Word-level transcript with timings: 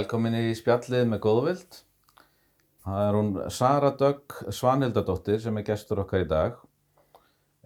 Velkomin 0.00 0.32
í 0.32 0.52
spjallið 0.56 1.02
með 1.10 1.18
Góðvild. 1.26 1.78
Það 2.86 3.00
er 3.04 3.16
hún 3.18 3.26
Sara 3.52 3.90
Dögg 4.00 4.36
Svanhildadóttir 4.56 5.42
sem 5.42 5.58
er 5.60 5.64
gestur 5.66 6.00
okkar 6.00 6.22
í 6.24 6.28
dag. 6.30 6.54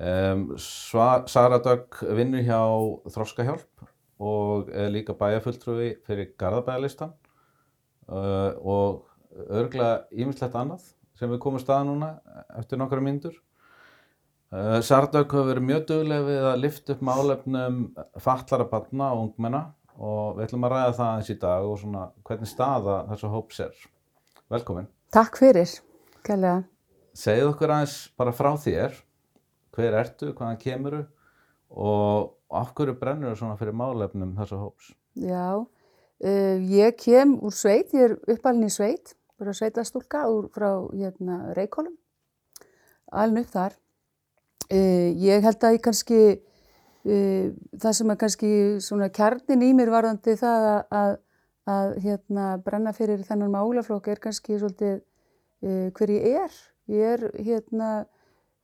Um, 0.03 0.43
Sara 0.59 1.61
Dögg 1.63 2.01
vinnur 2.19 2.43
hjá 2.43 2.59
Þroskahjálp 3.15 3.85
og 4.19 4.73
er 4.75 4.91
líka 4.91 5.15
bæjarfulltrúi 5.21 5.93
fyrir 6.09 6.33
Garðabæjarlistan 6.41 7.13
uh, 8.09 8.51
og 8.59 9.07
örglega 9.45 10.09
ímislegt 10.11 10.59
annað 10.59 10.91
sem 11.15 11.31
við 11.31 11.43
komum 11.45 11.63
staða 11.63 11.87
núna 11.87 12.11
eftir 12.59 12.83
nokkara 12.83 13.05
myndur. 13.05 13.39
Uh, 14.51 14.81
Sara 14.83 15.07
Dögg 15.07 15.31
hefur 15.31 15.53
verið 15.53 15.71
mjög 15.71 15.87
duglega 15.93 16.29
við 16.33 16.51
að 16.51 16.61
lifta 16.67 16.99
upp 16.99 17.09
málefnum 17.13 17.81
fallara 18.27 18.71
barna 18.75 19.15
og 19.15 19.29
ungmenna 19.29 19.69
og 19.99 20.37
við 20.37 20.47
ætlum 20.49 20.67
að 20.67 20.75
ræða 20.75 20.95
það 20.99 21.17
eins 21.17 21.31
í 21.31 21.39
dag 21.41 21.67
og 21.69 21.81
svona 21.81 22.05
hvernig 22.27 22.51
staða 22.51 23.01
þessu 23.11 23.33
hóps 23.33 23.61
er. 23.65 23.75
Velkomin. 24.51 24.89
Takk 25.15 25.39
fyrir, 25.39 25.75
kærlega. 26.27 26.65
Segð 27.15 27.53
okkur 27.53 27.71
aðeins 27.71 27.99
bara 28.19 28.33
frá 28.35 28.51
þér, 28.59 28.97
hver 29.75 29.99
ertu, 30.01 30.33
hvaðan 30.35 30.59
kemuru 30.59 31.05
og 31.71 32.35
af 32.55 32.73
hverju 32.75 32.97
brennur 32.99 33.35
þú 33.35 33.41
svona 33.43 33.59
fyrir 33.59 33.77
málefnum 33.79 34.35
þessu 34.39 34.59
hóps? 34.59 34.91
Já, 35.19 35.63
uh, 35.63 36.57
ég 36.75 36.99
kem 36.99 37.37
úr 37.39 37.55
sveit, 37.55 37.95
ég 37.95 38.11
er 38.11 38.17
uppalinn 38.35 38.67
í 38.67 38.75
sveit, 38.75 39.15
bara 39.39 39.55
sveitastúlka 39.55 40.25
úr 40.31 40.51
frá 40.55 40.69
hérna, 40.91 41.55
Reykjólum, 41.55 41.95
aln 43.15 43.39
upp 43.43 43.55
þar. 43.55 43.79
Uh, 44.71 45.15
ég 45.21 45.45
held 45.45 45.63
að 45.63 45.79
ég 45.79 45.85
kannski 45.85 46.21
það 47.05 47.93
sem 47.99 48.11
er 48.11 48.17
kannski 48.21 48.51
svona 48.81 49.11
kjarnin 49.13 49.63
í 49.67 49.73
mér 49.77 49.91
varðandi 49.93 50.37
það 50.41 50.69
að, 50.71 50.85
að, 50.97 51.17
að 51.75 51.91
hérna, 52.05 52.47
brenna 52.65 52.95
fyrir 52.97 53.25
þennan 53.27 53.53
málaflokk 53.53 54.09
er 54.09 54.23
kannski 54.23 54.57
svolítið 54.57 55.03
uh, 55.65 55.89
hver 55.93 56.13
ég 56.15 56.29
er. 56.45 56.59
Ég 56.93 57.15
er 57.15 57.25
hérna, 57.45 57.91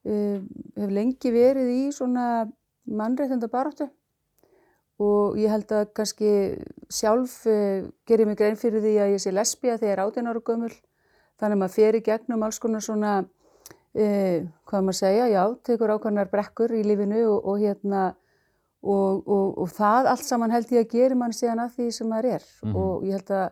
uh, 0.09 0.39
hef 0.77 0.93
lengi 0.93 1.33
verið 1.35 1.73
í 1.73 1.83
svona 1.93 2.47
mannréttenda 2.91 3.49
baráttu 3.53 3.91
og 5.01 5.37
ég 5.41 5.49
held 5.49 5.71
að 5.73 5.93
kannski 5.97 6.31
sjálf 6.93 7.43
uh, 7.49 7.89
gerir 8.09 8.29
mig 8.29 8.41
grein 8.41 8.57
fyrir 8.61 8.85
því 8.85 8.95
að 9.01 9.13
ég 9.17 9.23
sé 9.25 9.33
lesbija 9.33 9.77
þegar 9.81 9.91
ég 9.91 9.99
er 9.99 10.05
18 10.07 10.33
ára 10.33 10.45
gömul. 10.49 10.73
Þannig 11.41 11.57
að 11.57 11.61
maður 11.61 11.77
fer 11.77 11.97
í 11.97 12.03
gegnum 12.05 12.43
alls 12.45 12.59
konar 12.61 12.83
svona, 12.85 13.13
hvað 13.97 14.83
maður 14.85 14.97
segja, 14.99 15.29
já, 15.33 15.41
tekur 15.65 15.95
ákvæmnar 15.95 16.29
brekkur 16.29 16.75
í 16.77 16.83
lífinu 16.85 17.23
og, 17.31 17.47
og 17.49 17.63
hérna 17.63 18.03
Og, 18.81 19.27
og, 19.29 19.59
og 19.61 19.69
það 19.77 20.07
allt 20.09 20.25
saman 20.25 20.53
held 20.55 20.71
ég 20.73 20.87
að 20.87 20.93
gera 20.95 21.17
mann 21.21 21.35
síðan 21.37 21.61
að 21.67 21.75
því 21.77 21.89
sem 21.93 22.09
maður 22.09 22.29
er 22.31 22.45
mm 22.45 22.71
-hmm. 22.71 22.77
og 22.81 23.03
ég 23.05 23.19
held 23.19 23.31
að, 23.37 23.51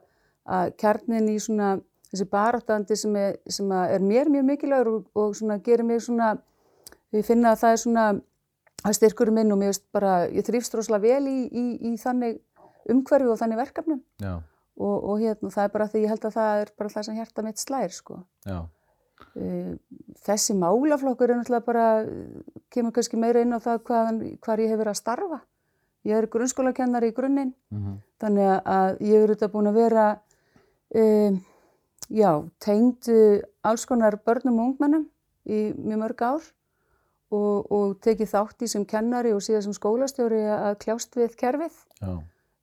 að 0.56 0.70
kjarnin 0.80 1.28
í 1.28 1.34
svona 1.38 1.68
þessi 2.08 2.26
baráttandi 2.32 2.96
sem, 2.96 3.16
er, 3.16 3.36
sem 3.48 3.72
er 3.72 4.00
mér 4.00 4.30
mjög 4.32 4.46
mikilvægur 4.48 4.88
og, 4.94 5.10
og 5.14 5.36
svona 5.36 5.58
gerir 5.58 5.84
mig 5.84 6.00
svona, 6.00 6.38
ég 7.12 7.26
finna 7.26 7.52
að 7.52 7.60
það 7.62 7.72
er 7.72 7.82
svona 7.82 8.06
að 8.84 8.96
styrkur 8.98 9.30
minn 9.34 9.52
og 9.52 9.58
mér 9.58 9.72
veist 9.72 9.84
bara, 9.92 10.14
ég 10.32 10.46
þrýfst 10.46 10.74
rosalega 10.78 11.02
vel 11.02 11.28
í, 11.28 11.38
í, 11.52 11.92
í 11.92 11.96
þannig 12.00 12.40
umhverfi 12.88 13.28
og 13.28 13.38
þannig 13.40 13.60
verkefnum 13.60 14.00
og 14.78 15.14
hérna 15.20 15.50
það 15.50 15.64
er 15.64 15.72
bara 15.74 15.88
því 15.90 16.02
ég 16.04 16.12
held 16.12 16.24
að 16.24 16.36
það 16.38 16.60
er 16.62 16.68
bara 16.78 16.92
það 16.94 17.06
sem 17.08 17.16
hjarta 17.18 17.42
mitt 17.42 17.58
slæðir 17.58 17.94
sko. 17.96 18.20
Já. 18.46 18.58
Þessi 20.24 20.56
málaflokkur 20.58 21.30
er 21.30 21.38
náttúrulega 21.38 21.66
bara, 21.66 21.86
kemur 22.74 22.94
kannski 22.96 23.20
meira 23.20 23.42
inn 23.44 23.54
á 23.54 23.58
það 23.62 23.84
hvaðan, 23.88 24.18
hvar 24.44 24.62
ég 24.62 24.72
hef 24.72 24.80
verið 24.80 24.94
að 24.94 25.00
starfa. 25.02 25.40
Ég 26.08 26.16
er 26.16 26.28
grunnskólakennari 26.32 27.10
í 27.10 27.14
grunninn, 27.14 27.52
mm 27.70 27.78
-hmm. 27.78 27.96
þannig 28.20 28.50
að 28.64 29.00
ég 29.00 29.14
er 29.14 29.28
auðvitað 29.28 29.52
búin 29.52 29.70
að 29.70 29.78
vera, 29.82 30.06
um, 30.94 31.40
já, 32.08 32.30
tengd 32.58 33.10
alls 33.62 33.86
konar 33.86 34.18
börnum 34.24 34.60
og 34.60 34.66
ungmennum 34.72 35.08
í 35.48 35.72
mjög 35.74 35.98
mörg 35.98 36.22
ár 36.22 36.42
og, 37.30 37.72
og 37.72 37.98
tekið 38.04 38.32
þátt 38.32 38.64
í 38.64 38.70
sem 38.70 38.84
kennari 38.88 39.32
og 39.36 39.42
síðan 39.44 39.68
sem 39.68 39.76
skólastjóri 39.76 40.40
að 40.52 40.78
kljást 40.84 41.16
við 41.18 41.36
kerfið 41.40 41.76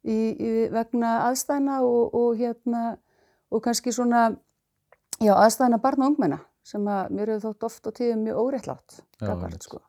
í, 0.06 0.18
í, 0.18 0.50
vegna 0.74 1.18
aðstæna 1.30 1.82
og, 1.86 2.14
og, 2.14 2.36
hérna, 2.40 2.98
og 3.52 3.64
kannski 3.66 3.94
svona, 3.96 4.32
Já, 5.24 5.32
aðstæðina 5.38 5.80
barna 5.80 6.08
og 6.08 6.14
ungmenna 6.14 6.40
sem 6.66 6.88
að 6.90 7.12
mér 7.16 7.32
hefur 7.36 7.52
þótt 7.52 7.68
oft 7.68 7.90
og 7.90 7.96
tíðum 7.96 8.24
mjög 8.26 8.40
óréttlátt. 8.42 8.96
Já, 9.22 9.34
sko. 9.62 9.82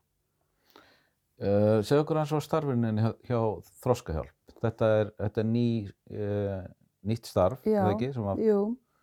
uh, 1.40 1.78
Segð 1.86 2.02
okkur 2.02 2.20
eins 2.20 2.34
og 2.36 2.44
starfinni 2.44 2.92
hjá, 3.00 3.12
hjá 3.26 3.38
Þroskahjálp. 3.84 4.34
Þetta 4.60 4.90
er, 5.00 5.12
þetta 5.22 5.42
er 5.42 5.48
ný, 5.48 5.68
uh, 6.12 6.60
nýtt 7.08 7.30
starf, 7.30 7.64
eða 7.64 7.94
ekki? 7.94 8.10
Að... 8.20 8.42
Jú, 8.44 8.60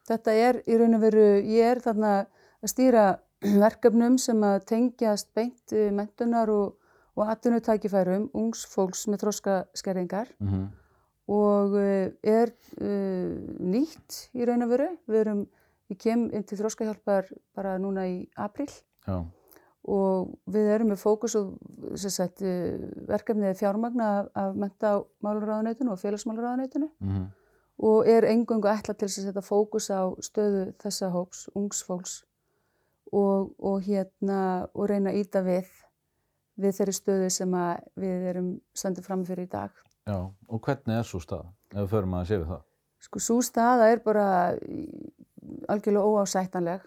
þetta 0.09 0.35
er 0.43 0.61
í 0.63 0.77
raun 0.79 0.99
og 0.99 1.03
veru, 1.03 1.25
ég 1.49 1.73
er 1.73 1.81
þarna 1.83 2.13
að 2.21 2.71
stýra 2.71 3.07
verkefnum 3.65 4.19
sem 4.21 4.45
að 4.47 4.61
tengjast 4.69 5.33
beint 5.35 5.75
mentunar 5.97 6.53
og, 6.53 6.77
og 7.17 7.33
atvinnutækifærum 7.33 8.29
ungs 8.37 8.63
fólks 8.69 9.07
með 9.09 9.25
þroskaskerringar 9.25 10.31
mm 10.37 10.53
-hmm. 10.53 10.69
og 11.33 11.75
uh, 11.81 12.07
er 12.21 12.53
nýtt 13.59 14.29
í 14.37 14.45
raun 14.45 14.65
og 14.69 14.73
veru. 14.77 14.89
Við 15.09 15.21
erum 15.25 15.43
Ég 15.93 15.99
kem 16.01 16.25
inn 16.33 16.45
til 16.49 16.57
Þróskahjálpar 16.57 17.29
bara 17.53 17.77
núna 17.77 18.07
í 18.09 18.15
april 18.39 18.69
Já. 19.05 19.19
og 19.85 20.31
við 20.49 20.71
erum 20.73 20.89
með 20.93 21.03
fókus 21.03 21.35
og 21.37 21.53
sagt, 22.01 22.41
verkefnið 23.09 23.51
er 23.51 23.59
fjármagna 23.59 24.09
af, 24.15 24.31
af 24.33 24.57
mentamálaráðanætunu 24.63 25.93
og 25.93 26.01
félagsmálaráðanætunu 26.01 26.89
mm 26.89 27.11
-hmm. 27.11 27.27
og 27.77 28.07
er 28.09 28.25
engungu 28.31 28.67
ætla 28.67 28.93
til 28.93 29.05
að 29.05 29.13
setja 29.13 29.41
fókus 29.41 29.91
á 29.93 30.01
stöðu 30.17 30.73
þessa 30.81 31.11
hóps, 31.13 31.49
ungsfólks 31.55 32.23
og, 33.11 33.53
og, 33.59 33.81
hérna, 33.81 34.67
og 34.73 34.89
reyna 34.89 35.11
að 35.11 35.19
íta 35.21 35.41
við 35.45 35.69
við 36.55 36.75
þeirri 36.77 36.93
stöðu 36.93 37.29
sem 37.29 37.55
við 37.95 38.29
erum 38.29 38.61
stöndið 38.77 39.05
fram 39.05 39.25
fyrir 39.25 39.47
í 39.47 39.49
dag. 39.49 39.71
Já, 40.07 40.29
og 40.47 40.61
hvernig 40.61 40.99
er 40.99 41.03
svo 41.03 41.19
stað 41.19 41.45
ef 41.73 41.79
við 41.79 41.89
förum 41.89 42.13
að 42.13 42.27
sé 42.27 42.37
við 42.37 42.47
það? 42.47 42.61
Sko, 43.03 43.19
svo 43.19 43.41
staða 43.43 43.89
er 43.91 43.99
bara 43.99 44.27
algjörlega 45.67 46.05
óásættanleg 46.05 46.81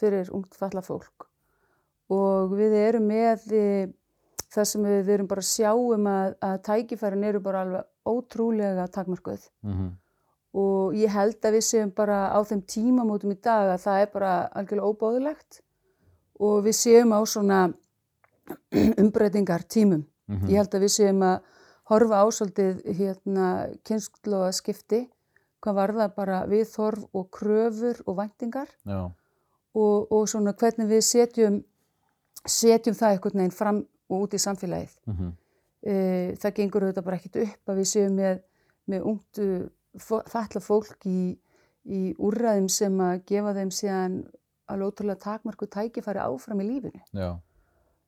fyrir 0.00 0.30
ungt 0.34 0.54
falla 0.54 0.82
fólk 0.82 1.26
og 2.10 2.54
við 2.58 2.74
erum 2.74 3.06
með 3.06 3.46
það 4.50 4.68
sem 4.72 4.84
við, 4.84 5.00
við 5.06 5.14
erum 5.14 5.30
bara 5.30 5.44
að 5.44 5.50
sjáum 5.50 6.06
að, 6.10 6.36
að 6.42 6.56
tækifærin 6.68 7.26
eru 7.28 7.42
bara 7.44 7.64
alveg 7.64 7.88
ótrúlega 8.10 8.86
takmarkuð 8.90 9.44
mm 9.62 9.72
-hmm. 9.72 9.90
og 10.62 10.94
ég 10.94 11.10
held 11.14 11.44
að 11.44 11.56
við 11.58 11.64
séum 11.68 11.92
bara 11.94 12.18
á 12.34 12.38
þeim 12.42 12.62
tímamótum 12.62 13.32
í 13.32 13.38
dag 13.42 13.74
að 13.74 13.82
það 13.86 14.00
er 14.00 14.10
bara 14.12 14.32
algjörlega 14.46 14.90
óbóðilegt 14.90 15.60
og 16.40 16.64
við 16.64 16.74
séum 16.74 17.12
á 17.12 17.20
svona 17.26 17.60
umbreytingar 19.02 19.62
tímum. 19.62 20.04
Mm 20.26 20.36
-hmm. 20.36 20.48
Ég 20.50 20.56
held 20.56 20.74
að 20.74 20.80
við 20.80 20.92
séum 20.96 21.22
að 21.22 21.40
horfa 21.90 22.22
ásaldið 22.24 22.82
hérna 22.98 23.46
kynnslóða 23.84 24.52
skipti 24.52 25.10
hvað 25.60 25.76
var 25.76 25.92
það 25.96 26.14
bara 26.16 26.38
viðþorf 26.50 27.16
og 27.16 27.26
kröfur 27.36 28.00
og 28.06 28.16
væntingar 28.20 28.70
og, 29.74 30.12
og 30.12 30.28
svona 30.30 30.54
hvernig 30.56 30.88
við 30.90 31.02
setjum, 31.06 31.58
setjum 32.46 32.96
það 32.96 33.16
einhvern 33.16 33.42
veginn 33.42 33.56
fram 33.56 33.82
og 34.10 34.24
út 34.26 34.34
í 34.34 34.40
samfélagið. 34.42 34.96
Mm 35.06 35.16
-hmm. 35.16 35.32
e, 35.82 35.94
það 36.40 36.56
gengur 36.56 36.86
auðvitað 36.86 37.04
bara 37.04 37.16
ekkert 37.16 37.36
upp 37.44 37.68
að 37.68 37.78
við 37.82 37.90
séum 37.92 38.16
með, 38.16 38.42
með 38.86 39.06
ungtu 39.12 39.46
falla 39.98 40.60
fólk 40.60 41.06
í, 41.06 41.38
í 41.84 42.14
úrræðum 42.18 42.68
sem 42.68 43.00
að 43.00 43.22
gefa 43.26 43.54
þeim 43.54 43.70
síðan 43.70 44.18
alveg 44.66 44.86
ótrúlega 44.88 45.22
takmarku 45.24 45.66
tækifæri 45.66 46.18
áfram 46.18 46.60
í 46.60 46.68
lífinu. 46.68 47.02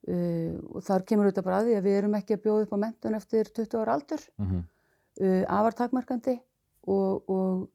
E, 0.02 0.14
og 0.75 0.82
þar 0.82 1.05
kemur 1.06 1.26
auðvitað 1.26 1.44
bara 1.44 1.58
að 1.58 1.66
því 1.66 1.75
að 1.76 1.84
við 1.87 1.98
erum 1.98 2.14
ekki 2.14 2.34
að 2.34 2.43
bjóða 2.43 2.62
upp 2.62 2.72
á 2.75 2.82
mentun 2.84 3.14
eftir 3.14 3.44
20 3.55 3.78
ára 3.78 3.93
aldur, 3.94 4.22
mm 4.38 4.46
-hmm. 4.46 4.62
e, 5.20 5.44
afar 5.46 5.75
takmarkandi 5.75 6.40
og, 6.90 7.31
og, 7.31 7.69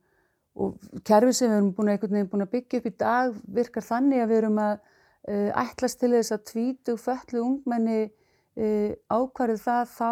og 0.58 1.02
kerfi 1.08 1.36
sem 1.36 1.52
við 1.52 1.58
erum 1.60 1.72
búin 1.78 1.94
að, 1.94 2.08
búin 2.32 2.46
að 2.46 2.54
byggja 2.56 2.82
upp 2.82 2.90
í 2.90 2.96
dag 3.00 3.38
virkar 3.60 3.86
þannig 3.86 4.24
að 4.24 4.34
við 4.34 4.42
erum 4.42 4.60
að 4.64 4.76
uh, 4.78 5.50
ætlast 5.64 6.02
til 6.02 6.12
þess 6.16 6.36
að 6.36 6.46
tvítu 6.52 6.98
föllu 7.02 7.46
ungmenni 7.46 8.02
uh, 8.08 8.92
ákvarðið 9.08 9.64
það 9.64 9.96
þá 9.96 10.12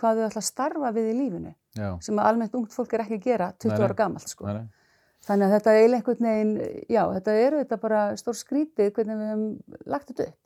hvað 0.00 0.20
þau 0.20 0.28
ætla 0.28 0.42
að 0.42 0.48
starfa 0.48 0.94
við 0.94 1.10
í 1.10 1.18
lífinu 1.18 1.52
já. 1.78 1.90
sem 2.02 2.18
að 2.18 2.30
almennt 2.30 2.56
ungt 2.58 2.74
fólk 2.74 2.94
er 2.94 3.04
ekki 3.04 3.18
að 3.20 3.28
gera 3.28 3.50
20 3.62 3.74
nei, 3.74 3.84
ára 3.84 3.98
gammalt 3.98 4.30
sko. 4.30 4.48
Nei, 4.48 4.62
nei. 4.62 4.80
Þannig 5.24 5.46
að 5.46 5.54
þetta 5.54 5.74
er 5.74 5.94
einhvern 5.96 6.26
veginn, 6.28 6.56
já 6.92 7.02
þetta 7.14 7.34
eru 7.40 7.60
þetta 7.62 7.78
bara 7.80 8.00
stór 8.20 8.36
skrítið 8.36 8.90
hvernig 8.96 9.20
við 9.20 9.30
hefum 9.30 9.84
lagt 9.88 10.10
þetta 10.10 10.26
upp. 10.28 10.40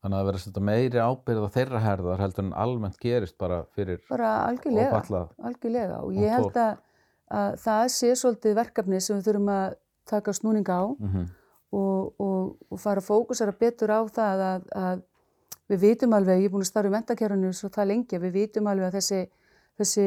Þannig 0.00 0.14
að 0.14 0.20
það 0.20 0.28
verður 0.28 0.44
þetta 0.44 0.62
meiri 0.68 1.00
ábyrð 1.02 1.44
á 1.44 1.54
þeirra 1.56 1.80
herðar 1.84 2.22
heldur 2.22 2.46
en 2.46 2.52
almennt 2.62 3.00
gerist 3.02 3.36
bara 3.40 3.58
fyrir 3.76 3.98
bara 4.08 4.30
algjörlega, 4.46 5.24
algjörlega 5.50 5.98
og 6.06 6.14
ég 6.16 6.32
held 6.36 6.56
að 6.56 6.78
að 7.30 7.60
það 7.62 7.84
sé 7.94 8.14
svolítið 8.18 8.56
verkefni 8.58 9.00
sem 9.00 9.18
við 9.18 9.28
þurfum 9.28 9.52
að 9.54 9.76
taka 10.10 10.34
snúninga 10.34 10.80
á 10.82 10.84
mm 10.86 11.08
-hmm. 11.12 11.28
og, 11.78 12.20
og, 12.20 12.56
og 12.70 12.80
fara 12.80 13.00
að 13.00 13.06
fókusera 13.06 13.52
betur 13.52 13.90
á 13.94 14.00
það 14.08 14.44
að, 14.48 14.66
að 14.74 15.02
við 15.70 15.80
vitum 15.80 16.12
alveg, 16.12 16.42
ég 16.42 16.50
er 16.50 16.52
búin 16.52 16.66
að 16.66 16.72
starfa 16.72 16.90
í 16.90 16.94
mentakerfinu 16.96 17.52
svo 17.54 17.68
það 17.68 17.90
lengi, 17.92 18.18
við 18.18 18.32
vitum 18.32 18.66
alveg 18.66 18.86
að 18.88 18.96
þessi, 18.98 19.20
þessi 19.78 20.06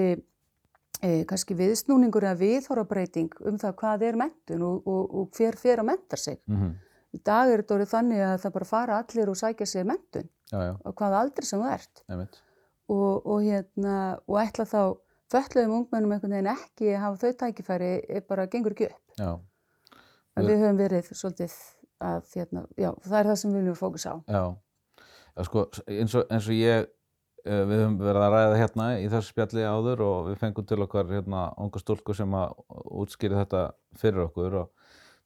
e, 1.02 1.24
kannski 1.30 1.56
viðsnúningur 1.56 2.28
eða 2.28 2.42
viðhorabreiting 2.42 3.32
um 3.48 3.60
það 3.62 3.76
hvað 3.82 4.08
er 4.10 4.20
mentun 4.20 4.66
og, 4.68 4.88
og, 4.88 5.30
hver 5.38 5.56
fer 5.56 5.80
að 5.80 5.90
menta 5.94 6.18
sig. 6.18 6.42
mhm, 6.48 6.74
Í 7.14 7.20
dag 7.22 7.52
er 7.52 7.62
þetta 7.62 7.76
orðið 7.76 7.92
þannig 7.92 8.22
að 8.26 8.40
það 8.42 8.54
bara 8.54 8.66
fara 8.66 8.98
allir 8.98 9.30
og 9.30 9.38
sækja 9.38 9.66
sér 9.70 9.84
mentun 9.86 10.30
á 10.50 10.90
hvað 10.98 11.14
aldrei 11.14 11.46
sem 11.46 11.62
þú 11.62 11.68
ert 11.70 12.02
og, 12.90 13.26
og, 13.26 13.44
hérna, 13.46 13.98
og 14.28 14.40
ætla 14.42 14.66
þá 14.66 14.82
fötluðum 15.34 15.76
ungmennum 15.80 16.12
einhvern 16.16 16.36
veginn 16.38 16.52
ekki 16.54 16.92
að 16.94 17.02
hafa 17.04 17.22
þau 17.24 17.38
tækifæri 17.44 17.92
er 18.10 18.22
bara 18.30 18.48
gengur 18.48 18.76
ekki 18.76 18.90
upp. 18.92 19.00
já, 19.20 19.32
En 20.38 20.46
við 20.50 20.64
höfum 20.64 20.78
verið 20.82 21.10
svolítið 21.14 21.54
að, 22.02 22.24
hérna, 22.36 22.64
já, 22.78 22.90
það 23.06 23.20
er 23.20 23.28
það 23.30 23.36
sem 23.42 23.52
við 23.54 23.60
viljum 23.62 23.76
fókusa 23.80 24.14
á. 24.14 24.18
já. 24.28 24.44
Já, 25.38 25.44
sko, 25.48 25.64
eins 25.88 26.16
og, 26.16 26.26
eins 26.30 26.48
og 26.50 26.54
ég, 26.58 26.88
eh, 27.46 27.64
við 27.70 27.80
höfum 27.84 27.98
verið 28.02 28.24
að 28.24 28.34
ræða 28.34 28.58
hérna 28.62 28.88
í 29.02 29.08
þessu 29.10 29.32
spjalli 29.34 29.64
áður 29.66 30.02
og 30.06 30.28
við 30.30 30.38
fengum 30.42 30.66
til 30.70 30.78
okkar 30.86 31.06
hérna 31.10 31.44
unga 31.58 31.80
stúlku 31.82 32.14
sem 32.16 32.32
að 32.38 32.54
útskýri 33.04 33.38
þetta 33.42 33.64
fyrir 33.98 34.26
okkur 34.28 34.58
og 34.64 34.70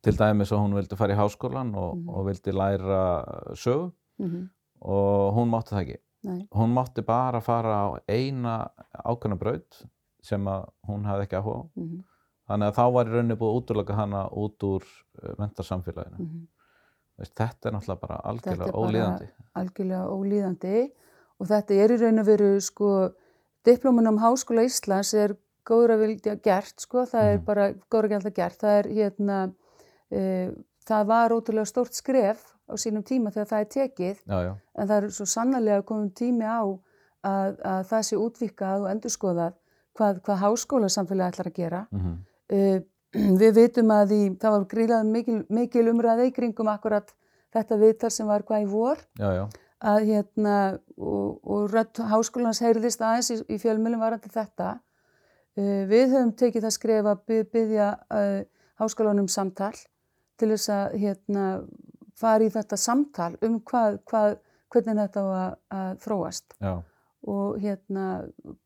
til 0.03 0.13
dæmis 0.13 0.51
að 0.51 0.62
hún 0.63 0.75
vildi 0.77 0.95
fara 1.00 1.13
í 1.15 1.18
háskólan 1.18 1.75
og, 1.75 1.98
Mhm. 1.98 2.10
og 2.10 2.25
vildi 2.27 2.51
læra 2.53 3.53
sögu 3.56 3.92
Mm 4.19 4.50
og 4.81 5.33
hún 5.33 5.50
mátti 5.50 5.74
það 5.74 5.81
ekki. 5.81 5.98
Nei, 6.24 6.48
Hún 6.53 6.74
mátti 6.74 7.01
bara 7.06 7.39
fara 7.42 7.74
á 7.89 8.00
eina 8.07 8.69
ákveðna 9.06 9.38
braut 9.39 9.86
sem 10.27 10.45
að 10.51 10.68
hún 10.89 11.06
hafði 11.07 11.27
ekki 11.27 11.39
áhuga 11.41 11.63
á. 11.63 11.65
mm 11.79 11.97
Þannig 12.47 12.69
að 12.71 12.77
þá 12.77 12.83
var 12.95 13.09
í 13.09 13.12
rauninni 13.12 13.35
búið 13.35 13.50
að 13.51 13.57
útloka 13.59 13.95
hana 13.97 14.19
út 14.31 14.63
úr 14.63 14.83
uh, 14.88 15.33
mentarsamfélaginu. 15.39 16.18
-hmm. 16.18 16.45
Veist, 17.19 17.33
þetta 17.35 17.68
er 17.68 17.74
náttúrulega 17.75 18.00
bara 18.06 18.19
algjörlega 18.29 18.71
bara- 18.71 18.83
ólíðandi. 18.88 19.27
algjörlega 19.59 20.06
ólíðandi 20.15 20.91
og 21.39 21.47
þetta 21.50 21.74
er 21.83 21.91
í 21.91 21.97
raun 22.01 22.19
og 22.21 22.25
veru 22.25 22.51
sko, 22.62 22.91
diplóman 23.68 24.07
um 24.07 24.18
Háskóla 24.24 24.63
Íslands 24.63 25.12
er 25.13 25.35
góður 25.68 25.91
að 25.97 26.00
vilja 26.06 26.35
gert 26.41 26.79
sko, 26.79 27.03
það 27.03 27.24
er 27.33 27.38
Mhm. 27.38 27.45
bara 27.45 27.74
góður 27.74 28.06
að 28.06 28.24
vilja 28.24 28.35
gert, 28.39 28.57
það 28.63 28.79
er 28.79 28.88
hérna, 28.95 29.53
e, 30.12 30.51
það 30.88 31.06
var 31.07 31.29
ótrúlega 31.35 31.65
stórt 31.68 31.94
skref 31.94 32.53
á 32.71 32.74
sínum 32.79 33.03
tíma 33.03 33.29
þegar 33.29 33.47
það 33.51 33.59
er 33.59 33.65
tekið 33.75 34.18
Já, 34.25 34.39
já, 34.47 34.56
en 34.75 34.88
það 34.88 35.03
er 35.03 35.09
svo 35.09 35.25
sannarlega 35.25 35.81
komum 35.83 36.09
tími 36.12 36.45
á 36.47 36.63
að, 37.24 37.59
að 37.59 37.83
það 37.91 38.01
sé 38.07 38.15
útvikað 38.15 38.81
og 38.85 38.89
endurskoðað 38.95 39.53
hvað, 39.97 40.21
hvað 40.25 40.41
háskólasamfélagi 40.45 41.35
ætlar 41.35 41.51
að 41.51 41.61
gera. 41.61 41.85
mm 41.91 42.17
Uh, 42.47 42.79
við 43.41 43.57
vitum 43.57 43.89
að 43.91 44.11
í, 44.15 44.21
það 44.39 44.53
var 44.53 44.65
grílað 44.71 45.07
mikil, 45.11 45.38
mikil 45.51 45.81
umræði 45.91 46.29
í 46.29 46.33
kringum 46.35 46.69
akkurat 46.71 47.09
þetta 47.55 47.77
viðtal 47.81 48.11
sem 48.13 48.27
var 48.29 48.45
hvað 48.47 48.63
í 48.63 48.67
vor. 48.71 49.01
Já, 49.19 49.27
já, 49.35 49.44
að 49.91 50.05
hérna 50.07 50.55
og, 50.95 51.38
og 51.44 51.67
rödd 51.73 51.99
háskólans 52.09 52.61
heyrðist 52.63 53.03
aðeins 53.03 53.31
í, 53.35 53.38
í 53.51 53.59
fjölmjölum 53.61 54.03
varandi 54.03 54.31
þetta. 54.31 54.77
Uh, 55.59 55.83
við 55.89 56.15
höfum 56.15 56.33
tekið 56.39 56.67
það 56.67 56.75
skref 56.77 57.11
að 57.11 57.23
by, 57.27 57.41
byggja 57.57 57.89
uh, 58.15 58.41
háskólanum 58.79 59.27
samtal 59.31 59.73
til 60.38 60.51
þess 60.53 60.71
að 60.71 60.97
hérna 61.01 61.45
fara 62.17 62.45
í 62.45 62.53
þetta 62.53 62.79
samtal 62.79 63.33
um 63.45 63.59
hvað, 63.65 64.00
hvað, 64.07 64.38
hvernig 64.73 65.03
þetta 65.03 65.25
að, 65.33 65.57
að 65.73 65.91
þróast. 66.05 66.57
Já, 66.61 66.73
og 67.27 67.59
hérna 67.59 68.07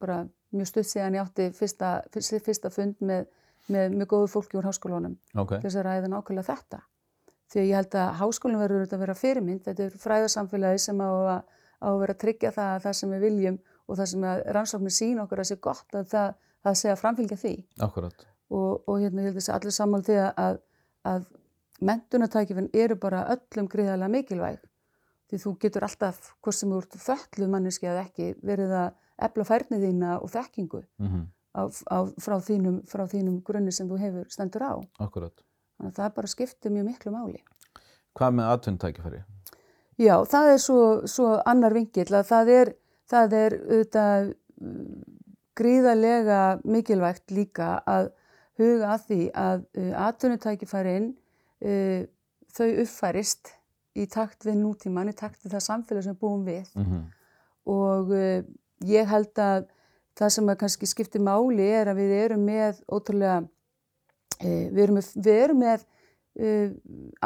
bara 0.01 0.22
mjög 0.56 0.69
stutt 0.69 0.89
síðan 0.89 1.18
ég 1.18 1.25
átti 1.25 1.48
fyrsta, 1.56 1.92
fyrsta, 2.13 2.71
fund 2.74 3.01
með, 3.06 3.27
með 3.71 3.98
mjög 3.98 4.09
góðu 4.13 4.31
fólki 4.36 4.59
úr 4.59 4.68
háskólanum 4.69 5.18
ok, 5.33 5.57
til 5.57 5.65
þess 5.68 5.80
að 5.80 5.88
ræða 5.88 6.12
nákvæmlega 6.12 6.48
þetta. 6.50 6.81
Því 7.51 7.62
að 7.62 7.68
ég 7.68 7.80
held 7.80 7.98
að 8.00 8.13
háskólinn 8.21 8.62
verður 8.62 8.81
auðvitað 8.81 8.98
að 8.98 9.03
vera 9.06 9.18
fyrirmynd, 9.19 9.63
þetta 9.65 9.86
er 9.86 9.98
fræðarsamfélagi 10.00 10.81
sem 10.86 11.03
á 11.03 11.09
að, 11.12 11.42
á 11.83 11.88
að 11.92 12.00
vera 12.03 12.15
að 12.15 12.21
tryggja 12.24 12.53
það 12.56 12.71
að 12.75 12.86
það 12.86 12.98
sem 13.00 13.15
við 13.15 13.25
viljum 13.27 13.59
og 13.88 14.00
það 14.00 14.09
sem 14.13 14.25
að 14.31 14.44
rannsóknir 14.56 14.95
sín 14.95 15.21
okkur 15.24 15.44
að 15.44 15.50
sé 15.50 15.57
gott 15.68 15.98
að 16.00 16.09
það, 16.13 16.33
það 16.63 16.77
sé 16.81 16.92
að 16.92 17.01
framfylgja 17.01 17.39
því. 17.42 17.53
akkurat, 17.88 18.27
Og, 18.51 18.83
og 18.88 19.00
hérna 19.00 19.24
ég 19.24 19.30
held 19.30 19.39
þessi 19.39 19.53
allir 19.56 19.75
sammála 19.75 20.07
því 20.07 20.18
að, 20.21 20.31
að, 20.45 20.57
að 21.12 21.27
mentunatækifin 21.92 22.69
eru 22.77 22.98
bara 23.00 23.25
öllum 23.36 23.69
gríðarlega 23.71 24.15
mikilvæg. 24.15 24.59
Því 25.31 25.39
þú 25.44 25.53
getur 25.63 25.86
alltaf, 25.88 26.33
hvort 26.44 26.57
sem 26.57 26.71
þú 26.71 26.81
ert 26.83 26.98
föllu 27.00 27.48
manneski 27.51 27.88
eða 27.88 28.06
ekki, 28.06 28.33
verið 28.44 28.74
að 28.75 28.89
efla 29.28 29.46
færnið 29.48 29.86
þína 29.88 30.18
og 30.22 30.34
þekkingu 30.34 30.84
mm 31.02 31.30
á, 31.52 31.62
á, 31.68 31.98
frá, 32.22 32.38
þínum, 32.44 32.82
frá 32.88 33.06
þínum 33.12 33.40
grunni 33.46 33.74
sem 33.76 33.90
þú 33.90 34.00
hefur 34.02 34.30
stendur 34.32 34.66
á. 34.66 34.74
akkurat. 35.04 35.34
Þannig 35.78 35.92
að 35.92 36.00
það 36.00 36.16
bara 36.18 36.32
skiptir 36.32 36.74
mjög 36.74 36.88
miklu 36.88 37.14
máli. 37.16 37.42
Hvað 38.18 38.38
með 38.38 38.52
atvinnutækifæri? 38.56 39.22
Já, 40.02 40.16
það 40.30 40.52
er 40.54 40.62
svo, 40.62 40.82
svo 41.10 41.32
annar 41.48 41.76
vingill 41.76 42.10
að 42.18 42.28
það 42.32 42.54
er, 42.56 42.74
það 43.12 43.38
er 43.38 43.56
auðvitað 43.60 44.32
mm, 44.62 45.00
gríðarlega 45.62 46.42
mikilvægt 46.64 47.34
líka 47.36 47.72
að 47.88 48.12
huga 48.62 48.94
að 48.96 49.08
því 49.10 49.22
að 49.42 49.66
uh, 49.82 49.92
atvinnutækifærin 50.08 51.10
uh, 51.12 52.04
þau 52.52 52.70
uppfærist 52.84 53.56
í 54.00 54.06
takt 54.12 54.46
við 54.48 54.62
nútíman, 54.62 55.12
í 55.12 55.18
takt 55.18 55.44
við 55.44 55.56
það 55.56 55.66
samfélag 55.68 56.08
sem 56.08 56.20
búum 56.20 56.46
við 56.48 56.70
Mm 56.76 57.10
og 57.70 58.08
uh, 58.10 58.40
ég 58.88 59.07
held 59.10 59.39
að 59.42 59.66
það 60.18 60.33
sem 60.36 60.51
að 60.51 60.60
kannski 60.63 60.89
skiptir 60.89 61.24
máli 61.24 61.66
er 61.72 61.92
að 61.92 62.01
við 62.01 62.13
erum 62.18 62.45
með 62.45 62.83
ótrúlega, 62.92 63.39
uh, 64.42 64.68
við 64.74 64.83
erum 64.86 65.00
með, 65.00 65.10
við 65.16 65.42
erum 65.45 65.63
með 65.63 65.88
uh, 65.88 66.69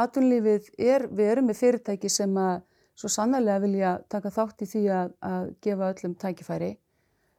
atvinnlífið, 0.06 0.72
er, 0.78 1.08
við 1.12 1.34
erum 1.34 1.52
með 1.52 1.62
fyrirtæki 1.62 2.12
sem 2.12 2.40
að 2.40 2.64
svo 2.96 3.12
sannarlega 3.12 3.64
vilja 3.66 3.92
taka 4.12 4.32
þátt 4.32 4.64
í 4.64 4.70
því 4.72 4.84
að, 4.96 5.14
að 5.28 5.48
gefa 5.66 5.92
öllum 5.92 6.18
tækifæri. 6.22 6.72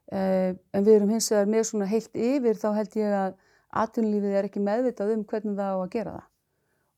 Uh, 0.06 0.52
en 0.76 0.86
við 0.86 1.00
erum 1.00 1.10
hins 1.14 1.30
vegar 1.32 1.48
með 1.50 1.66
svona 1.70 1.88
heilt 1.90 2.14
yfir 2.14 2.58
þá 2.60 2.68
held 2.76 2.98
ég 3.00 3.14
að 3.16 3.38
atvinnlífið 3.76 4.36
er 4.38 4.48
ekki 4.48 4.62
meðvitað 4.62 5.14
um 5.16 5.24
hvernig 5.26 5.56
það 5.58 5.72
á 5.72 5.78
að 5.80 5.92
gera 5.94 6.12
það. 6.18 6.28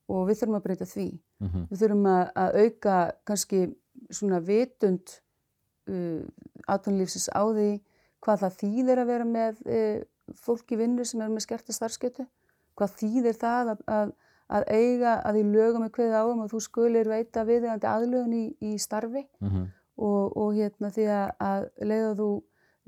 Og 0.09 0.26
við 0.29 0.41
þurfum 0.41 0.59
að 0.59 0.64
breyta 0.64 0.88
því. 0.88 1.09
-hmm. 1.41 1.64
Við 1.71 1.81
þurfum 1.82 2.06
að, 2.09 2.25
að 2.43 2.59
auka 2.62 2.99
kannski 3.29 3.62
svona 4.11 4.41
vitund 4.41 5.14
uh, 5.88 6.23
atvinnulífsins 6.69 7.29
á 7.32 7.43
því 7.46 7.70
hvað 8.25 8.44
það 8.44 8.56
þýðir 8.62 9.02
að 9.02 9.11
vera 9.12 9.29
með 9.29 9.61
uh, 9.67 9.99
fólk 10.38 10.75
í 10.75 10.81
vinnu 10.81 11.06
sem 11.08 11.23
er 11.25 11.32
með 11.32 11.46
skerta 11.46 11.75
starfsgetu. 11.76 12.26
Hvað 12.79 12.94
þýðir 13.00 13.38
það 13.40 13.73
að, 13.73 13.82
að, 13.90 14.12
að 14.58 14.69
eiga 14.70 15.17
að 15.26 15.40
í 15.40 15.44
lögum 15.49 15.87
er 15.87 15.94
kveðið 15.94 16.20
áum 16.20 16.44
og 16.44 16.52
þú 16.52 16.62
skulir 16.62 17.11
veita 17.11 17.46
viðeigandi 17.49 17.90
aðlögun 17.90 18.38
í, 18.38 18.45
í 18.61 18.76
starfi 18.83 19.26
Mm 19.40 19.68
og, 19.99 20.37
og 20.38 20.54
hérna 20.54 20.90
því 20.95 21.07
að, 21.11 21.30
að 21.42 21.68
leiða 21.90 22.11
þú 22.18 22.30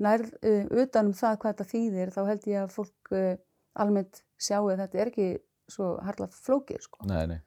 nærð 0.01 0.33
uh, 0.39 0.65
utanum 0.81 1.15
það 1.17 1.37
hvað 1.41 1.53
þetta 1.53 1.69
þýðir 1.71 2.13
þá 2.15 2.21
held 2.29 2.49
ég 2.49 2.63
að 2.63 2.75
fólk 2.75 3.13
uh, 3.15 3.31
almennt 3.83 4.21
sjáu 4.41 4.65
að 4.71 4.83
þetta 4.85 5.01
er 5.03 5.11
ekki 5.11 5.29
svo 5.71 5.93
harla 6.03 6.27
flókið 6.33 6.83
sko. 6.87 7.05
Nei, 7.07 7.21
nei, 7.31 7.39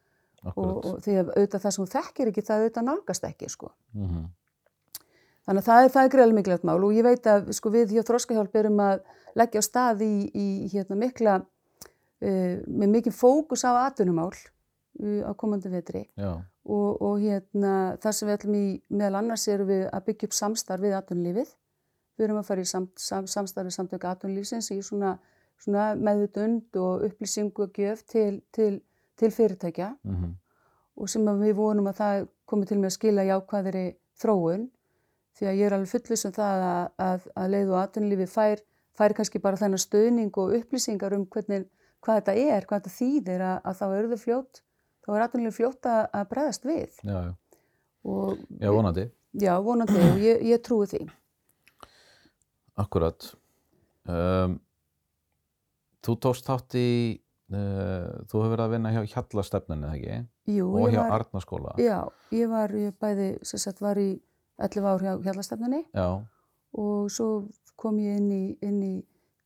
Og, 0.44 0.50
akkurat. 0.52 0.86
og 0.88 1.02
því 1.04 1.16
að 1.20 1.32
auðvitað 1.34 1.64
það 1.64 1.74
sem 1.76 1.84
þú 1.84 1.90
þekkir 1.96 2.30
ekki 2.30 2.46
það 2.46 2.62
auðvitað 2.62 2.88
nálgast 2.90 3.28
ekki 3.30 3.52
sko. 3.52 3.72
Mm 3.96 4.30
Þannig 5.44 5.60
að 5.60 5.66
það 5.68 5.82
er, 5.82 5.90
það 5.92 6.06
er 6.06 6.12
greiðlega 6.14 6.38
mikilvægt 6.38 6.66
mál 6.68 6.78
og 6.86 6.94
ég 6.96 7.04
veit 7.04 7.26
að 7.28 7.50
sko, 7.56 7.72
við 7.74 7.94
hjá 7.96 8.04
Þróskahjálp 8.08 8.54
erum 8.60 8.80
að 8.80 9.02
leggja 9.36 9.60
á 9.60 9.64
stað 9.66 10.04
í, 10.06 10.14
í 10.32 10.46
hérna, 10.72 10.96
mikla, 11.00 11.34
uh, 11.44 12.54
með 12.64 12.92
mikið 12.96 13.16
fókus 13.18 13.64
á 13.68 13.72
atvinnumál 13.84 14.30
uh, 14.32 15.20
á 15.28 15.32
komandi 15.36 15.72
vetri. 15.72 16.06
Og, 16.64 17.02
og 17.04 17.18
hérna, 17.20 17.74
það 18.00 18.16
sem 18.16 18.30
við 18.30 18.38
ætlum 18.38 18.56
í 18.56 18.68
meðal 18.88 19.20
annars 19.20 19.44
erum 19.52 19.68
við 19.68 19.84
að 19.90 20.06
byggja 20.06 20.30
upp 20.30 20.38
samstarf 20.38 20.86
við 20.86 20.96
atvinnulífið. 20.96 21.50
Við 22.14 22.28
erum 22.28 22.40
að 22.40 22.48
fara 22.48 22.64
í 22.64 22.70
sam, 22.70 22.88
sam, 22.96 23.28
samstarfið 23.28 23.76
samtöku 23.76 24.08
atvinnulífsins 24.08 24.70
í 24.72 24.78
svona, 24.86 25.18
svona 25.60 25.90
meðutund 25.98 26.78
og 26.80 27.04
upplýsingu 27.10 27.66
og 27.66 27.76
gjöf 27.76 28.06
til, 28.08 28.38
til, 28.54 28.78
til 29.20 29.32
fyrirtækja. 29.34 29.92
Mm 30.08 30.32
og 30.94 31.10
sem 31.10 31.26
að 31.28 31.44
við 31.48 31.56
vonum 31.58 31.90
að 31.90 32.00
það 32.00 32.26
komi 32.50 32.68
til 32.68 32.78
með 32.78 32.90
að 32.90 32.96
skila 32.98 33.26
jákvæðri 33.28 33.84
þróun 34.22 34.66
því 35.38 35.48
að 35.50 35.56
ég 35.60 35.66
er 35.68 35.74
alveg 35.78 35.90
fullvis 35.94 36.24
um 36.28 36.34
það 36.36 36.64
að, 36.68 36.84
að, 37.08 37.24
að 37.42 37.48
leið 37.54 37.72
og 37.74 37.78
atvinnulífi 37.80 38.26
fær, 38.30 38.62
fær 38.94 39.14
kannski 39.18 39.40
bara 39.42 39.58
þennan 39.60 39.82
stöðning 39.82 40.36
og 40.38 40.52
upplýsingar 40.60 41.16
um 41.16 41.24
hvernig, 41.26 41.64
hvað 42.04 42.20
þetta 42.20 42.34
er, 42.54 42.66
hvað 42.68 42.84
þetta 42.84 42.94
þýðir 42.98 43.44
að, 43.48 43.56
að 43.64 43.80
þá 43.80 43.84
eru 43.98 44.12
þau 44.14 44.22
fljótt, 44.26 44.62
þá 45.04 45.10
er 45.16 45.24
atvinnulífi 45.26 45.56
fljótt 45.58 45.90
að, 45.90 46.00
að 46.20 46.28
bregðast 46.34 46.68
við 46.68 47.00
já, 47.02 47.18
já, 47.18 47.34
og 48.04 48.38
já, 48.60 48.70
vonandi, 48.78 49.06
já, 49.42 49.52
vonandi 49.66 50.00
og 50.10 50.22
ég, 50.22 50.44
ég 50.54 50.62
trúi 50.64 50.86
því. 50.92 51.02
akkurat. 52.80 53.26
Um, 54.10 54.58
þú 56.04 56.14
tókst 56.20 56.44
þátt 56.48 56.74
í, 56.76 56.88
uh, 57.54 58.10
þú 58.28 58.42
hefur 58.42 58.52
verið 58.52 58.64
að 58.66 58.72
vinna 58.74 58.92
hjá 58.92 59.02
Hjallastefnunni, 59.14 59.88
eða 59.88 59.98
ekki? 59.98 60.18
Jú, 60.58 60.66
Og 60.76 60.88
ég 60.90 60.96
hjá 60.98 61.02
var, 61.06 61.14
Arnaskóla. 61.22 61.74
já, 61.80 61.98
ég 62.36 62.50
var 62.52 62.74
ég 62.76 62.96
bæði, 63.00 63.28
sem 63.48 63.62
sagt, 63.62 63.80
var 63.80 63.96
í 64.02 64.10
11 64.58 64.86
ár 64.86 65.02
hjá 65.02 65.12
hjallastefnunni 65.24 65.82
Já, 65.94 66.06
og 66.78 67.10
svo 67.10 67.48
kom 67.76 67.98
ég 67.98 68.16
inn 68.20 68.30
í, 68.32 68.44
inn 68.62 68.82
í 68.82 68.94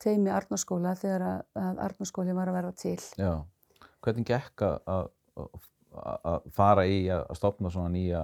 teimi 0.02 0.30
Arnarskóla 0.30 0.92
þegar 0.98 1.24
að, 1.56 1.78
Arnarskóli 1.88 2.34
var 2.36 2.48
að 2.52 2.58
verða 2.60 2.74
til. 2.76 2.98
já. 3.18 3.32
Hvernig 4.04 4.26
gekk 4.28 4.62
að- 4.62 5.10
fara 6.54 6.84
í 6.86 7.06
að 7.10 7.24
stofna 7.38 7.70
svona 7.72 7.90
nýja, 7.94 8.22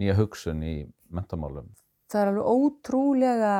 nýja 0.00 0.16
hugsun 0.18 0.62
í 0.66 0.76
mentamálum? 1.10 1.68
það 2.06 2.20
er 2.22 2.28
alveg 2.30 2.50
ótrúlega 2.54 3.54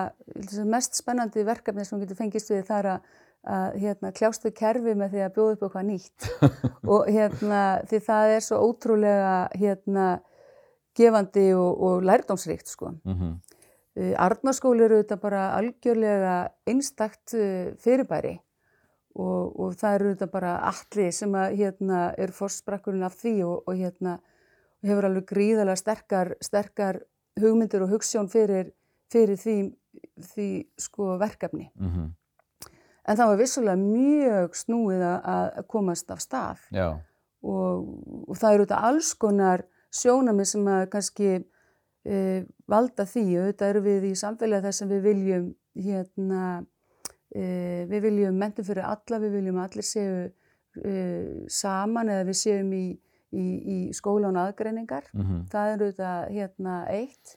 mest 0.71 0.95
spennandi 0.95 1.43
verkefni 1.47 1.85
sem 1.85 1.99
getur 2.03 2.19
fengist 2.21 2.51
við 2.53 2.61
það 2.69 2.79
er 2.79 2.89
að, 2.93 3.01
að 3.57 3.79
hérna, 3.83 4.13
kljást 4.15 4.45
við 4.47 4.55
kerfi 4.61 4.95
með 4.95 5.11
því 5.17 5.23
að 5.25 5.33
bjóða 5.35 5.57
upp 5.57 5.65
eitthvað 5.67 5.89
nýtt 5.89 6.29
og 6.95 7.09
hérna 7.11 7.63
því 7.91 8.01
það 8.07 8.35
er 8.37 8.45
svo 8.47 8.61
ótrúlega 8.69 9.33
hérna 9.59 10.07
gefandi 10.97 11.51
og, 11.55 11.83
og 11.83 12.07
lærdómsríkt 12.07 12.73
sko. 12.73 12.95
mhm, 13.05 13.37
Uh, 13.97 14.13
Arnarskóli 14.21 14.85
eru 14.85 14.99
þetta 15.01 15.17
bara 15.17 15.43
algjörlega 15.57 16.51
einstakt 16.69 17.33
uh, 17.33 17.71
fyrirbæri 17.81 18.35
og, 19.17 19.55
og 19.57 19.71
það 19.81 19.95
eru 19.97 20.11
þetta 20.11 20.27
bara 20.35 20.51
allir 20.69 21.15
sem 21.17 21.33
að 21.33 21.55
hérna 21.63 22.01
er 22.21 22.35
fórsprakkurinn 22.37 23.07
af 23.07 23.17
því 23.17 23.33
og, 23.47 23.63
og 23.65 23.79
hérna 23.81 24.19
hefur 24.85 25.09
alveg 25.09 25.25
gríðalega 25.31 25.81
sterkar, 25.81 26.35
sterkar 26.45 26.99
hugmyndir 27.41 27.87
og 27.87 27.95
hugssjón 27.95 28.29
fyrir, 28.29 28.69
fyrir 29.09 29.41
því, 29.41 29.57
því 30.35 30.49
sko 30.77 31.17
verkefni. 31.23 31.71
mhm, 31.81 32.13
En 33.07 33.17
það 33.17 33.29
var 33.31 33.39
vissulega 33.39 33.79
mjög 33.79 34.57
snúið 34.59 35.07
að, 35.07 35.59
komast 35.71 36.11
af 36.11 36.21
stað 36.21 36.61
og, 37.41 37.89
og 38.29 38.37
það 38.37 38.53
eru 38.53 38.65
þetta 38.67 38.83
alls 38.91 39.15
konar 39.15 39.65
sjónami 39.95 40.47
sem 40.49 40.67
að 40.71 40.89
kannski 40.93 41.31
e, 41.37 42.19
valda 42.71 43.07
því 43.09 43.27
þetta 43.51 43.71
eru 43.73 43.85
við 43.87 44.09
í 44.11 44.15
samfélagi 44.19 44.67
þar 44.67 44.77
sem 44.79 44.91
við 44.91 45.07
viljum 45.11 45.47
hérna 45.87 46.43
e, 47.35 47.87
við 47.91 48.07
viljum 48.09 48.39
mentum 48.41 48.67
fyrir 48.67 48.87
alla, 48.87 49.21
við 49.23 49.39
viljum 49.41 49.61
að 49.61 49.69
allir 49.71 49.89
séu 49.89 50.15
e, 50.85 50.95
saman 51.53 52.13
eða 52.13 52.27
við 52.29 52.39
séum 52.41 52.73
í, 52.77 52.85
í, 53.37 53.47
í 53.77 53.79
skóla 53.97 54.31
og 54.31 54.41
aðgreiningar. 54.43 55.09
mhm. 55.15 55.47
Það 55.53 55.73
eru 55.75 55.91
þetta 55.93 56.13
hérna 56.33 56.77
eitt. 56.93 57.37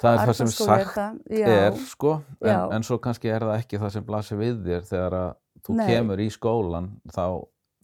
Það 0.00 0.16
er 0.16 0.24
það 0.24 0.36
sem 0.40 0.50
er 0.50 0.56
sagt 0.56 1.30
já. 1.40 1.46
er, 1.46 1.78
sko, 1.90 2.16
en, 2.40 2.66
en 2.76 2.86
svo 2.86 3.00
kannski 3.02 3.32
er 3.32 3.46
það 3.46 3.62
ekki 3.62 3.80
það 3.82 3.94
sem 3.96 4.10
blasir 4.10 4.40
við 4.40 4.60
þér 4.66 4.90
þegar 4.90 5.18
að 5.20 5.30
þú 5.66 5.76
Nei. 5.76 5.86
kemur 5.90 6.20
í 6.22 6.28
skólan, 6.32 6.92
þá, 7.12 7.24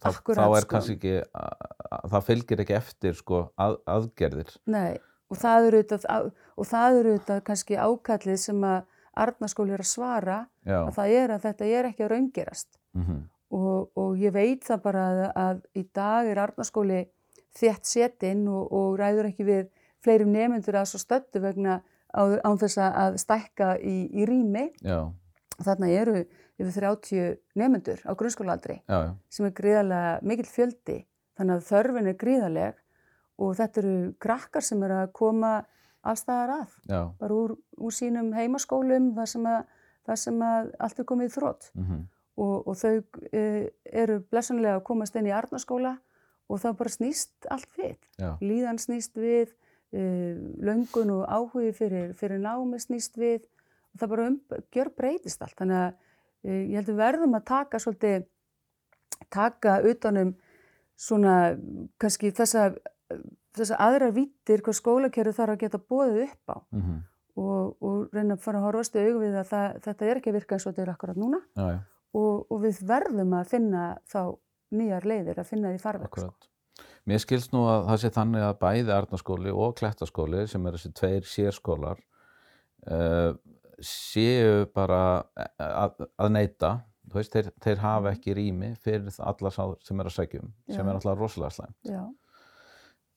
þá, 0.02 0.08
Akkúrat, 0.10 0.38
þá 0.38 0.56
er 0.56 0.64
sko. 0.66 0.70
kannski 0.74 0.96
ekki, 0.96 1.14
að, 1.32 1.68
að, 1.90 2.08
það 2.14 2.24
fylgir 2.30 2.62
ekki 2.64 2.76
eftir, 2.76 3.14
sko, 3.20 3.40
að, 3.58 3.78
aðgerðir. 3.96 4.52
Nei, 4.66 4.98
og 5.30 5.40
það 5.40 5.68
eru 5.70 5.80
þetta, 5.92 6.18
og 6.56 6.68
það 6.70 6.98
eru 7.00 7.14
þetta 7.18 7.38
kannski 7.46 7.78
ákallið 7.80 8.38
sem 8.48 8.66
að 8.72 8.84
Arnarskóli 9.16 9.72
er 9.72 9.80
að 9.80 9.88
svara 9.88 10.38
Já, 10.68 10.76
að 10.82 10.92
það 10.98 11.12
er 11.16 11.30
að 11.32 11.44
þetta 11.46 11.68
er 11.72 11.86
ekki 11.88 12.04
að 12.04 12.10
raungerast. 12.12 12.68
mhm, 12.92 13.22
og, 13.56 13.90
og 13.96 14.16
ég 14.20 14.32
veit 14.34 14.64
það 14.66 14.80
bara 14.84 15.04
að, 15.08 15.20
að 15.40 15.60
í 15.80 15.84
dag 15.96 16.26
er 16.28 16.40
Arnarskóli 16.42 16.98
þétt 17.56 17.86
setinn 17.88 18.42
og, 18.52 18.66
og 18.76 18.98
ræður 19.00 19.30
ekki 19.30 19.46
við 19.48 19.68
fleirum 20.04 20.34
nemyndur 20.34 20.76
að 20.76 20.90
svo 20.90 21.00
stöldu 21.00 21.40
vegna 21.40 21.78
á- 22.12 22.40
án 22.44 22.58
þess 22.60 22.76
að- 22.82 23.16
stækka 23.22 23.70
í, 23.80 23.96
í 24.12 24.26
rými. 24.28 24.66
já, 24.84 25.00
Þarna 25.64 25.88
eru 25.88 26.18
yfir 26.56 26.72
30 26.80 27.38
nemyndur 27.58 28.00
á 28.08 28.12
grunnskólaaldri 28.16 28.80
sem 29.28 29.46
er 29.48 29.54
gríðarlega 29.56 30.18
mikill 30.24 30.48
fjöldi. 30.48 30.98
Þannig 31.36 31.58
að 31.58 31.66
þörfin 31.68 32.10
er 32.10 32.18
gríðarleg 32.20 32.82
og 33.44 33.56
þetta 33.58 33.82
eru 33.82 33.96
krakkar 34.22 34.64
sem 34.64 34.84
eru 34.86 35.00
að 35.02 35.10
koma 35.16 35.52
allstaðar 36.06 36.52
að, 36.60 36.76
já, 36.86 37.00
bara 37.20 37.36
úr, 37.36 37.56
úr 37.82 37.94
sínum 37.94 38.30
heimaskólum 38.36 39.10
þar 39.16 39.30
sem 39.30 39.48
að, 39.50 39.58
þar 40.06 40.20
sem 40.22 40.44
að 40.46 40.70
allt 40.86 41.02
er 41.02 41.08
komið 41.10 41.28
í 41.28 41.34
þrótt 41.34 41.68
mhm, 41.74 42.02
og, 42.44 42.56
og 42.62 42.78
þau 42.78 42.92
e, 43.32 43.42
eru 43.90 44.20
blessanlega 44.30 44.78
að 44.78 44.86
komast 44.86 45.18
inn 45.18 45.28
í 45.28 45.34
Arnarskóla 45.34 45.96
og 46.46 46.62
það 46.62 46.78
bara 46.80 46.94
snýst 46.94 47.48
allt 47.50 47.78
við. 47.78 47.96
já, 48.20 48.30
Líðan 48.40 48.78
snýst 48.80 49.18
við, 49.18 49.52
e, 49.90 50.02
löngun 50.62 51.12
og 51.16 51.26
áhugi 51.26 51.72
fyrir, 51.74 52.12
fyrir 52.18 52.42
námi 52.42 52.80
snýst 52.82 53.18
við 53.18 53.42
og 53.42 54.02
það 54.02 54.12
bara 54.14 54.28
um, 54.30 54.40
gjör 54.72 54.92
breytist 54.94 55.42
allt. 55.42 55.56
Þannig 55.58 55.82
að 55.82 56.05
e, 56.46 56.60
ég 56.70 56.78
heldur 56.78 56.98
verðum 57.00 57.34
að 57.38 57.44
taka 57.50 57.80
svolítið, 57.82 58.28
taka 59.34 59.80
utanum 59.90 60.32
svona 60.96 61.34
kannski 62.00 62.32
þessa, 62.36 62.70
þessa 63.56 63.80
aðrar 63.82 64.14
vítir 64.16 64.64
hvað 64.64 64.78
skólakerfi 64.78 65.36
þarf 65.36 65.56
að 65.56 65.60
geta 65.66 65.82
bóðið 65.82 66.22
upp 66.28 66.54
á 66.54 66.56
mhm, 66.72 66.96
og, 67.36 67.76
og 67.84 68.16
reyna 68.16 68.38
að 68.38 68.46
fara 68.46 68.62
að 68.62 68.70
horfast 68.70 68.96
í 68.96 69.04
augu 69.04 69.20
við 69.26 69.36
að 69.42 69.52
það, 69.52 69.78
þetta 69.84 70.08
er 70.08 70.20
ekki 70.22 70.32
að 70.32 70.38
virka 70.40 70.56
eins 70.56 70.66
og 70.66 70.72
þetta 70.72 70.86
er 70.86 70.94
akkurat 70.94 71.20
núna 71.20 71.42
já, 71.44 71.66
já, 71.74 71.78
og, 72.16 72.46
og 72.48 72.60
við 72.64 72.82
verðum 72.88 73.34
að 73.36 73.48
finna 73.52 73.86
þá 74.08 74.20
nýjar 74.76 75.06
leiðir, 75.06 75.40
að 75.40 75.50
finna 75.50 75.72
því 75.72 75.82
farveg. 75.82 76.20
sko. 76.20 76.52
Mér 77.06 77.22
skilst 77.22 77.52
nú 77.54 77.62
að 77.70 77.84
það 77.86 78.00
sé 78.02 78.10
þannig 78.16 78.44
að 78.44 78.56
bæði 78.62 78.94
Arnarskóli 78.96 79.52
og 79.54 79.76
Klettaskóli, 79.78 80.42
sem 80.50 80.64
eru 80.66 80.80
þessi 80.80 80.96
tveir 80.98 81.28
sérskólar, 81.30 82.00
uh, 82.90 83.36
séu 83.84 84.66
bara 84.74 85.00
að, 85.58 86.06
að 86.16 86.30
neyta, 86.32 86.70
þú 87.10 87.20
veist, 87.20 87.34
þeir, 87.34 87.50
þeir 87.64 87.82
hafa 87.82 88.12
ekki 88.14 88.36
rými 88.36 88.70
fyrir 88.82 89.18
alla 89.22 89.52
sem 89.56 90.00
er 90.00 90.08
að 90.10 90.14
segjum, 90.14 90.54
sem 90.70 90.86
er 90.86 90.98
alltaf 90.98 91.18
rosalega 91.18 91.56
slæm. 91.58 91.76
Já, 91.86 92.04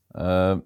Uh, 0.10 0.58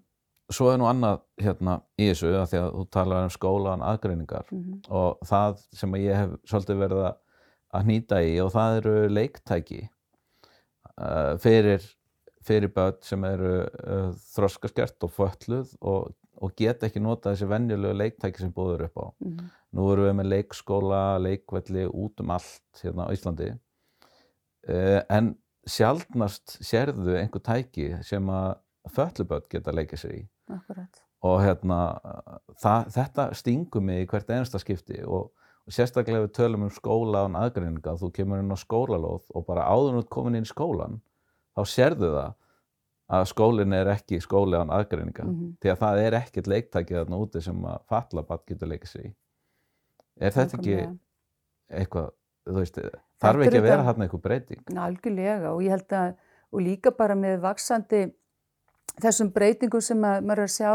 svo 0.53 0.69
er 0.71 0.77
nú 0.79 0.85
annað 0.87 1.23
hérna 1.41 1.81
í 1.99 2.07
þessu, 2.07 2.29
að 2.37 2.45
því 2.51 2.59
að 2.61 2.69
þú 2.77 2.83
talar 2.95 3.25
um 3.25 3.33
skólan 3.33 3.83
aðgreiningar 3.83 4.47
mhm, 4.53 4.77
og 4.93 5.25
það 5.27 5.57
sem 5.75 5.97
ég 5.99 6.19
hef 6.21 6.37
svolítið 6.47 6.79
verið 6.83 7.03
að, 7.09 7.19
hnýta 7.83 8.21
í 8.21 8.33
og 8.43 8.51
það 8.53 8.77
eru 8.79 8.95
leiktæki 9.09 9.81
uh, 10.93 11.33
fyrir, 11.43 11.83
fyrir 12.45 12.71
börn 12.75 12.99
sem 13.03 13.23
eru 13.27 13.53
uh, 13.65 14.11
þroskaskert 14.35 15.07
og 15.07 15.15
fötluð 15.15 15.73
og, 15.81 16.13
og 16.41 16.55
geta 16.57 16.87
ekki 16.87 17.01
nota 17.03 17.33
þessi 17.33 17.47
venjulegu 17.51 17.97
leiktæki 17.99 18.41
sem 18.41 18.53
búður 18.53 18.87
upp 18.87 18.97
á. 18.97 19.05
mhm, 19.19 19.51
Nú 19.73 19.87
erum 19.91 20.05
við 20.05 20.17
með 20.19 20.27
leikskóla, 20.29 21.03
leikvelli 21.21 21.87
út 21.89 22.21
um 22.21 22.29
allt 22.35 22.81
hérna 22.83 23.07
á 23.09 23.13
Íslandi 23.13 23.47
uh, 23.53 25.01
en 25.09 25.33
sjaldnast 25.65 26.57
sérðu 26.63 27.15
einhver 27.17 27.41
tæki 27.43 27.87
sem 28.03 28.27
að 28.29 28.57
fötlubörn 28.93 29.47
geta 29.49 29.71
leikið 29.71 30.01
sér 30.01 30.15
í 30.17 30.21
akkurat. 30.51 30.99
og 31.23 31.39
hérna 31.41 31.77
það, 32.59 32.89
þetta 32.97 33.27
stingur 33.39 33.81
mig 33.81 34.03
í 34.03 34.09
hvert 34.11 34.29
einasta 34.29 34.59
skipti 34.59 34.99
og, 35.07 35.31
og 35.63 35.71
sérstaklega 35.73 36.25
við 36.25 36.33
tölum 36.35 36.67
um 36.67 36.73
skóla 36.75 37.23
án 37.25 37.39
aðgreininga, 37.39 37.95
þú 37.95 38.11
kemur 38.11 38.43
inn 38.43 38.51
á 38.51 38.59
skólalóð 38.59 39.31
og 39.31 39.45
bara 39.47 39.69
áður 39.71 39.93
en 39.93 39.99
þú 40.01 40.03
ert 40.03 40.13
komin 40.17 40.35
inn 40.39 40.47
í 40.47 40.51
skólan 40.51 40.99
þá 41.55 41.63
sérðu 41.63 42.11
það 42.17 42.33
að 43.11 43.25
skólinn 43.29 43.75
er 43.75 43.91
ekki 43.93 44.21
skóli 44.23 44.57
án 44.57 44.71
aðgreininga. 44.73 45.25
Mhm. 45.27 45.55
því 45.61 45.71
að 45.73 45.79
það 45.83 46.01
er 46.05 46.17
ekkert 46.21 46.47
leiktækið 46.47 46.99
þarna 46.99 47.19
úti 47.19 47.41
sem 47.41 47.63
að 47.63 47.79
fallabatt 47.89 48.45
getur 48.45 48.67
leikið 48.67 48.89
sér 48.89 49.05
í. 49.05 49.13
Er 50.21 50.31
þetta 50.31 50.57
ekki 50.57 50.77
eitthvað, 51.73 52.11
þú 52.47 52.59
veist 52.59 52.79
þarf 53.19 53.45
ekki 53.45 53.57
að 53.57 53.67
vera 53.67 53.87
þarna 53.87 54.05
eitthvað 54.07 54.25
breyting? 54.27 54.63
Algjörlega 54.77 55.53
og 55.53 55.63
ég 55.63 55.69
held 55.69 55.97
að, 55.97 56.15
og 56.53 56.61
líka 56.61 56.91
bara 56.91 57.15
með 57.15 57.39
vaksandi 57.41 58.13
þessum 59.01 59.31
breytingum 59.33 59.81
sem 59.81 60.03
að 60.05 60.21
maður 60.21 60.43
er 60.43 60.49
að 60.49 60.55
sjá 60.57 60.71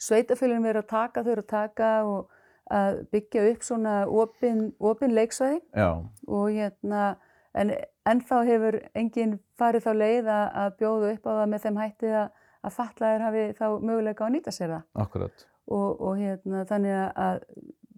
sveitafélagin 0.00 0.64
verið 0.64 0.84
að 0.84 0.90
taka, 0.90 1.22
þau 1.22 1.32
eru 1.32 1.44
að 1.44 1.50
taka 1.50 1.90
og 2.08 2.30
að 2.70 3.00
byggja 3.10 3.46
upp 3.50 3.66
svona 3.66 3.94
opin, 4.06 4.62
opin 4.78 5.14
leiksvæði. 5.14 5.60
Já, 5.74 5.90
og 6.28 6.46
hérna, 6.54 7.16
en 7.58 7.72
ennþá 8.08 8.40
hefur 8.48 8.80
enginn 8.94 9.38
farið 9.58 9.86
þá 9.86 9.92
leið 9.96 10.32
að, 10.34 10.74
bjóða 10.78 11.14
upp 11.14 11.26
á 11.26 11.32
það 11.32 11.46
með 11.52 11.64
þeim 11.66 11.80
hætti 11.80 12.12
að, 12.22 12.28
að 12.60 12.76
fatlaðir 12.76 13.24
hafi 13.26 13.46
þá 13.58 13.66
möguleika 13.78 14.26
að 14.26 14.34
nýta 14.36 14.54
sér 14.54 14.74
það 14.76 15.04
akkurat 15.04 15.46
og, 15.70 15.88
og 16.00 16.20
hérna, 16.20 16.64
þannig 16.68 16.96
að, 16.98 17.42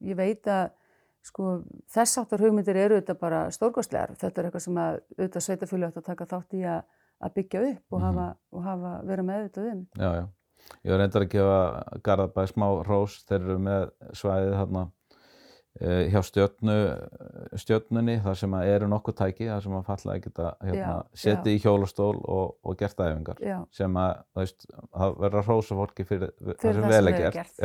ég 0.03 0.19
veit 0.19 0.49
að 0.51 0.65
sko, 1.27 1.55
þess 1.93 2.21
áttar 2.23 2.43
hugmyndir 2.43 2.79
eru 2.79 2.99
auðvitað 2.99 3.21
bara 3.21 3.43
stórkostlegar. 3.55 4.15
Þetta 4.21 4.41
er 4.41 4.49
eitthvað 4.49 4.65
sem 4.67 4.81
að 4.83 5.01
auðvitað 5.17 5.47
sveitafjölu 5.47 5.89
átt 5.89 6.01
að 6.01 6.09
taka 6.11 6.29
þátt 6.33 6.57
í 6.59 6.63
að, 6.67 6.87
að 7.23 7.35
byggja 7.39 7.65
upp 7.71 7.97
og, 7.97 8.07
hafa, 8.07 8.29
og 8.53 8.65
hafa 8.67 8.95
vera 9.11 9.27
með 9.27 9.43
auðvitað 9.43 9.69
um. 9.73 9.85
Já, 9.97 10.09
já. 10.19 10.25
Ég 10.87 10.95
var 10.95 11.01
reyndar 11.03 11.25
að 11.25 11.33
gefa 11.33 11.61
Garðabæ 12.07 12.43
smá 12.51 12.67
rós, 12.87 13.17
þeir 13.27 13.41
eru 13.41 13.57
með 13.63 13.89
svæðið 14.19 14.53
uh, 14.55 14.85
hjá 16.13 16.21
stjörnu, 16.29 16.75
stjörnunni, 17.59 18.19
þar 18.25 18.37
sem 18.43 18.55
að 18.59 18.69
eru 18.75 18.89
nokkuð 18.93 19.17
tæki, 19.23 19.47
þar 19.49 19.63
sem 19.65 19.77
að 19.79 19.87
fallaði 19.89 20.23
geta 20.27 20.51
hérna, 20.63 20.97
setið 21.25 21.55
í 21.55 21.63
hjólastól 21.65 22.19
og, 22.21 22.55
og 22.63 22.77
gert 22.83 23.01
æfingar. 23.01 23.41
Já, 23.41 23.57
Sem 23.73 23.97
að, 23.97 24.21
það 24.37 25.17
verður 25.23 25.41
að 25.41 25.49
rósa 25.49 25.79
fólki 25.81 26.05
fyrir, 26.09 26.33
fyrir 26.61 26.61
það 26.61 26.83
sem 26.83 26.89
vel 26.93 27.09
er 27.13 27.19
gert. 27.23 27.35
gert. 27.41 27.59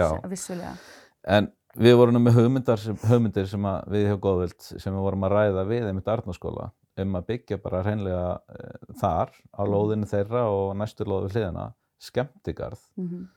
En 1.28 1.52
við 1.78 1.98
vorum 2.00 2.16
nú 2.16 2.24
með 2.24 2.38
hugmyndar 2.40 2.80
sem, 2.82 2.96
hugmyndir 3.12 3.48
sem 3.52 3.66
að 3.70 3.92
við 3.94 4.08
hjá 4.08 4.18
Góðvild 4.24 4.62
sem 4.72 4.94
við 4.96 5.04
vorum 5.04 5.28
að 5.28 5.36
ræða 5.36 5.66
við 5.68 5.88
einmitt 5.92 6.08
Arnarskóla 6.14 6.70
um 6.98 7.14
að 7.20 7.28
byggja 7.28 7.58
bara 7.62 7.84
hreinlega 7.86 8.30
uh, 8.40 8.94
þar 8.98 9.30
á 9.54 9.62
Mhm. 9.62 9.70
lóðinu 9.74 10.08
þeirra 10.10 10.46
og 10.50 10.72
næstu 10.80 11.06
lóðu 11.06 11.30
hliðina 11.36 11.74
skemmtigarð 12.02 12.80
Mm 12.98 13.28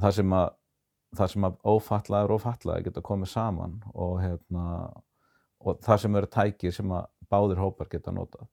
þar 0.00 0.12
sem 0.12 0.32
að 0.36 0.50
þar 1.18 1.32
sem 1.32 1.46
að 1.48 1.56
ófatlaður 1.64 2.36
og 2.36 2.42
fatlaður 2.44 2.88
geta 2.88 3.04
komið 3.04 3.32
saman 3.32 3.78
og 3.94 4.18
hérna 4.22 4.66
og 5.66 5.80
þar 5.82 6.02
sem 6.02 6.18
eru 6.18 6.30
tæki 6.30 6.72
sem 6.74 6.92
að 6.94 7.08
báðir 7.32 7.62
hópar 7.62 7.88
geta 7.90 8.12
notað. 8.14 8.46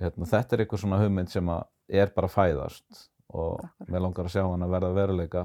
Hérna, 0.00 0.26
þetta 0.26 0.56
er 0.56 0.64
eitthvað 0.64 0.82
svona 0.82 1.00
hugmynd 1.02 1.30
sem 1.30 1.50
er 1.88 2.10
bara 2.14 2.30
fæðast 2.30 3.04
og 3.34 3.62
mér 3.88 4.02
langar 4.02 4.28
að 4.28 4.34
sjá 4.36 4.42
hann 4.46 4.64
að 4.64 4.74
verða 4.74 4.94
veruleika 4.96 5.44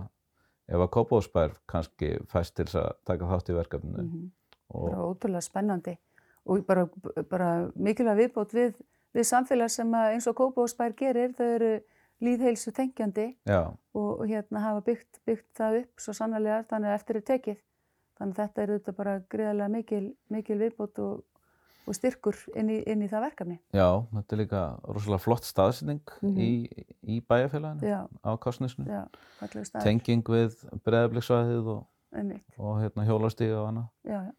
ef 0.69 0.83
að 0.83 0.91
Kópavóksbær 0.95 1.55
kannski 1.69 2.12
fæst 2.29 2.55
til 2.57 2.67
að 2.77 2.91
taka 3.07 3.29
þátt 3.29 3.50
í 3.50 3.57
verkefninu. 3.57 4.03
Mhm. 4.03 4.27
og 4.69 4.89
bara 4.91 5.05
ótrúlega 5.09 5.41
spennandi 5.41 5.98
og 6.45 6.65
bara, 6.65 6.88
bara 7.29 7.71
mikilvæg 7.75 8.19
viðbót 8.19 8.53
við, 8.53 8.75
við 9.13 9.25
samfélag 9.25 9.71
sem 9.74 9.93
eins 9.93 10.27
og 10.27 10.36
Kópavóksbær 10.38 10.95
gerir, 10.98 11.33
þau 11.33 11.45
eru 11.45 11.71
líðheilsu 12.21 12.71
tengjandi 12.75 13.29
og, 13.95 14.25
hérna 14.27 14.59
hafa 14.59 14.81
byggt, 14.85 15.19
byggt 15.25 15.49
það 15.57 15.77
upp 15.83 15.99
svo 16.03 16.13
sannarlega 16.13 16.63
þannig 16.69 16.89
að 16.91 16.95
eftir 16.99 17.15
er 17.15 17.21
tekið. 17.29 17.59
Þannig 18.19 18.35
að 18.35 18.39
þetta 18.43 18.61
er 18.63 18.69
auðvitað 18.73 18.95
bara 18.97 19.19
greiðarlega 19.31 19.69
mikil, 19.71 20.15
mikil 20.29 20.57
viðbót 20.59 20.99
og, 20.99 21.21
og 21.88 21.95
styrkur 21.95 22.35
inn 22.59 22.69
í, 22.69 22.79
inn 22.91 23.01
í 23.01 23.07
það 23.07 23.23
verkefni. 23.29 23.59
já, 23.73 23.88
þetta 24.13 24.35
er 24.35 24.41
líka 24.43 24.63
rosalega 24.83 25.23
flott 25.23 25.43
staðsetning 25.47 26.01
Mhm. 26.21 26.38
í, 26.38 26.51
í 27.03 27.21
bæjarfélaginu 27.21 27.88
á 28.19 28.31
staður. 29.65 29.83
tenging 29.83 30.23
við 30.27 30.57
breðabliksvæðið 30.83 31.67
og, 31.77 31.88
og 32.59 32.81
hérna 32.83 33.05
hjólastíga 33.07 33.61
og 33.63 33.67
annað. 33.71 34.33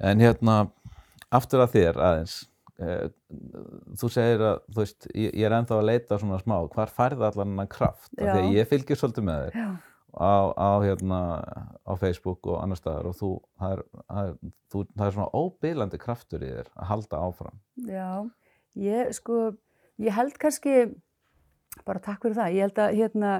En 0.00 0.18
hérna, 0.18 0.70
aftur 1.30 1.60
að 1.60 1.74
þér 1.76 1.98
aðeins, 2.00 2.46
þú 2.80 4.08
segir 4.12 4.42
að, 4.46 4.58
þú 4.72 4.80
veist, 4.82 5.06
ég, 5.14 5.34
ég 5.36 5.46
er 5.48 5.54
ennþá 5.58 5.78
að 5.80 5.86
leita 5.90 6.18
svona 6.20 6.38
smá, 6.42 6.56
hvar 6.74 6.92
færði 6.96 7.26
allan 7.28 7.52
hennan 7.52 7.70
kraft? 7.70 8.10
Af 8.16 8.24
Því 8.24 8.28
að 8.44 8.56
ég 8.56 8.68
fylgir 8.70 9.00
svolítið 9.00 9.26
með 9.28 9.46
þér 9.46 9.70
á, 10.10 10.32
á, 10.58 10.70
hérna, 10.82 11.18
á 11.86 11.92
Facebook 12.00 12.48
og 12.50 12.58
annar 12.64 12.80
staðar 12.80 13.10
og 13.12 13.16
þú, 13.20 13.30
það 13.60 13.74
er, 13.76 13.82
það 14.10 14.30
er, 14.30 14.34
þú, 14.72 14.84
það 14.96 15.06
er 15.06 15.14
svona 15.16 15.42
óbylandi 15.44 16.00
kraftur 16.02 16.42
í 16.46 16.50
þér 16.56 16.70
að 16.74 16.90
halda 16.94 17.20
áfram. 17.28 17.60
já. 17.86 18.08
Ég, 18.80 19.08
sko, 19.18 19.36
ég 19.98 20.14
held 20.14 20.36
kannski, 20.38 20.74
bara 21.86 21.98
takk 22.02 22.22
fyrir 22.22 22.36
það, 22.38 22.52
ég 22.54 22.66
held 22.68 22.78
að, 22.78 22.92
hérna, 23.00 23.30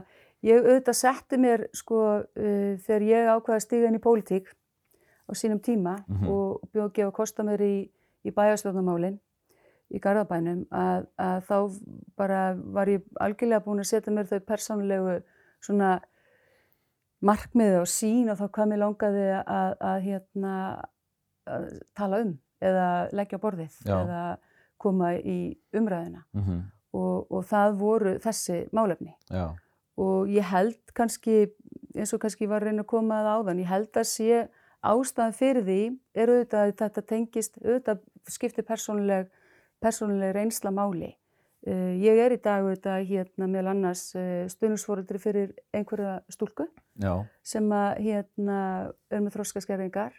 ég 0.43 0.65
auðvitað 0.67 0.97
setti 0.99 1.39
mér, 1.39 1.67
sko, 1.77 2.01
uh, 2.27 2.73
þegar 2.83 3.05
ég 3.07 3.31
ákvaði 3.37 3.57
að 3.61 3.65
stiga 3.67 3.91
inn 3.91 3.99
í 3.99 4.03
pólitík 4.03 4.51
á 4.51 5.33
sínum 5.39 5.61
tíma 5.63 5.97
Mhm. 6.11 6.27
og 6.27 6.61
bjóð 6.75 6.93
gefa 6.99 7.13
kosta 7.15 7.43
mér 7.47 7.63
í, 7.63 7.75
í 8.27 8.31
bæjarstjórnarmálinn 8.35 9.21
í 9.91 10.01
Garðabænum 10.03 10.65
að, 10.71 11.07
að 11.19 11.41
þá 11.49 11.57
bara 12.21 12.41
var 12.57 12.91
ég 12.93 13.05
algjörlega 13.21 13.65
búin 13.65 13.83
að 13.83 13.91
setja 13.91 14.15
mér 14.15 14.29
þau 14.31 14.41
persónulegu 14.49 15.17
svona 15.61 15.95
markmiði 17.21 17.81
og 17.83 17.89
sín 17.91 18.31
og 18.33 18.39
þá 18.41 18.47
hvað 18.49 18.71
mér 18.71 18.83
langaði 18.85 19.27
að, 19.41 19.73
að 19.91 20.05
hérna 20.07 20.55
að 21.51 21.67
tala 21.99 22.23
um 22.25 22.37
eða 22.61 22.87
leggja 23.17 23.41
borðið 23.41 23.81
Já. 23.85 23.97
eða 23.97 24.21
koma 24.81 25.15
í 25.19 25.41
umræðina 25.77 26.25
Mm 26.33 26.69
og, 26.97 27.27
og 27.31 27.45
það 27.47 27.77
voru 27.81 28.15
þessi 28.23 28.63
málefni. 28.77 29.13
Já, 29.31 29.55
og 30.01 30.31
ég 30.33 30.47
held 30.51 30.95
kannski 30.97 31.51
eins 31.95 32.15
og 32.15 32.23
kannski 32.23 32.49
var 32.51 32.65
að 32.65 32.71
reyna 32.71 32.85
að 32.85 32.93
koma 32.93 33.21
að 33.21 33.31
áðan 33.35 33.63
ég 33.63 33.71
held 33.71 34.01
að 34.01 34.09
sé 34.11 34.41
ástæðan 34.81 35.37
fyrir 35.37 35.67
því 35.67 35.81
er 36.17 36.33
auðvitað 36.33 36.63
að 36.63 36.75
þetta 36.81 37.05
tengist 37.13 37.59
auðvitað 37.61 38.03
skiptir 38.31 38.67
persónuleg 38.69 39.29
persónuleg 39.83 40.35
reynsla 40.37 40.71
máli. 40.75 41.15
Uh, 41.67 41.93
ég 42.01 42.17
er 42.25 42.33
í 42.33 42.39
dag 42.41 42.63
auðvitað 42.65 43.03
hérna 43.11 43.47
meðal 43.53 43.75
annars 43.75 44.07
uh, 44.17 44.47
stuðnusfóreldri 44.49 45.19
fyrir 45.21 45.51
einhverja 45.77 46.15
stúlku 46.33 46.65
já, 46.97 47.13
sem 47.45 47.67
að 47.77 47.99
hérna 48.07 48.61
er 49.13 49.21
með 49.21 49.35
þroskaskerfingar 49.35 50.15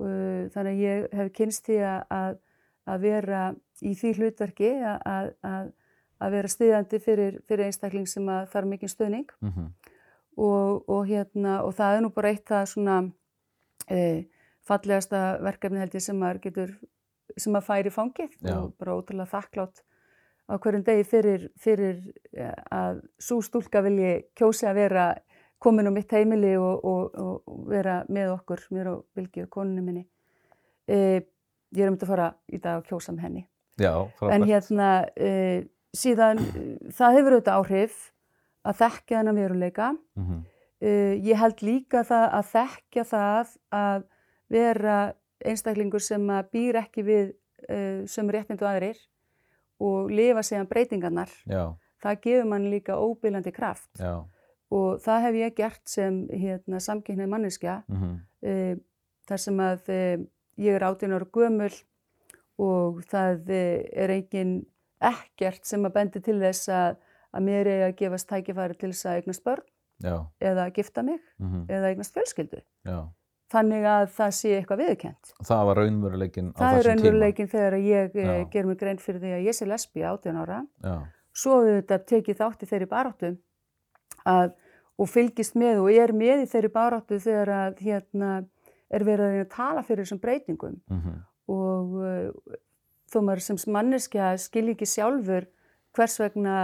uh, 0.00 0.48
þannig 0.54 0.70
að 0.70 0.80
ég 0.80 1.08
hef 1.20 1.32
kynst 1.36 1.68
því 1.68 1.76
að- 1.84 2.38
að, 2.86 3.00
vera 3.04 3.42
í 3.84 3.92
því 4.00 4.14
hlutverki 4.18 4.70
að, 4.80 5.04
að, 5.04 5.68
að, 6.24 6.32
vera 6.38 6.48
stiðandi 6.56 6.98
fyrir, 7.04 7.36
fyrir 7.44 7.68
einstakling 7.68 8.08
sem 8.08 8.28
að 8.32 8.48
þarf 8.56 8.72
mikinn 8.72 8.92
stöðning 8.94 9.28
mm 9.44 9.68
og, 10.36 10.80
og, 10.90 11.04
hérna, 11.06 11.60
og 11.62 11.76
það 11.76 11.96
er 11.96 12.00
nú 12.02 12.08
bara 12.10 12.32
eitt 12.32 12.48
það 12.48 12.64
svona 12.72 12.94
uh, 13.04 14.24
fallegasta 14.66 15.20
verkefni 15.44 15.78
held 15.78 15.94
ég 15.94 16.02
sem 16.02 16.16
maður 16.18 16.40
getur 16.48 16.72
sem 17.40 17.56
að 17.56 17.66
færi 17.66 17.92
fangið 17.94 18.38
Já. 18.40 18.56
og 18.58 18.72
bara 18.78 18.96
ótrúlega 18.98 19.30
þakklátt 19.32 19.82
á 20.44 20.54
hverjum 20.60 20.84
degi 20.84 21.04
fyrir, 21.08 21.46
fyrir 21.60 22.00
eh, 22.36 22.52
að 22.72 23.00
svo 23.18 23.40
stúlka 23.44 23.82
vilji 23.84 24.26
kjósi 24.36 24.68
að 24.68 24.80
vera 24.82 25.06
komin 25.64 25.88
á 25.88 25.92
mitt 25.94 26.12
heimili 26.12 26.54
og, 26.60 26.84
og, 26.84 27.14
og 27.16 27.68
vera 27.70 28.02
með 28.12 28.34
okkur, 28.34 28.66
mér 28.74 28.90
og 28.92 29.04
Vilgi 29.16 29.46
og 29.46 29.52
konunni 29.54 29.84
minni. 29.84 30.02
E, 30.84 30.96
ég 31.72 31.84
er 31.84 31.88
um 31.88 31.96
þetta 31.96 32.08
að 32.08 32.12
fara 32.12 32.26
í 32.52 32.60
dag 32.60 32.80
að 32.80 32.88
kjósa 32.90 33.14
með 33.14 33.28
henni. 33.28 33.44
já, 33.80 33.92
frábært. 34.18 34.34
En 34.34 34.44
hérna, 34.50 34.88
e, 35.16 35.30
síðan, 35.96 36.42
það 36.92 37.16
hefur 37.16 37.36
auðvitað 37.38 37.62
áhrif 37.62 38.02
að 38.64 38.82
þekkja 38.82 39.20
þennan 39.20 39.40
veruleika. 39.40 39.94
Mhm. 40.18 40.42
Uh, 40.84 41.14
ég 41.22 41.38
held 41.38 41.62
líka 41.64 42.02
það 42.04 42.24
að 42.36 42.48
þekkja 42.50 43.02
það 43.08 43.52
að 43.72 44.02
vera 44.52 44.96
einstaklingur 45.44 46.02
sem 46.02 46.22
að 46.32 46.50
býr 46.54 46.80
ekki 46.82 47.04
við 47.06 47.32
uh, 47.68 48.04
sem 48.10 48.30
réttindu 48.30 48.66
aðrir 48.68 48.98
og 49.82 50.12
lifa 50.12 50.44
segjan 50.46 50.70
breytingarnar. 50.70 51.32
Já, 51.50 51.74
Það 52.04 52.20
gefur 52.20 52.48
mann 52.50 52.68
líka 52.68 52.98
óbylandi 53.00 53.52
kraft 53.54 53.88
já, 53.96 54.18
og 54.74 54.98
það 55.00 55.22
hef 55.24 55.36
ég 55.38 55.54
gert 55.56 55.88
sem 55.88 56.18
hérna, 56.28 56.80
samkynneið 56.80 57.32
manneskja 57.32 57.82
mm 57.88 58.18
uh, 58.44 58.74
þar 59.24 59.40
sem 59.40 59.60
að 59.64 59.86
uh, 59.88 60.24
ég 60.60 60.76
er 60.76 60.84
18 60.84 61.14
ára 61.16 61.26
gömul 61.32 61.72
og 62.60 63.00
það 63.08 63.48
er 63.50 64.12
engin 64.12 64.58
ekkert 65.00 65.64
sem 65.66 65.84
að 65.86 65.94
bendi 65.96 66.20
til 66.22 66.36
þess 66.42 66.68
að, 66.68 66.98
að 67.34 67.46
mér 67.48 67.70
er 67.72 67.86
að 67.88 67.96
gefast 68.02 68.28
tækifæri 68.28 68.76
til 68.78 68.92
þess 68.92 69.08
að 69.08 69.20
eignast 69.20 69.44
börn 69.48 69.64
já, 70.04 70.16
eða 70.40 70.68
gifta 70.76 71.02
mig 71.02 71.20
mm 71.38 71.64
eða 71.68 71.90
eignast 71.90 72.14
fjölskyldu. 72.14 72.60
já. 72.84 72.98
Þannig 73.52 73.84
að 73.86 74.04
það 74.16 74.30
sé 74.38 74.52
eitthvað 74.56 74.80
viðkent. 74.82 75.32
Það 75.44 75.64
var 75.68 75.80
raunveruleikin 75.82 76.46
á 76.50 76.58
Það 76.58 76.64
er 76.64 76.78
þessum 76.78 76.84
tíma. 76.84 76.94
raunveruleikin 76.94 77.50
þegar 77.52 77.76
ég 77.84 78.14
Já. 78.16 78.24
eh, 78.24 78.46
ger 78.50 78.66
mig 78.66 78.78
grein 78.80 78.98
fyrir 78.98 79.20
því 79.20 79.32
að 79.36 79.44
ég 79.44 79.58
sé 79.58 79.68
lesbi 79.68 80.02
18 80.02 80.40
ára. 80.40 80.62
Já, 80.82 80.94
Svo 81.34 81.58
auðvitað 81.60 82.06
tekið 82.06 82.38
þátt 82.40 82.62
í 82.62 82.70
þeirri 82.70 82.88
baráttu 82.88 83.30
að, 84.24 84.52
og 84.98 85.08
fylgist 85.10 85.56
með 85.58 85.82
og 85.82 85.90
er 85.92 86.12
með 86.14 86.44
í 86.44 86.50
þeirri 86.50 86.70
baráttu 86.72 87.18
þegar 87.18 87.50
að 87.50 87.80
hérna 87.82 88.32
er 88.94 89.04
verið 89.04 89.26
að 89.26 89.40
að 89.42 89.48
tala 89.54 89.82
fyrir 89.82 90.04
þessum 90.06 90.22
breytingum 90.22 90.80
mm 90.88 91.22
og 91.44 91.96
uh, 92.00 92.56
þó 93.12 93.18
maður 93.20 93.42
sem 93.44 93.58
manneskja 93.68 94.30
skilji 94.40 94.72
ekki 94.72 94.86
sjálfur 94.88 95.44
hvers 95.92 96.14
vegna 96.22 96.54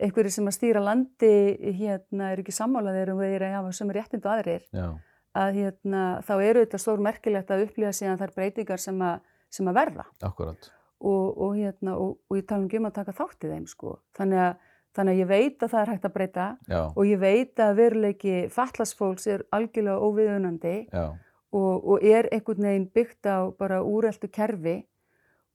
einhverju 0.00 0.32
sem 0.32 0.48
að 0.48 0.56
stýra 0.56 0.80
landi 0.82 1.32
hérna 1.78 2.30
er 2.32 2.40
ekki 2.42 2.54
sammálaðir 2.56 3.12
og 3.12 3.20
þeir 3.20 3.44
að 3.44 3.56
hafa 3.58 3.74
sem 3.76 3.92
réttindu 3.94 4.30
aðrir 4.32 4.64
já, 4.72 4.86
að 5.34 5.58
hérna, 5.58 6.04
þá 6.26 6.34
eru 6.36 6.62
þetta 6.62 6.80
stór 6.80 7.02
merkilegt 7.02 7.50
að 7.50 7.66
upplifa 7.66 7.92
síðan 7.96 8.20
þær 8.20 8.34
breytingar 8.36 8.82
sem 8.82 9.02
að, 9.02 9.24
sem 9.52 9.68
að 9.70 9.78
verða 9.80 10.06
akkurat. 10.22 10.70
og, 11.00 11.26
og, 11.32 11.56
hérna, 11.58 11.96
og, 11.98 12.16
og 12.30 12.38
ég 12.38 12.46
tala 12.48 12.68
um 12.68 12.88
að 12.88 12.96
taka 13.00 13.16
þátt 13.18 13.46
í 13.46 13.50
þeim 13.50 13.66
sko. 13.70 13.98
þannig, 14.16 14.40
að, 14.46 14.72
þannig 14.96 15.14
að 15.16 15.20
ég 15.22 15.30
veit 15.32 15.66
að 15.66 15.74
það 15.74 15.82
er 15.82 15.92
hægt 15.92 16.08
að 16.08 16.16
breyta 16.16 16.48
Já, 16.70 16.80
og 16.86 17.10
ég 17.10 17.22
veit 17.22 17.62
að 17.66 17.76
veruleiki 17.82 18.34
fallasfólks 18.54 19.28
er 19.34 19.46
algjörlega 19.50 20.08
óviðunandi 20.08 20.76
og, 20.94 21.74
og 21.82 22.02
er 22.06 22.30
einhvern 22.30 22.68
veginn 22.68 22.90
byggt 22.94 23.30
á 23.30 23.38
bara 23.58 23.82
úreltu 23.82 24.30
kerfi 24.30 24.82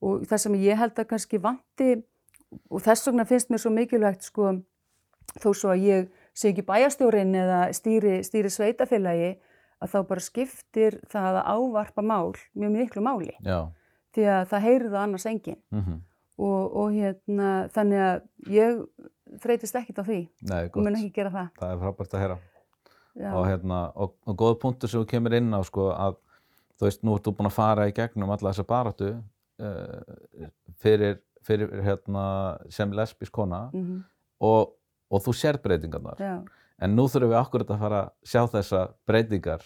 og 0.04 0.24
það 0.28 0.44
sem 0.46 0.60
ég 0.64 0.80
held 0.80 1.00
að 1.00 1.12
kannski 1.12 1.40
vanti 1.44 1.94
og 2.70 2.82
þess 2.84 3.08
vegna 3.08 3.28
finnst 3.30 3.52
mér 3.52 3.62
svo 3.62 3.72
mikilvægt 3.74 4.26
sko 4.28 4.58
þó 5.38 5.52
svo 5.54 5.74
að 5.74 5.86
ég 5.86 6.08
sé 6.34 6.52
ekki 6.52 6.66
bæjastjórin 6.66 7.36
eða 7.38 7.60
stýri, 7.76 8.20
stýri 8.26 8.50
sveitafélagi 8.54 9.36
að 9.80 9.94
þá 9.94 10.00
bara 10.12 10.24
skiptir 10.24 11.00
það 11.12 11.40
að 11.40 11.50
ávarpa 11.56 12.04
mál 12.04 12.36
mjög 12.54 12.76
miklu 12.76 13.04
máli. 13.06 13.36
Já. 13.46 13.72
því 14.16 14.24
að 14.34 14.46
það 14.52 14.64
heyrir 14.66 14.90
það 14.90 15.04
annars 15.04 15.28
enginn. 15.30 15.60
Mm 15.72 16.00
og, 16.40 16.76
og 16.80 16.96
hérna 16.96 17.50
þannig 17.76 18.04
að 18.04 18.54
ég 18.56 18.80
þreytist 19.44 19.78
ekkit 19.80 20.02
á 20.02 20.04
því. 20.08 20.20
Nei, 20.50 20.62
og 20.70 20.80
mun 20.82 20.98
ekki 20.98 21.12
gera 21.20 21.34
það. 21.34 21.52
Það 21.60 21.74
er 21.74 21.82
frábært 21.84 22.16
að 22.16 22.24
heyra. 22.24 22.40
Og, 23.20 23.44
hérna, 23.50 23.80
og, 24.00 24.14
og 24.30 24.38
góða 24.40 24.60
punktur 24.62 24.92
sem 24.92 25.02
þú 25.02 25.10
kemur 25.10 25.36
inn 25.36 25.52
á, 25.52 25.60
sko, 25.68 25.90
að 25.92 26.16
þú 26.80 26.88
veist, 26.88 27.02
nú 27.04 27.16
ert 27.18 27.26
þú 27.28 27.34
búin 27.36 27.50
að 27.50 27.58
fara 27.58 27.88
í 27.90 27.96
gegnum 27.96 28.32
alla 28.32 28.54
þessa 28.54 28.66
baráttu 28.70 29.10
uh, 29.60 30.46
fyrir, 30.80 31.18
fyrir 31.44 31.84
hérna, 31.84 32.24
sem 32.72 32.94
lesbísk 32.96 33.34
kona 33.36 33.66
mhm, 33.74 34.00
og, 34.48 34.78
og 35.12 35.26
þú 35.26 35.36
sér 35.36 35.60
breytingarnar. 35.60 36.22
já, 36.22 36.38
En 36.80 36.96
nú 36.96 37.08
þurfum 37.12 37.34
við 37.34 37.40
akkurat 37.42 37.72
að 37.74 37.84
fara 37.84 38.02
að 38.06 38.32
sjá 38.32 38.42
þessa 38.54 38.82
breytingar 39.10 39.66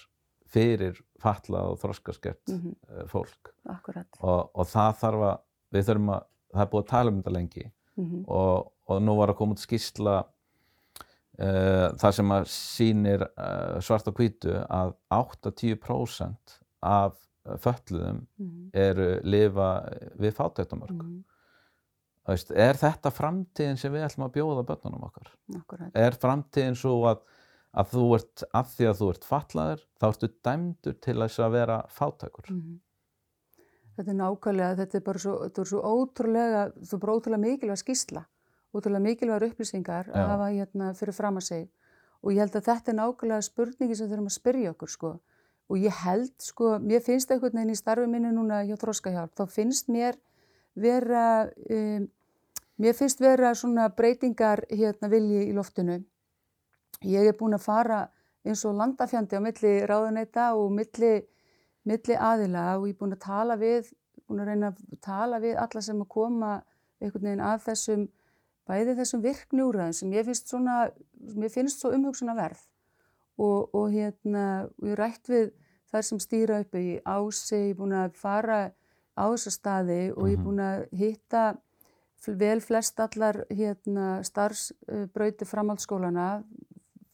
fyrir 0.53 0.99
falla 1.21 1.63
og 1.71 1.79
þroskaskert 1.81 2.51
mhm, 2.51 2.75
uh, 2.89 3.05
fólk. 3.09 3.53
akkurat. 3.69 4.09
Og, 4.21 4.51
og 4.53 4.69
það 4.69 4.99
þarf 5.01 5.25
að, 5.29 5.41
við 5.73 5.89
þurfum 5.89 6.13
að, 6.13 6.29
það 6.53 6.65
er 6.65 6.71
búið 6.73 6.83
að 6.83 6.91
tala 6.93 7.13
um 7.13 7.19
þetta 7.19 7.35
lengi. 7.37 7.65
Mhm, 7.93 8.23
og, 8.33 8.71
og 8.89 9.03
nú 9.05 9.17
var 9.19 9.33
að 9.33 9.39
koma 9.39 9.55
út 9.55 9.63
skýrsla 9.63 10.15
uh, 10.23 11.87
það 12.01 12.17
sem 12.19 12.33
að 12.37 12.47
sýnir 12.53 13.27
uh, 13.29 13.77
svart 13.85 14.09
og 14.09 14.17
hvítu 14.19 14.57
að 14.63 14.95
8-10% 15.13 16.57
af 16.83 17.15
uh, 17.15 17.57
fötluðum 17.61 18.23
mhm, 18.41 18.65
eru 18.73 19.09
lifa 19.25 19.69
við 20.19 20.35
fátættamörk. 20.39 21.05
Veist, 22.27 22.53
er 22.55 22.79
þetta 22.79 23.11
framtíðin 23.11 23.79
sem 23.79 23.91
við 23.91 24.05
ætlum 24.07 24.27
að 24.29 24.35
bjóða 24.37 24.63
börnunum 24.67 25.07
okkar? 25.09 25.31
akkurat 25.59 25.97
Er 25.99 26.15
framtíðin 26.15 26.77
svo 26.79 26.95
að, 27.09 27.25
að 27.75 27.91
þú 27.91 28.05
ert, 28.17 28.45
að 28.55 28.71
því 28.77 28.87
að 28.89 28.99
þú 29.01 29.09
ert 29.13 29.27
fatlaður, 29.27 29.83
þá 29.99 30.05
ertu 30.07 30.29
dæmdur 30.47 30.97
til 31.03 31.17
þess 31.19 31.43
að 31.43 31.55
vera 31.57 31.79
fátækur. 31.91 32.49
Mhm. 32.53 32.79
Þetta 33.93 34.09
er 34.09 34.17
nákvæmlega, 34.17 34.77
þetta 34.79 34.97
er 34.97 35.03
bara 35.05 35.19
svo, 35.21 35.33
þetta 35.43 35.61
er 35.61 35.69
svo 35.69 35.81
ótrúlega, 35.85 36.61
þú 36.79 36.95
er 36.95 37.01
bara 37.03 37.17
ótrúlega 37.17 37.43
mikilvæg 37.43 37.81
skýrsla, 37.83 38.23
ótrúlega 38.73 39.05
mikilvægur 39.05 39.45
upplýsingar 39.51 40.07
Já. 40.07 40.15
að 40.17 40.31
hafa 40.31 40.47
hérna 40.55 40.87
fyrir 40.97 41.13
fram 41.13 41.37
að 41.37 41.47
sig 41.49 41.67
og 42.23 42.31
ég 42.31 42.39
held 42.39 42.55
að 42.55 42.67
þetta 42.71 42.91
er 42.91 42.97
nákvæmlega 42.97 43.45
spurningi 43.45 43.95
sem 43.99 44.09
þurfum 44.09 44.31
að 44.31 44.37
spyrja 44.37 44.71
okkur 44.73 44.89
sko 44.89 45.11
og 45.69 45.79
ég 45.79 45.99
held 46.03 46.33
sko, 46.41 46.77
mér 46.79 47.03
finnst 47.03 47.31
einhvern 47.31 47.59
veginn 47.59 47.75
í 47.75 47.77
starfi 47.77 48.07
minni 48.09 48.31
núna 48.33 48.63
hjá 48.67 48.75
Þróskahjálp, 48.79 49.35
þá 49.37 49.45
finnst 49.51 49.91
mér 49.91 50.17
vera, 50.75 51.49
um, 51.69 52.07
mér 52.77 52.97
finnst 52.97 53.21
vera 53.21 53.53
svona 53.55 53.89
breytingar 53.89 54.65
hérna 54.69 55.09
vilji 55.11 55.47
í 55.49 55.53
loftinu. 55.55 55.99
Ég 57.03 57.27
er 57.27 57.37
búin 57.37 57.55
að 57.57 57.65
fara 57.65 58.01
eins 58.43 58.63
og 58.67 58.75
landafjandi 58.79 59.39
á 59.39 59.41
milli 59.43 59.73
ráðuneyta 59.87 60.53
og 60.59 60.71
milli 60.71 61.13
milli 61.87 62.15
aðila 62.15 62.65
og 62.77 62.87
ég 62.87 62.95
er 62.95 62.99
búin 62.99 63.15
að 63.15 63.23
tala 63.25 63.57
við, 63.59 63.89
búin 64.27 64.43
að 64.43 64.51
reyna 64.51 64.69
að 64.71 64.99
tala 65.03 65.39
við 65.43 65.57
alla 65.59 65.81
sem 65.83 66.03
að 66.03 66.11
koma 66.15 66.51
einhvern 67.03 67.27
veginn 67.27 67.43
að 67.43 67.65
þessum, 67.65 68.05
bæði 68.69 68.95
þessum 68.99 69.23
virknjúraðum 69.25 69.97
sem 69.97 70.13
ég 70.15 70.27
finnst 70.27 70.53
svona, 70.53 70.77
mér 71.35 71.51
finnst 71.51 71.83
svo 71.83 71.91
umhugsuna 71.95 72.35
verð 72.37 72.61
og, 73.37 73.73
og 73.75 73.91
hérna, 73.91 74.45
og 74.79 74.93
ég 74.93 74.99
rætt 74.99 75.31
við 75.31 75.51
þær 75.91 76.07
sem 76.07 76.21
stýra 76.23 76.61
uppi 76.63 76.85
í 76.93 76.95
ási, 77.03 77.59
ég 77.59 77.73
er 77.73 77.79
búin 77.81 77.97
að 77.97 78.15
fara 78.19 78.61
á 79.13 79.23
þessa 79.29 79.53
staði 79.53 80.01
og 80.15 80.27
ég 80.29 80.37
er 80.37 80.43
búin 80.43 80.61
að 80.63 80.85
hitta 80.97 81.43
vel 82.27 82.59
flest 82.63 82.99
allar 83.03 83.43
hérna 83.51 84.21
starfsbrauti 84.23 85.47
framhaldsskólana, 85.47 86.27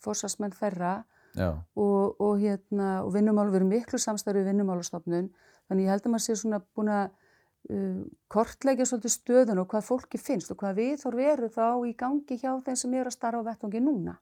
fórsvarsmenn 0.04 0.54
þeirra 0.56 1.00
Já, 1.38 1.54
og, 1.78 2.20
og, 2.22 2.38
hérna, 2.42 3.00
og 3.06 3.14
vinnumál, 3.14 3.50
við 3.50 3.62
erum 3.62 3.74
miklu 3.74 4.00
samstarfið 4.02 4.50
vinnumálastofnun, 4.50 5.30
þannig 5.70 5.86
ég 5.86 5.94
held 5.94 6.06
að 6.06 6.14
maður 6.14 6.26
sé 6.26 6.38
svona 6.40 6.62
búin 6.76 6.92
að 6.94 7.12
uh, 7.74 8.00
kortleggja 8.32 8.88
svolítið 8.90 9.16
stöðun 9.16 9.62
og 9.64 9.70
hvað 9.74 9.86
fólki 9.90 10.22
finnst 10.22 10.54
og 10.54 10.60
hvað 10.62 10.82
við 10.82 10.96
þór 11.04 11.20
veru 11.20 11.52
þá 11.54 11.68
í 11.86 11.94
gangi 12.00 12.40
hjá 12.42 12.52
þeim 12.66 12.82
sem 12.82 12.98
eru 12.98 13.12
að 13.12 13.18
starfa 13.18 13.46
á 13.46 13.48
vettvangi 13.50 13.84
núna. 13.86 14.18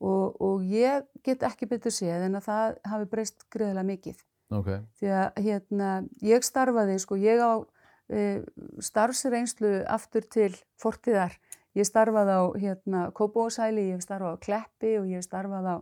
Og, 0.00 0.38
og 0.40 0.62
ég 0.64 1.04
get 1.26 1.42
ekki 1.44 1.68
betur 1.68 1.92
séð 1.92 2.24
en 2.24 2.38
að 2.38 2.46
það 2.46 2.78
hafi 2.88 3.08
breyst 3.10 3.44
greiðilega 3.52 3.88
mikið 3.90 4.22
ok, 4.50 4.70
því 5.00 5.12
að 5.16 5.40
hérna, 5.46 5.90
ég 6.26 6.44
starfaði, 6.46 6.98
sko, 7.02 7.16
ég 7.20 7.38
á 7.42 7.52
uh, 7.60 8.40
starfsreynslu 8.82 9.72
aftur 9.88 10.26
til 10.30 10.50
fortíðar, 10.80 11.36
ég 11.78 11.86
starfaði 11.86 12.34
á 12.34 12.42
hérna, 12.58 13.04
Kópósæli, 13.14 13.88
ég 13.90 13.98
hef 13.98 14.06
starfað 14.06 14.36
á 14.36 14.42
Kleppi 14.46 14.96
og 14.98 15.06
ég 15.10 15.20
hef 15.22 15.28
starfað 15.28 15.70
á 15.70 15.76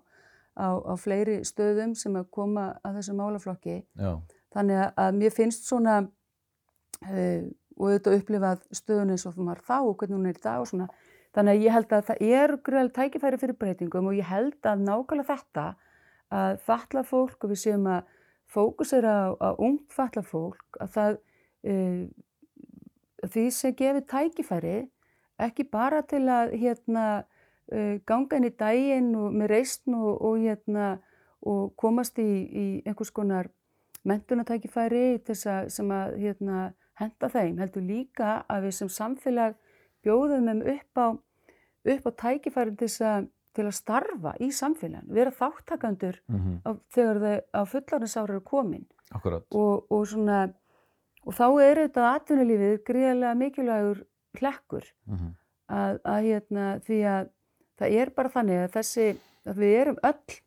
á, 0.58 0.68
á 0.74 0.94
fleiri 0.98 1.40
stöðum 1.46 1.92
sem 1.94 2.16
að 2.18 2.30
koma 2.34 2.72
að 2.82 2.96
þessu 2.98 3.14
málaflokki. 3.14 3.76
já, 3.94 4.18
Þannig 4.54 4.80
að- 4.96 5.14
mér 5.14 5.30
finnst 5.30 5.68
svona 5.68 6.00
uh, 7.06 7.42
og 7.78 7.84
auðvitað 7.92 8.16
upplifað 8.18 8.64
stöðun 8.74 9.12
eins 9.14 9.26
og 9.28 9.36
þú 9.36 9.44
var 9.46 9.60
þá 9.62 9.76
og 9.86 9.96
hvernig 10.00 10.16
hún 10.18 10.26
er 10.26 10.38
í 10.40 10.42
dag 10.42 10.60
og 10.60 10.66
svona. 10.66 10.88
Þannig 11.36 11.52
að 11.54 11.62
ég 11.62 11.74
held 11.76 11.92
að 11.94 12.06
það 12.08 12.22
er 12.26 12.54
greiðlega 12.66 12.96
tækifæri 12.98 13.38
fyrir 13.38 13.58
breytingum 13.60 14.08
og 14.10 14.16
ég 14.18 14.26
held 14.26 14.66
að 14.66 14.82
nákvæmlega 14.88 15.28
þetta 15.28 15.66
að 16.34 16.58
fatla 16.66 17.02
fólk 17.06 17.44
og 17.44 17.52
við 17.52 17.60
séum 17.62 17.86
að 17.86 18.02
fókusera 18.48 19.14
á, 19.28 19.36
á 19.36 19.50
ungt 19.58 19.92
fatla 19.92 20.22
fólk 20.24 20.78
að 20.80 20.94
það 20.96 21.18
uh, 21.72 22.04
því 23.28 23.44
sem 23.54 23.76
gefið 23.76 24.06
tækifæri 24.12 24.78
ekki 25.38 25.68
bara 25.70 26.02
til 26.06 26.24
að 26.32 26.54
hérna 26.58 27.04
uh, 27.20 27.96
ganga 28.08 28.38
inn 28.38 28.48
í 28.48 28.54
daginn 28.58 29.12
og 29.18 29.36
með 29.36 29.52
reisn 29.54 29.98
og, 29.98 30.10
og 30.22 30.40
hérna 30.42 30.96
og 31.46 31.72
komast 31.78 32.18
í, 32.18 32.26
í 32.26 32.66
einhvers 32.86 33.12
konar 33.14 33.50
mentunatækifæri 34.08 35.20
að 35.28 35.70
sem 35.74 35.90
að 35.94 36.16
hérna 36.22 36.68
henda 36.98 37.30
þeim 37.30 37.58
heldur 37.60 37.84
líka 37.84 38.42
að 38.50 38.68
við 38.68 38.76
sem 38.78 38.90
samfélag 38.90 39.58
bjóðum 40.02 40.48
þeim 40.50 40.62
upp 40.74 41.02
á 41.02 41.06
upp 41.88 42.08
á 42.08 42.12
tækifæri 42.24 42.74
til 42.74 42.88
þess 42.88 43.04
að 43.06 43.28
til 43.58 43.66
að 43.66 43.76
starfa 43.76 44.34
í 44.42 44.50
samfélagin, 44.54 45.10
vera 45.14 45.34
þáttakandur 45.34 46.20
mhm, 46.30 46.60
á, 46.62 46.70
þegar 46.94 47.20
þau 47.24 47.34
á 47.58 47.62
fullarnisára 47.72 48.36
eru 48.36 48.44
komin. 48.46 48.86
Akkurat, 49.14 49.46
og, 49.56 49.86
og 49.92 50.04
svona 50.08 50.46
og 51.24 51.36
þá 51.36 51.46
er 51.64 51.82
þetta 51.84 52.10
atvinnulífið 52.14 52.74
gríðarlega 52.86 53.38
mikilvægur 53.42 54.02
hlekkur 54.38 54.90
mhm, 55.08 55.32
að, 55.72 56.00
að 56.04 56.28
hérna 56.28 56.68
því 56.86 57.00
að 57.14 57.32
það 57.78 57.96
er 58.02 58.12
bara 58.16 58.34
þannig 58.34 58.62
að 58.64 58.74
þessi 58.76 59.08
að 59.48 59.62
við 59.62 59.76
erum 59.82 60.02
öll 60.08 60.38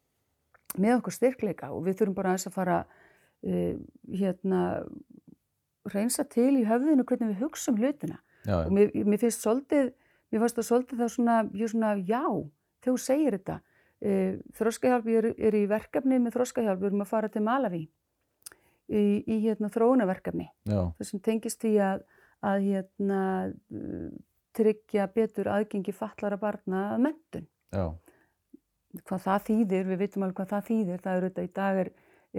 með 0.81 0.97
okkur 0.99 1.17
styrkleika 1.17 1.71
og 1.75 1.85
við 1.87 1.99
þurfum 1.99 2.17
bara 2.17 2.33
aðeins 2.33 2.47
að 2.47 2.55
fara 2.55 2.77
uh, 2.85 3.73
hérna 4.07 4.61
reynsa 5.91 6.23
til 6.29 6.53
í 6.59 6.67
höfðinu 6.67 7.05
hvernig 7.07 7.33
við 7.33 7.47
hugsa 7.47 7.71
um 7.73 7.79
hlutina. 7.81 8.21
Já, 8.45 8.55
og 8.63 8.71
mér, 8.73 8.93
mér 9.05 9.21
finnst 9.21 9.43
svolítið 9.43 9.91
mér 10.31 10.43
fannst 10.43 10.59
það 10.59 10.67
svolítið 10.69 11.01
það 11.01 11.13
svona, 11.15 11.37
ég 11.57 11.71
svona 11.71 11.91
já, 12.07 12.23
þegar 12.81 12.91
þú 12.91 13.03
segir 13.05 13.37
þetta 13.37 13.57
uh, 13.61 14.37
þróskahjálp, 14.59 15.09
ég 15.13 15.23
er, 15.23 15.31
er 15.49 15.59
í 15.61 15.65
verkefni 15.69 16.19
með 16.19 16.37
þróskahjálp, 16.37 16.81
við 16.81 16.91
erum 16.91 17.05
að 17.05 17.11
fara 17.13 17.31
til 17.31 17.45
Malaví 17.45 17.85
í, 18.91 19.05
í 19.25 19.39
hérna 19.45 19.71
þróunaverkefni 19.71 20.49
já, 20.67 20.81
það 20.97 21.07
sem 21.07 21.23
tengist 21.23 21.61
því 21.63 21.73
að, 21.85 22.05
að 22.51 22.67
hérna, 22.67 23.23
tryggja 24.57 25.07
betur 25.15 25.51
aðgengi 25.51 25.93
fallara 25.95 26.39
barna 26.39 26.87
að 26.95 27.03
mentun. 27.07 27.49
já, 27.71 27.85
Hvað 29.07 29.21
það 29.23 29.43
þýðir, 29.47 29.85
við 29.87 29.99
vitum 30.01 30.23
alveg 30.25 30.39
hvað 30.41 30.49
það 30.51 30.65
þýðir, 30.67 31.03
það 31.03 31.13
er 31.13 31.25
auðvitað 31.25 31.45
í 31.45 31.51
dag 31.55 31.77
er, 31.79 31.89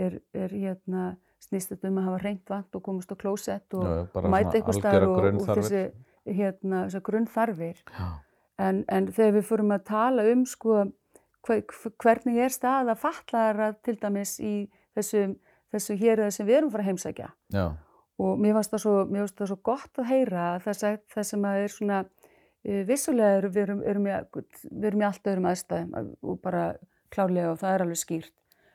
er, 0.05 0.16
er 0.37 0.50
hérna, 0.52 1.05
snýst 1.40 1.72
þetta 1.72 1.88
um 1.88 2.00
að 2.02 2.09
hafa 2.11 2.18
reynt 2.26 2.52
vant 2.52 2.76
og 2.76 2.83
komast 2.85 3.14
á 3.14 3.16
klósett 3.16 3.76
og, 3.78 3.87
og 4.12 4.28
mæta 4.28 4.61
staðar 4.76 5.07
algjöra 5.07 5.31
og, 5.33 5.38
og 5.40 5.62
þessi, 5.62 5.81
hérna, 6.28 6.83
þessi 6.90 7.02
grunnþarfir. 7.09 7.81
Já, 7.88 8.11
En, 8.59 8.85
en 8.88 9.07
þegar 9.12 9.33
við 9.38 9.47
fórum 9.49 9.73
að 9.75 9.85
tala 9.88 10.25
um 10.33 10.43
sko, 10.47 10.83
hver, 11.47 11.62
hvernig 11.99 12.37
er 12.45 12.53
staða 12.53 12.95
fallara 12.99 13.73
til 13.83 13.97
dæmis 13.99 14.37
í 14.41 14.69
þessum, 14.95 15.37
þessu 15.73 15.97
hér 15.99 16.27
sem 16.31 16.47
við 16.47 16.59
erum 16.61 16.71
að 16.85 16.91
heimsækja? 16.91 17.31
Já, 17.55 17.65
og 18.23 18.38
mér 18.38 18.55
fannst 18.59 18.75
það 18.75 18.83
það 19.41 19.51
svo 19.55 19.57
gott 19.65 19.99
að 20.03 20.11
heyra 20.12 20.43
að 20.57 20.67
það, 20.69 21.25
sem 21.31 21.47
að 21.49 21.62
er 21.65 21.73
svona 21.73 22.01
uh, 22.05 22.83
vissulega 22.87 23.38
er, 23.41 23.49
við, 23.49 23.62
erum, 23.65 23.81
erum 23.88 24.07
í, 24.07 24.12
við 24.69 24.87
erum 24.93 25.03
í 25.03 25.09
allt 25.09 25.33
öðrum 25.33 25.49
aðstæðum 25.51 25.97
að- 25.99 26.12
og 26.23 26.38
bara 26.45 26.67
klárlega 27.12 27.51
og 27.55 27.59
það 27.59 27.75
er 27.75 27.87
alveg 27.87 28.01
skýrt. 28.03 28.33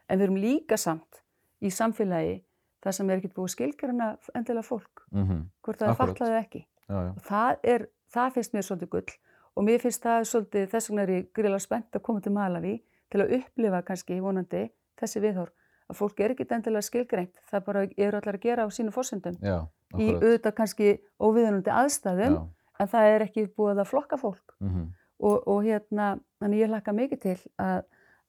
En 0.10 0.20
við 0.20 0.24
erum 0.28 0.42
líka 0.42 0.78
samt 0.78 1.22
í 1.62 1.70
samfélagi 1.74 2.42
það 2.84 2.92
sem 2.98 3.10
er 3.10 3.18
ekkert 3.22 3.38
búið 3.38 3.54
skilgjörna 3.56 4.10
endilega 4.34 4.66
fólk, 4.68 5.06
mhm, 5.12 5.46
hvort 5.62 5.80
það 5.80 5.88
er 5.88 5.94
Akkúrat. 5.94 6.18
fallaði 6.18 6.42
ekki. 6.42 6.66
Já, 6.88 6.98
já, 6.98 7.10
og 7.14 7.24
það, 7.30 7.58
er, 7.64 7.88
það 8.14 8.34
finnst 8.36 8.54
mér 8.54 8.68
svolítið 8.68 8.92
gull 8.98 9.16
og 9.58 9.66
mér 9.66 9.82
finnst 9.82 10.04
það 10.06 10.28
svolítið 10.32 10.68
þess 10.74 10.92
vegna 10.92 11.06
er 11.06 11.14
ég 11.16 11.30
gríðlega 11.36 11.66
spennt 11.66 11.98
að 11.98 12.06
koma 12.06 12.24
til 12.24 12.36
Malaví 12.36 12.76
til 13.12 13.24
að 13.24 13.34
upplifa 13.40 13.82
kannski 13.88 14.20
vonandi 14.22 14.68
þessi 15.00 15.24
viðhor 15.24 15.54
að 15.88 15.98
fólk 16.02 16.22
er 16.22 16.34
ekkert 16.36 16.54
endilega 16.58 16.86
skilgreint 16.86 17.42
það 17.50 17.66
bara 17.66 17.84
eru 17.88 18.20
allar 18.20 18.38
að 18.38 18.44
gera 18.44 18.68
á 18.68 18.70
sínu 18.74 18.94
fórsendum 18.96 19.38
já, 19.42 19.58
í 19.96 20.12
auðvitað 20.14 20.56
kannski 20.58 20.94
óviðunandi 21.24 21.74
aðstæðum 21.74 22.36
já, 22.36 22.42
en 22.82 22.92
það 22.92 23.12
er 23.14 23.26
ekki 23.28 23.46
búið 23.58 23.82
að 23.82 23.90
flokka 23.92 24.20
fólk. 24.22 24.56
Mhm, 24.62 24.90
og, 25.18 25.38
og 25.50 25.64
hérna, 25.66 26.18
þannig 26.42 26.64
ég 26.64 26.74
hlakka 26.74 26.94
mikið 26.94 27.24
til 27.24 27.38
að, 27.62 27.80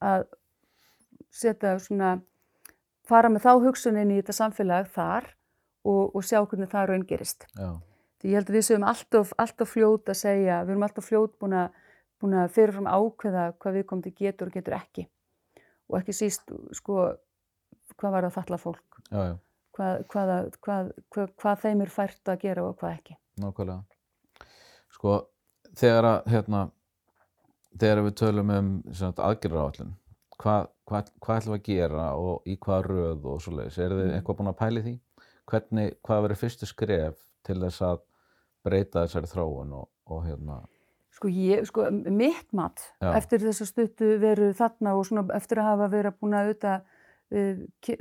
að 0.01 0.23
setja 1.29 1.75
svona 1.83 2.15
fara 3.09 3.29
með 3.29 3.45
þá 3.45 3.51
hugsunin 3.65 4.13
í 4.13 4.17
þetta 4.21 4.37
samfélag 4.39 4.89
þar 4.95 5.29
og, 5.85 6.15
og 6.15 6.25
sjá 6.25 6.41
hvernig 6.41 6.71
það 6.71 6.89
raungerist. 6.93 7.45
já, 7.53 7.69
Því 8.19 8.31
ég 8.33 8.35
held 8.39 8.49
að 8.51 8.57
við 8.57 8.65
séum 8.67 8.83
alltaf, 8.83 9.29
alltaf 9.39 9.69
fljót 9.71 10.09
að 10.11 10.17
segja, 10.19 10.57
við 10.65 10.73
erum 10.73 10.83
alltaf 10.89 11.05
fljót 11.07 11.35
búin 11.39 11.53
að, 11.55 11.77
búin 12.19 12.35
að 12.35 12.49
fyrirfram 12.57 12.89
ákveða 12.91 13.45
hvað 13.61 13.77
við 13.79 13.85
komum 13.87 14.03
til 14.03 14.15
getur 14.17 14.49
og 14.51 14.57
getur 14.57 14.75
ekki. 14.75 15.05
Og 15.89 15.99
ekki 16.01 16.15
síst, 16.17 16.51
sko, 16.75 17.05
hvað 17.95 18.11
var 18.17 18.27
það 18.27 18.35
falla 18.35 18.59
fólk, 18.61 18.99
já, 19.09 19.21
já, 19.29 19.37
hvað, 19.77 20.01
hvað, 20.11 20.33
hvað, 20.65 20.91
hvað, 21.15 21.31
hvað 21.41 21.63
þeim 21.63 21.85
er 21.85 21.93
fært 21.93 22.33
að 22.33 22.41
gera 22.43 22.65
og 22.67 22.75
hvað 22.81 22.97
ekki. 22.97 23.15
nákvæmlega. 23.39 23.79
Sko, 24.99 25.15
þegar 25.79 26.09
að, 26.09 26.19
hérna, 26.33 26.65
þegar 27.79 28.03
við 28.05 28.17
tölum 28.19 28.51
um 28.57 28.69
aðgerðaráallin, 28.99 29.95
hvað, 30.39 30.67
hvað, 30.89 31.09
hvað 31.23 31.39
ætlum 31.39 31.55
við 31.55 31.59
að 31.61 31.65
gera 31.71 32.05
og 32.19 32.43
í 32.49 32.57
hvaða 32.59 32.83
röð 32.89 33.25
og 33.31 33.41
svoleiðis, 33.45 33.79
er 33.79 33.95
þið 33.95 34.05
Mm. 34.09 34.13
eitthvað 34.19 34.37
búin 34.41 34.51
að 34.51 34.59
pæli 34.59 34.83
því? 34.85 34.93
Hvernig, 35.49 35.97
hvað 36.03 36.23
verður 36.27 36.41
fyrstu 36.43 36.67
skref 36.69 37.25
til 37.47 37.59
þess 37.63 37.81
að 37.81 38.01
breyta 38.69 39.05
þessari 39.05 39.31
þróun 39.33 39.79
og, 39.81 39.89
og 40.13 40.27
hérna, 40.27 40.61
Sko, 41.19 41.27
ég, 41.27 41.65
sko, 41.67 41.89
mitt 41.91 42.53
mat 42.55 42.79
Já. 43.01 43.09
eftir 43.17 43.41
þess 43.43 43.65
að 43.65 43.69
stuttu 43.73 44.09
veru 44.21 44.53
þarna 44.55 44.93
og 44.95 45.07
svona 45.09 45.25
eftir 45.35 45.59
að 45.59 45.71
hafa 45.73 45.87
verið 45.91 46.15
búin 46.21 46.35
að 46.37 46.45
auðvitað 46.45 46.85
uh, 47.35 47.97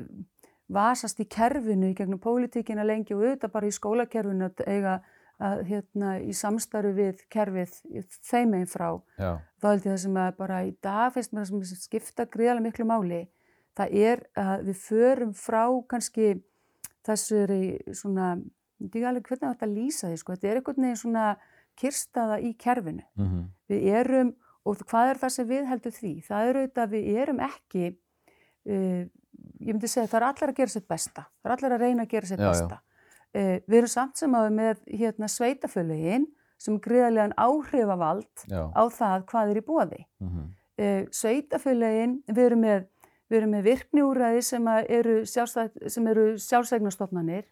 vasast 0.68 1.22
í 1.22 1.26
kerfinu 1.26 1.90
í 1.90 1.96
gegnum 1.98 2.20
pólitíkina 2.22 2.84
lengi 2.86 3.16
og 3.16 3.24
auðvitað 3.24 3.54
bara 3.56 3.70
í 3.70 3.74
skólakerfinu 3.74 4.46
að 4.46 4.62
eiga 4.68 4.98
að 5.38 5.62
hérna 5.68 6.12
í 6.18 6.34
samstarfi 6.34 6.92
við 6.96 7.24
kerfið 7.30 7.74
þeim 8.26 8.56
einn 8.58 8.68
frá 8.70 8.88
já, 9.18 9.38
þá 9.62 9.66
held 9.70 9.84
ég 9.86 9.92
það 9.92 10.00
sem 10.04 10.20
að 10.22 10.30
bara 10.40 10.60
í 10.66 10.72
dag 10.82 11.14
finnst 11.14 11.34
mér 11.34 11.46
það 11.46 11.68
sem 11.70 11.82
skipta 11.82 12.26
gríðarlega 12.26 12.66
miklu 12.66 12.86
máli. 12.88 13.20
Það 13.78 13.98
er 14.02 14.24
að 14.42 14.64
við 14.66 14.80
förum 14.82 15.34
frá 15.38 15.62
kannski 15.90 16.32
þessari 17.06 17.94
svona, 17.94 18.32
ég 18.78 18.86
veit 18.86 18.96
ekki 18.98 19.06
alveg 19.10 19.28
hvernig 19.30 19.52
þetta 19.54 19.68
lýsa 19.72 20.08
því 20.10 20.18
sko, 20.20 20.34
þetta 20.36 20.48
er 20.52 20.60
einhvern 20.60 20.82
veginn 20.86 21.00
svona 21.02 21.24
kirstaða 21.78 22.40
í 22.42 22.52
kerfinu. 22.58 23.04
mhm, 23.18 23.44
Við 23.68 23.86
erum, 24.00 24.34
og 24.66 24.82
hvað 24.88 25.10
er 25.12 25.18
það 25.22 25.32
sem 25.36 25.48
við 25.48 25.66
heldur 25.70 25.92
því? 25.94 26.12
Það 26.26 26.48
er 26.48 26.56
auðvitað 26.58 26.84
að 26.84 26.94
við 26.96 27.22
erum 27.22 27.40
ekki, 27.40 27.84
uh, 28.68 29.02
ég 29.60 29.72
myndi 29.74 29.88
segja 29.90 30.08
það 30.08 30.20
er 30.22 30.26
allir 30.28 30.52
að 30.52 30.58
gera 30.58 30.74
sitt 30.74 30.88
besta, 30.88 31.26
það 31.42 31.50
er 31.50 31.56
allir 31.56 31.76
að 31.76 31.84
reyna 31.84 32.02
að 32.06 32.12
gera 32.14 32.26
sitt 32.26 32.38
Já, 32.40 32.44
já. 32.44 32.50
besta. 32.50 32.80
Uh, 33.36 33.56
við 33.68 33.78
erum 33.82 33.92
samt 33.92 34.16
sem 34.16 34.34
að 34.34 34.50
með 34.56 34.82
hérna, 34.88 35.28
sveitafölugin 35.28 36.26
sem 36.58 36.78
gríðarlegan 36.82 37.34
áhrifavald 37.38 38.46
já, 38.50 38.62
á 38.74 38.82
það 38.90 39.26
hvað 39.30 39.50
er 39.52 39.60
í 39.60 39.64
bóði 39.68 40.00
mhm, 40.18 40.46
uh, 40.80 41.02
sveitafélagin, 41.12 42.16
við 42.26 42.44
erum 42.48 42.64
með, 42.64 42.88
við 43.30 43.46
með 43.52 43.68
virkniúræði 43.68 44.42
sem 44.42 44.66
eru, 44.88 45.20
sjálfstæð, 45.28 45.76
sem 45.92 46.06
eru 46.10 46.26
sjálfsægnastofnanir 46.40 47.44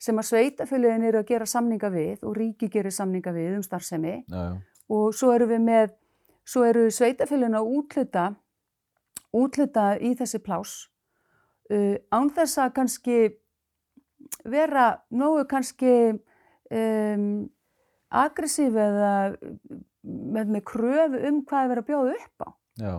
sem 0.00 0.20
að 0.20 0.28
sveitafélagin 0.30 1.06
eru 1.10 1.20
að 1.20 1.32
gera 1.32 1.48
samninga 1.48 1.90
við 1.92 2.24
og 2.24 2.36
ríki 2.38 2.70
gerir 2.72 2.94
samninga 2.94 3.34
við 3.36 3.58
um 3.58 3.64
starfsemi 3.66 4.14
já, 4.22 4.38
já, 4.38 4.54
og 4.96 5.10
svo 5.16 5.32
eru 5.34 5.50
við 5.50 5.66
með, 5.66 5.92
svo 6.48 6.64
eru 6.68 6.86
sveitafélagin 6.94 7.58
að 7.58 7.74
útluta, 7.78 8.24
útluta 9.36 9.92
í 10.00 10.14
þessi 10.18 10.40
plás 10.44 10.74
uh, 11.70 11.96
án 12.10 12.32
þess 12.34 12.62
að 12.64 12.74
kannski 12.80 13.20
vera 14.48 14.90
nógu 15.10 15.44
kannski 15.50 15.94
um, 16.10 17.48
aggressív 18.10 18.76
eða 18.78 19.12
með, 20.02 20.52
með 20.56 20.62
kröfu 20.66 21.22
um 21.28 21.42
hvað 21.46 21.64
er 21.64 21.72
verið 21.72 21.82
að 21.82 21.90
bjóða 21.90 22.14
upp 22.16 22.46
á. 22.46 22.48
já, 22.80 22.94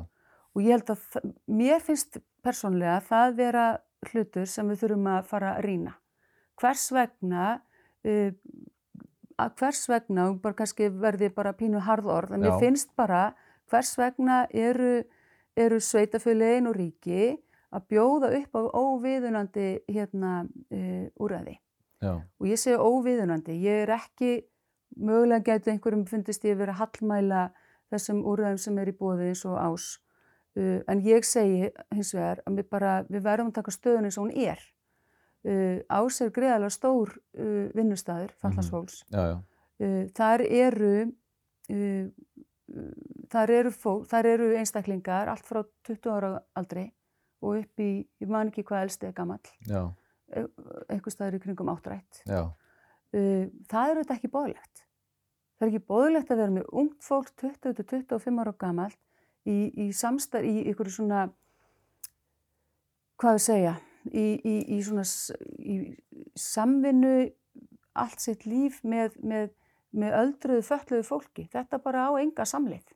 Og 0.52 0.66
ég 0.66 0.76
held 0.76 0.90
að 0.92 1.32
mér 1.48 1.80
finnst 1.84 2.20
persónlega 2.44 3.00
það 3.08 3.36
vera 3.38 3.66
hlutur 4.10 4.48
sem 4.50 4.68
við 4.68 4.82
þurfum 4.84 5.12
að 5.14 5.28
fara 5.30 5.54
að 5.56 5.66
rýna. 5.68 5.94
Hvers 6.62 6.88
vegna, 6.94 7.46
uh, 8.06 8.32
að 9.42 9.56
hvers 9.60 9.88
vegna, 9.90 10.28
og 10.30 10.42
bara 10.44 10.60
kannski 10.62 10.92
verði 10.94 11.32
bara 11.34 11.56
pínu 11.58 11.82
harðorð, 11.82 12.36
en 12.36 12.46
mér 12.46 12.56
Já. 12.56 12.60
finnst 12.62 12.92
bara 13.00 13.32
hvers 13.72 13.96
vegna 13.98 14.44
eru, 14.54 15.02
eru 15.58 15.80
sveitafjölein 15.82 16.70
og 16.70 16.78
ríki 16.78 17.40
að 17.72 17.88
bjóða 17.94 18.32
upp 18.42 18.58
á 18.60 18.62
óviðunandi 18.76 19.68
hérna, 19.88 20.46
uh, 20.72 21.06
úræði. 21.20 21.58
já, 22.02 22.22
Og 22.40 22.48
ég 22.48 22.60
segi 22.60 22.78
óviðunandi, 22.78 23.56
ég 23.62 23.84
er 23.86 23.96
ekki, 23.96 24.44
mögulega 24.98 25.54
gætu 25.54 25.72
einhverjum 25.72 26.06
fundist 26.06 26.44
ég 26.44 26.58
verið 26.60 26.76
að 26.76 26.82
hallmæla 26.82 27.52
þessum 27.92 28.24
úrræðum 28.28 28.60
sem 28.60 28.80
er 28.80 28.92
í 28.92 28.98
bóði 28.98 29.32
eins 29.32 29.46
og 29.46 29.58
ás. 29.58 30.00
Uh, 30.58 30.82
en 30.92 31.00
ég 31.06 31.24
segi 31.24 31.70
hins 31.96 32.14
vegar 32.14 32.42
að 32.46 32.60
við, 32.60 32.70
bara, 32.70 32.96
við 33.08 33.24
verðum 33.24 33.54
að 33.54 33.60
taka 33.62 33.72
stöðun 33.72 34.10
eins 34.10 34.18
og 34.20 34.28
hún 34.28 34.36
er. 34.36 34.60
Uh, 35.42 35.80
ás 35.90 36.20
er 36.22 36.30
greiðalega 36.36 36.70
stór 36.70 37.16
uh, 37.18 37.70
vinnustæður, 37.74 38.36
fallarsfólks. 38.44 39.02
já, 39.10 39.24
já, 39.34 39.40
Uh, 39.82 40.04
þar 40.14 40.44
eru, 40.46 40.90
þar 43.32 43.50
eru, 43.56 43.72
fólk, 43.74 44.04
þar 44.12 44.28
eru 44.30 44.50
einstaklingar 44.60 45.32
allt 45.32 45.48
frá 45.48 45.64
20 45.88 46.12
ára 46.14 46.30
aldri 46.60 46.84
og 47.42 47.64
upp 47.64 47.82
í, 47.82 47.88
ég 48.22 48.30
man 48.30 48.52
ekki 48.52 48.62
hvað 48.68 48.84
elsti 48.86 49.08
er 49.10 49.16
gamall, 49.18 49.42
já, 49.66 49.82
einhver 50.92 51.16
staður 51.16 51.40
í 51.40 51.42
kringum 51.48 51.72
áttrætt. 51.74 52.22
já, 52.30 52.44
það 53.10 53.82
er 53.82 53.96
auðvitað 53.96 54.16
ekki 54.20 54.32
bóðlegt. 54.36 54.84
Það 55.58 55.66
er 55.66 55.72
ekki 55.72 55.86
bóðlegt 55.90 56.32
að 56.36 56.42
vera 56.44 56.56
með 56.60 56.70
ungt 56.84 57.08
fólk 57.08 57.34
20-25 57.42 58.44
ára 58.44 58.54
gamalt 58.62 59.00
í, 59.50 59.58
í 59.88 59.90
samstarf, 59.96 60.46
í 60.46 60.68
ykkur 60.70 60.92
svona, 60.94 61.26
hvað 63.18 63.40
við 63.40 63.46
segja, 63.48 63.74
í, 64.10 64.26
í, 64.38 64.56
í 64.78 64.80
svona 64.86 65.06
í 65.60 65.78
samvinnu 66.40 67.16
allt 68.02 68.24
sitt 68.24 68.46
líf 68.48 68.80
með, 68.88 69.18
með, 69.24 69.52
með 69.92 70.18
öldruðu 70.22 70.66
fötluðu 70.66 71.08
fólki. 71.08 71.48
Þetta 71.52 71.82
bara 71.84 72.08
á 72.08 72.12
enga 72.22 72.48
samleið, 72.48 72.94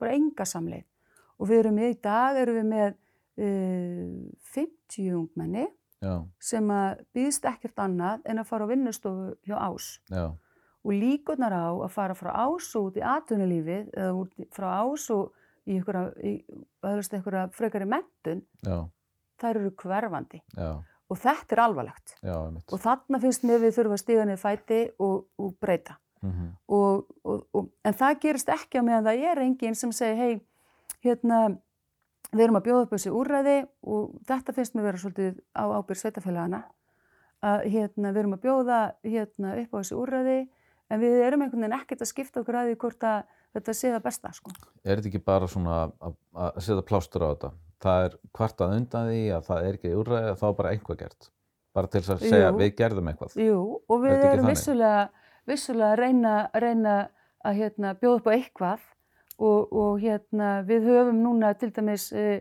bara 0.00 0.14
enga 0.16 0.46
samleið. 0.46 0.86
Og 1.40 1.50
við 1.50 1.62
erum 1.64 1.78
með 1.80 1.94
í 1.94 1.98
dag, 2.04 2.38
erum 2.40 2.60
við 2.60 2.68
með 2.70 2.90
uh, 3.40 4.30
50 4.54 5.16
ungmenni 5.16 5.66
já, 6.04 6.14
sem 6.42 6.70
að 6.74 7.02
býðst 7.16 7.48
ekkert 7.48 7.82
annað 7.82 8.28
en 8.28 8.42
að 8.42 8.50
fara 8.52 8.68
á 8.68 8.70
vinnustofu 8.70 9.34
hjá 9.48 9.56
ás. 9.58 9.96
Já, 10.12 10.30
og 10.80 10.96
líkurnar 10.96 11.52
á 11.52 11.68
að 11.74 11.92
fara 11.92 12.16
frá 12.16 12.30
ás 12.32 12.70
út 12.78 12.96
í 12.96 13.04
atvinnulífið 13.04 13.90
eða 13.92 14.46
frá 14.54 14.68
ás 14.80 15.10
og 15.12 15.34
í 15.68 15.76
einhverja, 15.76 16.12
í, 16.24 16.32
öðrust 16.86 17.14
einhverja 17.16 17.48
frekari 17.52 17.88
mentun, 17.88 18.40
já, 18.64 18.78
þær 19.40 19.60
eru 19.62 19.72
hverfandi. 19.80 20.42
Já, 20.56 20.70
og 21.10 21.18
þetta 21.18 21.56
er 21.56 21.62
alvarlegt. 21.64 22.14
Já, 22.22 22.36
og 22.36 22.82
þarna 22.82 23.20
finnst 23.22 23.46
mér 23.48 23.64
við 23.64 23.74
þurfum 23.78 23.96
að 23.96 24.02
stíga 24.04 24.28
niður 24.28 24.42
fæti 24.44 24.80
og, 25.02 25.16
og 25.40 25.56
breyta. 25.62 25.96
Mhm, 26.20 26.52
og, 26.76 27.06
og, 27.24 27.44
og, 27.56 27.70
en 27.84 27.96
það 27.96 28.18
gerist 28.26 28.50
ekki 28.52 28.80
á 28.80 28.84
meðan 28.84 29.06
það 29.08 29.26
er 29.30 29.42
enginn 29.46 29.78
sem 29.78 29.92
segir 29.96 30.18
hei, 30.20 30.34
hérna 31.00 31.38
við 32.30 32.44
erum 32.44 32.58
að 32.60 32.66
bjóða 32.66 32.82
upp 32.84 32.92
þessi 32.94 33.12
úrræði 33.16 33.56
og 33.88 34.10
þetta 34.28 34.54
finnst 34.54 34.76
mér 34.76 34.86
vera 34.90 35.00
svolítið 35.00 35.40
á 35.56 35.64
ábyrg 35.72 36.00
sveitafélagana 36.00 36.60
að 37.40 37.64
hérna, 37.72 38.12
við 38.12 38.20
erum 38.20 38.36
að 38.36 38.42
bjóða 38.44 38.80
hérna, 39.06 39.54
upp 39.62 39.72
á 39.72 39.78
þessi 39.80 39.96
úrræði 39.96 40.38
en 40.90 41.00
við 41.00 41.24
erum 41.24 41.44
einhvern 41.46 41.64
veginn 41.64 41.78
ekkert 41.78 42.04
að 42.04 42.12
skipta 42.12 42.42
okkur 42.42 42.60
að 42.60 42.68
því 42.68 42.78
hvort 42.84 43.08
að 43.08 43.34
þetta 43.56 43.74
sé 43.80 43.94
það 43.94 44.04
besta 44.04 44.32
sko. 44.36 44.52
Er 44.84 45.00
þetta 45.00 45.10
ekki 45.10 45.24
bara 45.24 45.48
svona 45.50 45.80
að, 45.88 46.16
að 46.36 46.60
setja 46.66 46.86
plástur 46.86 47.24
á 47.24 47.28
þetta? 47.32 47.52
Það 47.80 48.06
er 48.06 48.16
kvartað 48.36 48.74
undan 48.76 49.10
því 49.10 49.20
að 49.36 49.44
það 49.48 49.66
er 49.66 49.78
ekki 49.78 49.92
úrræði 49.96 50.32
þá 50.40 50.46
er 50.48 50.56
bara 50.58 50.72
einhvað 50.74 50.98
gert. 51.00 51.28
Bara 51.76 51.90
til 51.90 52.02
að 52.02 52.24
segja 52.24 52.48
Jú. 52.48 52.56
við 52.58 52.72
gerðum 52.80 53.10
eitthvað. 53.10 53.36
Jú, 53.40 53.60
og 53.86 54.02
við 54.02 54.24
erum 54.30 54.48
vissulega, 54.50 55.04
vissulega 55.48 55.92
að 55.94 56.02
reyna, 56.02 56.34
reyna 56.64 56.96
að 57.46 57.60
hérna, 57.60 57.94
bjóða 58.00 58.18
upp 58.18 58.28
á 58.28 58.32
eitthvað 58.34 58.88
og, 59.38 59.70
og 59.72 60.02
hérna, 60.02 60.50
við 60.68 60.90
höfum 60.90 61.22
núna 61.22 61.54
til 61.56 61.70
dæmis 61.76 62.10
uh, 62.12 62.34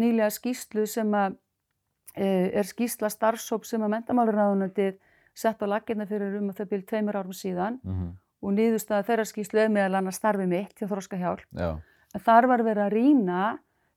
nýlega 0.00 0.32
skýslu 0.34 0.88
sem 0.90 1.12
að 1.14 1.36
uh, 1.36 2.48
er 2.48 2.66
skýsla 2.66 3.12
starfsóp 3.12 3.68
sem 3.68 3.84
að 3.84 3.94
mentamálaráðunandi 3.94 4.94
sett 5.36 5.62
á 5.62 5.66
laginna 5.70 6.08
fyrir 6.10 6.40
um 6.40 6.50
að 6.50 6.64
þau 6.64 6.70
byrjum 6.72 6.90
tveimur 6.90 7.20
árum 7.20 7.36
síðan 7.36 7.78
Mm 7.84 8.10
og 8.40 8.56
niðurstaða 8.56 9.06
þeirra 9.08 9.26
skýslu 9.28 9.62
er 9.64 9.72
meðal 9.72 9.98
annars 10.00 10.20
starfi 10.20 10.46
mitt 10.48 10.78
hjá 10.78 10.88
Þróska 10.88 11.18
Hjálp. 11.20 11.44
Já, 11.56 11.76
En 12.10 12.22
þar 12.24 12.48
var 12.50 12.64
verið 12.66 12.84
að 12.86 12.94
rýna 12.96 13.40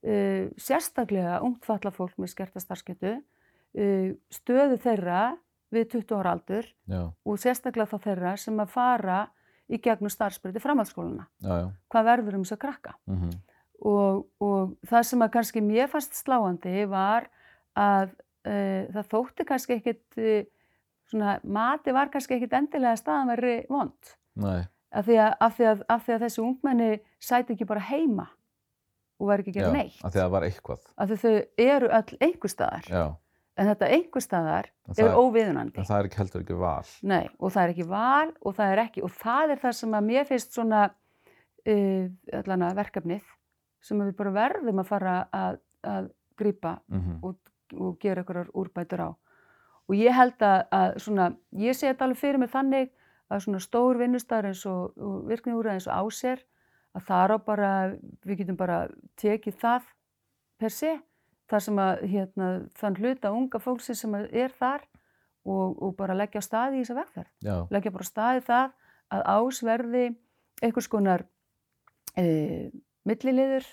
uh, 0.04 0.50
sérstaklega 0.60 1.40
ungt 1.46 1.66
falla 1.68 1.92
fólk 1.94 2.18
með 2.22 2.34
skerta 2.34 2.62
starfsketu, 2.64 3.16
uh, 3.18 4.10
stöðu 4.34 4.80
þeirra 4.84 5.24
við 5.74 5.88
20 5.96 6.20
ára 6.20 6.36
aldur 6.36 6.68
já, 6.90 7.02
og 7.10 7.40
sérstaklega 7.42 7.90
þá 7.90 8.10
þeirra 8.10 8.36
sem 8.42 8.60
að 8.62 8.76
fara 8.76 9.22
í 9.72 9.80
gegnum 9.82 10.12
starfsbyrði 10.12 10.62
framhaldsskóluna. 10.62 11.26
já, 11.42 11.54
já. 11.64 11.68
Hvað 11.90 12.10
verður 12.12 12.38
um 12.38 12.46
þess 12.46 12.58
að 12.58 12.64
krakka? 12.68 12.96
Mm 13.10 13.42
Og, 13.84 14.28
og 14.40 14.78
það 14.88 15.02
sem 15.04 15.24
að 15.26 15.32
kannski 15.34 15.60
mér 15.60 15.90
fannst 15.92 16.14
sláandi 16.16 16.86
var 16.88 17.26
að 17.76 18.14
uh, 18.48 18.86
það 18.94 19.10
þótti 19.12 19.46
kannski 19.50 19.76
ekkit, 19.76 20.04
uh, 20.16 20.46
svona, 21.12 21.34
mati 21.44 21.92
var 21.92 22.08
kannski 22.14 22.38
ekkit 22.38 22.54
endilega 22.54 22.94
að 22.94 23.02
staðan 23.02 23.34
verið 23.34 23.66
vond. 23.74 24.14
Nei, 24.40 24.64
Af 24.94 25.08
því, 25.08 25.18
að, 25.18 25.34
af, 25.42 25.56
því 25.58 25.66
að, 25.66 25.84
af 25.90 26.06
því 26.06 26.14
að 26.14 26.24
þessi 26.24 26.42
ungmenni 26.44 26.90
sæti 27.20 27.56
ekki 27.56 27.66
bara 27.66 27.84
heima 27.90 28.28
og 29.20 29.28
væri 29.30 29.44
ekki 29.46 29.52
að 29.54 29.60
gera 29.62 29.72
neitt. 29.74 30.00
að 30.04 30.12
því 30.12 30.20
að 30.20 30.24
það 30.24 30.32
var 30.38 30.44
eitthvað. 30.48 30.80
Af 30.98 31.10
því 31.10 31.18
þau 31.24 31.34
eru 31.68 31.88
öll 32.00 32.18
einhver 32.28 32.50
staðar. 32.56 32.88
Já, 32.90 33.04
En 33.56 33.68
þetta 33.70 33.88
einhver 33.94 34.22
staðar 34.26 34.66
er 34.90 34.94
það- 34.98 35.18
óviðunandi. 35.22 35.78
en 35.78 35.86
það 35.86 36.00
er 36.00 36.08
ekki 36.10 36.18
heldur 36.18 36.42
ekki 36.42 36.56
val. 36.58 36.86
Nei, 37.04 37.30
og 37.40 37.52
það 37.54 37.64
er 37.64 37.74
ekki 37.76 37.88
val 37.88 38.32
og 38.42 38.56
það 38.58 38.72
er 38.74 38.80
ekki, 38.88 39.04
og 39.04 39.12
það 39.12 39.52
er 39.52 39.60
það 39.62 39.74
sem 39.78 39.92
að 39.94 40.04
mér 40.08 40.26
finnst 40.26 40.54
svona 40.58 40.80
uh, 41.68 42.74
verkefnið 42.76 43.22
sem 43.84 44.00
við 44.00 44.16
bara 44.18 44.32
verðum 44.32 44.80
að 44.82 44.88
fara 44.90 45.16
að, 45.34 45.60
að 45.84 46.10
grípa 46.40 46.80
Mm 46.90 47.20
og, 47.24 47.36
og 47.80 47.98
gera 48.00 48.22
einhverjar 48.24 48.50
úrbætur 48.54 49.02
á. 49.02 49.10
Og 49.90 49.96
ég 49.98 50.14
held 50.16 50.40
að, 50.42 50.60
að 50.72 50.98
svona, 51.04 51.30
ég 51.58 51.76
sé 51.76 51.90
þetta 51.92 52.06
alveg 52.06 52.18
fyrir 52.22 52.40
mig 52.40 52.50
þannig 52.54 52.90
að 53.30 53.42
svona 53.46 53.60
stór 53.64 53.98
vinnustæður 53.98 54.48
eins 54.52 54.66
og, 54.70 54.94
og 54.98 55.28
virkni 55.28 55.54
úr 55.58 55.70
eins 55.74 55.88
og 55.88 55.94
ásér 56.08 56.42
að 56.94 57.06
það 57.08 57.34
á 57.34 57.38
bara, 57.46 57.72
við 58.26 58.44
getum 58.44 58.60
bara 58.60 58.80
tekið 59.20 59.60
það 59.62 59.90
per 60.62 60.74
se, 60.74 60.94
þar 61.50 61.66
sem 61.66 61.80
að 61.84 62.04
hérna, 62.14 62.50
þann 62.80 63.00
hluta 63.02 63.34
unga 63.36 63.62
fólksins 63.62 64.04
sem 64.04 64.16
er 64.16 64.54
þar 64.58 64.86
og, 65.44 65.76
og 65.84 65.96
bara 66.00 66.16
leggja 66.18 66.42
á 66.42 66.48
staði 66.48 66.80
í 66.80 66.84
þessa 66.86 67.00
vegferð 67.02 67.72
leggja 67.74 67.94
bara 67.94 68.08
á 68.08 68.12
staði 68.12 68.44
það 68.48 68.76
að 69.14 69.26
ás 69.36 69.64
verði 69.66 70.04
einhvers 70.64 70.90
konar 70.90 71.26
e, 72.16 72.70
milliliður 73.04 73.68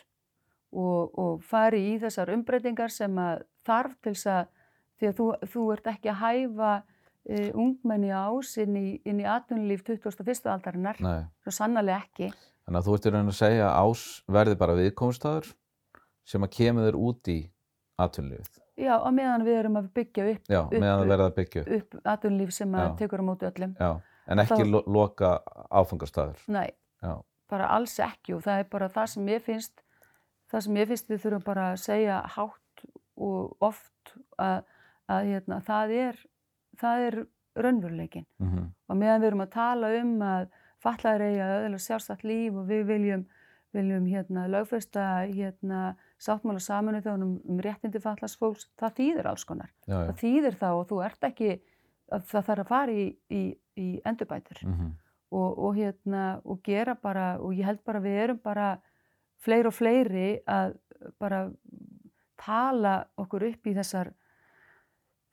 og, 0.75 1.19
og 1.19 1.45
fari 1.47 1.83
í 1.93 1.99
þessar 2.03 2.33
umbreytingar 2.35 2.93
sem 2.95 3.15
að 3.21 3.45
þarf 3.67 3.97
til 4.03 4.15
þess 4.17 4.33
að 4.35 4.49
því 5.01 5.11
að 5.11 5.19
þú, 5.19 5.29
þú 5.53 5.67
ert 5.75 5.91
ekki 5.95 6.11
að 6.13 6.21
hæfa 6.21 6.73
uh, 6.81 7.51
ungmenni 7.57 8.13
ás 8.13 8.53
inn 8.61 8.77
í, 8.77 8.87
í 9.01 9.15
atvinnulíf 9.25 9.85
21. 9.87 10.51
aldarinnar, 10.53 11.01
Nei. 11.01 11.23
svo 11.45 11.55
sannarlega 11.57 12.05
ekki. 12.05 12.31
Þannig 12.71 12.85
að 12.85 12.87
þú 12.87 12.93
ert 12.95 13.07
í 13.07 13.11
raun 13.11 13.31
að 13.33 13.35
segja 13.35 13.63
að 13.67 13.79
ás 13.91 14.03
verði 14.31 14.57
bara 14.61 14.75
viðkomstaður 14.79 15.47
sem 16.31 16.45
að 16.47 16.51
kemur 16.55 16.85
þér 16.87 16.99
út 17.03 17.31
í 17.33 17.39
atvinnulífið. 17.99 18.61
Já, 18.79 18.93
á 19.03 19.09
meðan 19.11 19.43
við 19.45 19.57
erum 19.59 19.79
að 19.81 19.89
byggja 19.99 20.27
upp, 20.31 20.45
Já, 20.49 20.61
Upp- 20.63 20.71
meðan 20.79 21.01
það 21.03 21.11
verða 21.11 21.25
að 21.27 21.35
byggja 21.41 21.63
upp. 21.65 21.73
upp 21.81 22.07
atvinnulíf 22.15 22.53
sem 22.55 22.77
að 22.79 22.85
Já. 22.87 22.93
tekur 23.01 23.21
á 23.21 23.25
móti 23.27 23.49
öllum. 23.51 23.73
Já, 23.81 23.91
en 24.31 24.39
ekki 24.45 24.61
Þá- 24.63 24.71
lo 24.71 24.83
loka 24.87 25.33
áfangastaður. 25.81 26.39
Nei, 26.49 26.71
Já, 27.03 27.17
bara 27.51 27.67
alls 27.75 27.99
ekki 27.99 28.35
og 28.37 28.43
það 28.47 28.61
er 28.63 28.65
bara 28.71 28.89
það 28.89 29.09
sem 29.09 29.27
ég 29.27 29.43
finnst, 29.43 29.83
það 30.53 30.63
sem 30.63 30.75
ég 30.77 30.87
finnst 30.95 31.09
við 31.11 31.21
þurfum 31.27 31.45
bara 31.45 31.73
að 31.73 31.79
segja 31.83 32.23
hátt 32.37 32.87
og 33.19 33.57
oft 33.61 34.15
að, 34.39 34.63
að 35.11 35.27
hérna, 35.27 35.61
það 35.67 35.91
er, 36.07 36.23
það 36.79 37.07
er 37.11 37.27
raunveruleikin. 37.57 38.27
mm 38.39 38.71
og 38.89 38.97
meðan 38.97 39.21
við 39.21 39.27
erum 39.27 39.41
að 39.45 39.51
tala 39.51 39.91
um 40.01 40.19
að 40.23 40.49
fatlaðir 40.85 41.27
eigi 41.29 41.43
að 41.45 41.57
öðla 41.59 41.83
sjálfstætt 41.85 42.25
líf 42.29 42.57
og 42.61 42.71
við 42.71 42.87
viljum, 42.89 43.27
viljum 43.77 44.07
hérna, 44.11 44.47
lögfesta 44.51 45.07
hérna, 45.31 45.83
sáttmála 46.21 46.63
saminu 46.65 47.03
þegar 47.03 47.27
um, 47.27 47.37
um 47.49 47.61
réttindi 47.65 48.01
fatlaðs 48.03 48.39
fólks, 48.41 48.71
það 48.81 48.97
þýðir 49.01 49.31
alls 49.31 49.45
konar. 49.49 49.71
já, 49.87 49.95
já. 49.95 50.07
Það 50.09 50.25
þýðir 50.25 50.59
þá 50.63 50.71
og 50.71 50.89
þú 50.91 51.05
ert 51.07 51.29
ekki, 51.31 51.53
að 52.11 52.27
það 52.33 52.49
þarf 52.49 52.65
að 52.65 52.73
fara 52.75 52.97
í, 52.97 53.07
í, 53.31 53.45
í 53.79 53.89
endurbætur 54.05 54.65
Mm 54.65 54.91
og, 55.31 55.59
og, 55.59 55.75
hérna, 55.77 56.41
og 56.45 56.63
gera 56.67 56.95
bara, 56.95 57.39
og 57.39 57.55
ég 57.55 57.67
held 57.67 57.83
bara 57.87 58.03
við 58.03 58.19
erum 58.25 58.41
bara 58.43 58.71
fleiri 59.41 59.71
og 59.71 59.77
fleiri 59.77 60.31
að 60.51 60.75
bara 61.21 61.45
tala 62.41 62.97
okkur 63.21 63.47
upp 63.51 63.71
í 63.71 63.77
þessar 63.77 64.13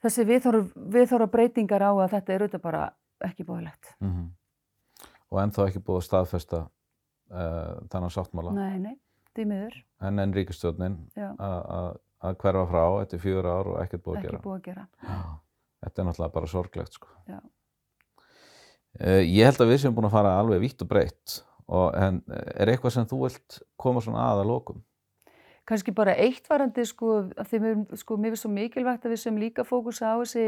þessi 0.04 0.26
viðþóra 0.28 1.28
breytingar 1.32 1.84
á 1.84 1.92
að 1.92 2.14
þetta 2.16 2.34
er 2.34 2.46
auðvitað 2.46 2.64
bara 2.64 2.84
ekki 3.26 3.48
bóðilegt. 3.48 3.96
-hmm. 4.00 4.28
Og 5.34 5.42
ennþá 5.42 5.68
ekki 5.68 5.84
búið 5.84 6.00
að 6.02 6.06
staðfesta 6.08 6.62
uh, 6.64 7.74
þannig 7.92 8.14
sáttmála. 8.16 8.54
Nei, 8.56 8.78
nei, 8.84 8.96
því 9.36 9.48
miður, 9.50 9.76
En 10.08 10.22
en 10.24 10.36
ríkistjórnin 10.36 10.96
að 11.18 12.40
hverfa 12.42 12.64
frá 12.70 12.84
eftir 13.02 13.22
fjögur 13.22 13.50
ár 13.50 13.72
og 13.74 13.82
ekkert 13.82 14.06
búið 14.06 14.18
að 14.20 14.28
gera. 14.28 14.40
búið 14.46 14.58
að 14.58 14.64
gera. 14.70 14.88
Já, 15.04 15.20
þetta 15.84 16.02
er 16.02 16.08
náttúrulega 16.08 16.36
bara 16.38 16.52
sorglegt 16.54 16.98
sko. 16.98 17.12
Já. 17.28 17.40
Uh, 18.98 19.22
ég 19.22 19.46
held 19.46 19.62
að 19.62 19.74
við 19.74 19.84
séum 19.84 19.98
búin 19.98 20.10
að 20.10 20.16
fara 20.16 20.38
alveg 20.40 20.64
vítt 20.64 20.82
og 20.86 20.90
breytt 20.90 21.40
og 21.68 21.98
en 22.00 22.22
eh, 22.32 22.62
er 22.64 22.70
eitthvað 22.72 22.94
sem 22.96 23.08
þú 23.10 23.18
vilt 23.26 23.58
koma 23.76 24.00
svona 24.00 24.30
að 24.32 24.46
að 24.46 24.52
lokum? 24.54 24.78
Kannski 25.68 25.92
bara 25.92 26.14
eitt 26.16 26.46
varandi, 26.48 26.86
sko, 26.88 27.18
að 27.36 27.50
því 27.50 27.60
mér, 27.60 27.82
sko, 28.00 28.16
mér 28.16 28.32
finnst 28.32 28.46
svo 28.46 28.52
mikilvægt 28.54 29.04
að 29.04 29.12
við 29.12 29.20
sem 29.26 29.40
líka 29.42 29.66
fókusa 29.68 30.14
á 30.16 30.18
þessi 30.22 30.46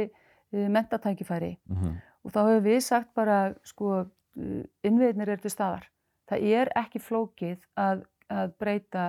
mentatækifæri 0.71 1.57
Mm 1.67 1.97
og 2.23 2.33
þá 2.33 2.39
hefur 2.39 2.63
við 2.65 2.79
sagt 2.83 3.11
bara, 3.15 3.37
sko, 3.67 4.05
innviðnir 4.35 5.29
eru 5.33 5.43
til 5.43 5.53
staðar. 5.53 5.87
Það 6.29 6.45
er 6.59 6.71
ekki 6.77 7.01
flókið 7.01 7.63
að, 7.79 8.03
að 8.29 8.53
breyta 8.61 9.05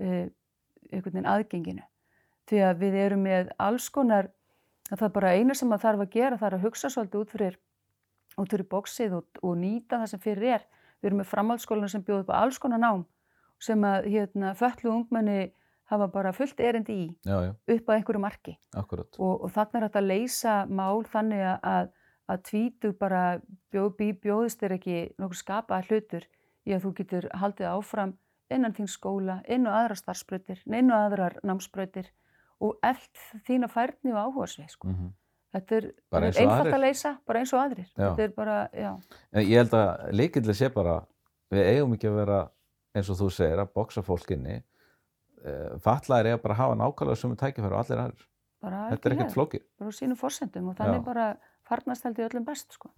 uh, 0.00 0.24
einhvern 0.90 1.12
veginn 1.12 1.28
aðgenginu. 1.28 1.84
Því 2.48 2.62
að 2.64 2.80
við 2.82 2.98
erum 3.00 3.24
með 3.24 3.52
alls 3.62 3.88
konar, 3.92 4.30
að 4.90 4.98
það 4.98 5.08
er 5.08 5.14
bara 5.16 5.34
eina 5.36 5.56
sem 5.56 5.72
að 5.72 5.84
þarf 5.84 6.04
að 6.04 6.14
gera, 6.16 6.38
það 6.40 6.48
er 6.50 6.56
að 6.58 6.66
hugsa 6.68 6.90
svolítið 6.92 7.20
út 7.20 7.34
fyrir, 7.34 7.58
út 8.40 8.52
fyrir 8.52 8.68
bóksið 8.68 9.18
og, 9.18 9.42
og 9.42 9.58
nýta 9.60 10.00
það 10.02 10.12
sem 10.12 10.24
fyrir 10.24 10.56
er. 10.58 10.66
Við 11.00 11.10
erum 11.10 11.20
með 11.22 11.30
framhaldsskólinu 11.32 11.90
sem 11.92 12.04
bjóð 12.04 12.24
upp 12.24 12.32
á 12.32 12.40
alls 12.40 12.60
konar 12.60 12.80
nám 12.80 13.04
sem 13.62 13.84
að 13.86 14.08
hérna, 14.12 14.52
föllu 14.58 14.90
ungmenni 14.92 15.52
hafa 15.92 16.08
bara 16.12 16.32
fullt 16.34 16.60
erindi 16.60 16.96
í 16.96 17.06
Já, 17.26 17.36
já, 17.44 17.52
upp 17.76 17.90
að 17.90 17.98
einhverju 17.98 18.22
marki 18.22 18.54
akkurat. 18.76 19.18
og, 19.18 19.44
og 19.44 19.52
þannig 19.52 19.78
er 19.78 19.86
hægt 19.86 19.98
að 20.00 20.08
leysa 20.08 20.54
mál 20.68 21.04
þannig 21.12 21.44
að, 21.60 21.90
að 22.30 22.42
tvítu 22.48 22.92
bara 22.98 23.40
bjó, 23.72 23.88
bí, 23.98 24.12
bjóðist 24.12 24.62
þér 24.62 24.76
ekki 24.78 24.98
nokkuð 25.20 25.40
skapaða 25.40 25.88
hlutur 25.90 26.28
í 26.64 26.72
að 26.72 26.86
þú 26.86 26.94
getur 27.00 27.28
haldið 27.36 27.70
áfram 27.70 28.14
innan 28.54 28.76
þín 28.76 28.88
skóla, 28.88 29.40
inn 29.48 29.66
á 29.68 29.72
aðrar 29.82 29.98
starfsbrautir, 30.00 30.62
inn 30.68 30.92
á 30.92 30.96
aðrar 31.08 31.36
námsbrautir 31.44 32.10
og 32.64 32.78
eld 32.84 33.22
þína 33.48 33.68
færni 33.72 34.14
og 34.14 34.20
áhugasvið. 34.20 34.72
Sko. 34.72 34.88
Mm 34.88 35.12
er, 35.54 35.88
Bara 36.10 36.28
þetta 36.28 36.40
er 36.40 36.42
einfalt 36.42 36.60
aðrir. 36.60 36.74
að 36.74 36.82
leysa, 36.82 37.12
bara 37.26 37.40
eins 37.40 37.52
og 37.54 37.60
aðrir. 37.62 37.88
Já. 37.94 38.04
Þetta 38.04 38.24
er 38.24 38.32
bara, 38.34 38.56
já, 38.74 38.90
Ég 39.38 39.56
held 39.60 39.74
að 39.78 40.04
líkillig 40.18 40.58
sé 40.58 40.70
bara, 40.74 40.94
við 41.52 41.70
eigum 41.70 41.94
ekki 41.94 42.10
að 42.10 42.18
vera, 42.18 42.38
eins 42.94 43.10
og 43.10 43.18
þú 43.20 43.30
segir, 43.34 43.62
að 43.62 43.74
boksa 43.78 44.02
fólk 44.02 44.30
inni. 44.34 44.60
Uh, 45.44 45.74
Fatlaðir 45.84 46.32
eiga 46.32 46.42
bara 46.42 46.54
að 46.56 46.62
hafa 46.62 46.76
nákvæmlega 46.80 47.20
sömu 47.20 47.36
tækifæri 47.36 47.74
og 47.76 47.82
allir 47.82 48.00
aðrir. 48.00 48.28
bara 48.64 48.78
Þetta 48.90 49.08
er 49.08 49.14
ekkert 49.14 49.34
flókið. 49.34 49.64
bara 49.78 49.90
á 49.92 49.94
sínum 49.94 50.16
forsendum 50.16 50.68
og 50.70 50.76
þannig 50.78 51.02
Já. 51.02 51.04
bara 51.04 51.26
farnast 51.68 52.04
held 52.06 52.18
ég 52.20 52.28
öllum 52.30 52.44
best. 52.46 52.72
Sko. 52.76 52.90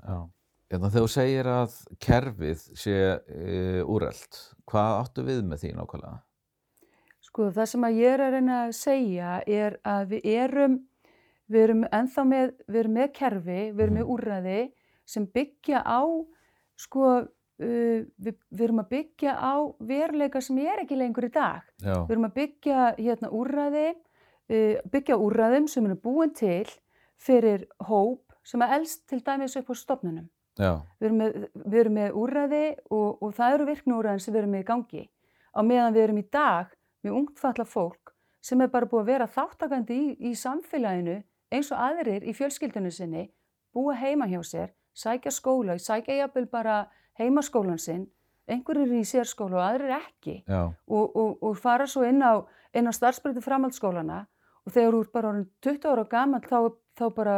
Hérna, 0.67 0.89
þegar 0.91 1.05
þú 1.07 1.11
segir 1.13 1.47
að 1.47 1.75
kerfið 2.03 2.63
sé 2.75 2.97
uh, 3.15 3.83
úrelt, 3.87 4.41
hvað 4.67 4.97
áttu 5.03 5.23
við 5.27 5.45
með 5.47 5.63
því 5.63 5.71
nákvæmlega? 5.77 6.17
Sko 7.27 7.51
það 7.55 7.69
sem 7.71 7.85
að 7.87 7.99
ég 8.01 8.15
er 8.17 8.23
að 8.25 8.35
reyna 8.37 8.57
að 8.65 8.73
segja 8.79 9.31
er 9.47 9.77
að 9.87 10.13
við 10.15 10.27
erum, 10.33 10.77
við 11.53 11.63
erum 11.69 11.85
ennþá 11.95 12.25
með, 12.27 12.53
við 12.67 12.81
erum 12.83 12.97
með 12.99 13.09
kerfi, 13.21 13.61
við 13.77 13.85
erum 13.87 13.97
með 14.01 14.05
Mhm. 14.07 14.13
úrræði 14.17 14.59
sem 15.07 15.27
byggja 15.27 15.83
á, 15.87 16.01
sko, 16.77 17.05
uh, 17.23 18.01
við, 18.19 18.35
við 18.51 18.65
erum 18.67 18.83
að 18.83 18.89
byggja 18.97 19.37
á 19.39 19.55
veruleika 19.81 20.43
sem 20.43 20.59
er 20.59 20.83
ekki 20.83 20.99
lengur 20.99 21.29
í 21.29 21.33
dag. 21.33 21.63
Já, 21.79 21.95
Við 22.07 22.11
erum 22.17 22.27
að 22.31 22.35
byggja 22.41 22.97
hérna 22.99 23.31
úrræði, 23.31 23.87
uh, 24.51 24.75
byggja 24.91 25.15
á 25.15 25.23
úrræðum 25.23 25.69
sem 25.71 25.87
eru 25.87 25.95
búin 26.03 26.35
til 26.35 26.67
fyrir 27.23 27.67
hóp 27.87 28.26
sem 28.47 28.63
að 28.63 28.75
elst 28.79 29.05
til 29.11 29.21
dæmis 29.27 29.57
upp 29.59 29.71
á 29.71 29.75
stofnunum. 29.77 30.29
Við 31.01 31.09
erum 31.09 31.21
með, 31.21 31.39
við 31.67 31.79
erum 31.83 31.97
með 31.99 32.19
úrræði 32.23 32.65
og, 32.89 33.23
og 33.23 33.35
það 33.37 33.55
eru 33.57 33.69
virknúrræðin 33.71 34.23
sem 34.25 34.35
við 34.35 34.43
erum 34.43 34.55
með 34.55 34.65
í 34.65 34.69
gangi. 34.71 35.05
Á 35.53 35.61
meðan 35.67 35.97
við 35.97 36.05
erum 36.07 36.21
í 36.21 36.27
dag 36.33 36.73
með 37.05 37.19
ungtfalla 37.21 37.67
fólk 37.69 38.15
sem 38.47 38.63
er 38.63 38.71
bara 38.73 38.89
búið 38.89 39.03
að 39.03 39.11
vera 39.11 39.27
þáttakandi 39.35 39.97
í, 39.97 40.11
í 40.31 40.33
samfélaginu 40.39 41.17
eins 41.53 41.71
og 41.75 41.81
aðrir 41.83 42.27
í 42.27 42.35
fjölskyldunum 42.37 42.95
sinni, 42.95 43.25
búa 43.75 43.95
heima 43.99 44.29
hjá 44.31 44.41
sér, 44.47 44.71
sækja 44.95 45.33
skóla, 45.35 45.77
sækja 45.83 46.21
jafnvel 46.23 46.47
bara 46.51 46.77
heimaskólan 47.19 47.81
sinn, 47.83 48.07
einhverjir 48.47 48.95
í 48.95 49.03
sérskóla 49.07 49.59
og 49.59 49.65
aðrir 49.65 49.95
ekki 49.99 50.37
og, 50.47 51.05
og, 51.17 51.43
og 51.43 51.57
fara 51.59 51.87
svo 51.91 52.05
inn 52.07 52.23
á, 52.23 52.39
á 52.47 52.93
starfsbreytu 52.95 53.43
framhaldsskólana 53.43 54.23
og 54.67 54.75
þegar 54.75 54.95
þú 54.95 55.01
ert 55.03 55.15
bara 55.15 55.31
orðin 55.33 55.49
20 55.67 55.89
ára 55.91 56.05
gammal 56.11 56.43
þá, 56.47 56.59
þá 56.99 57.07
bara 57.17 57.37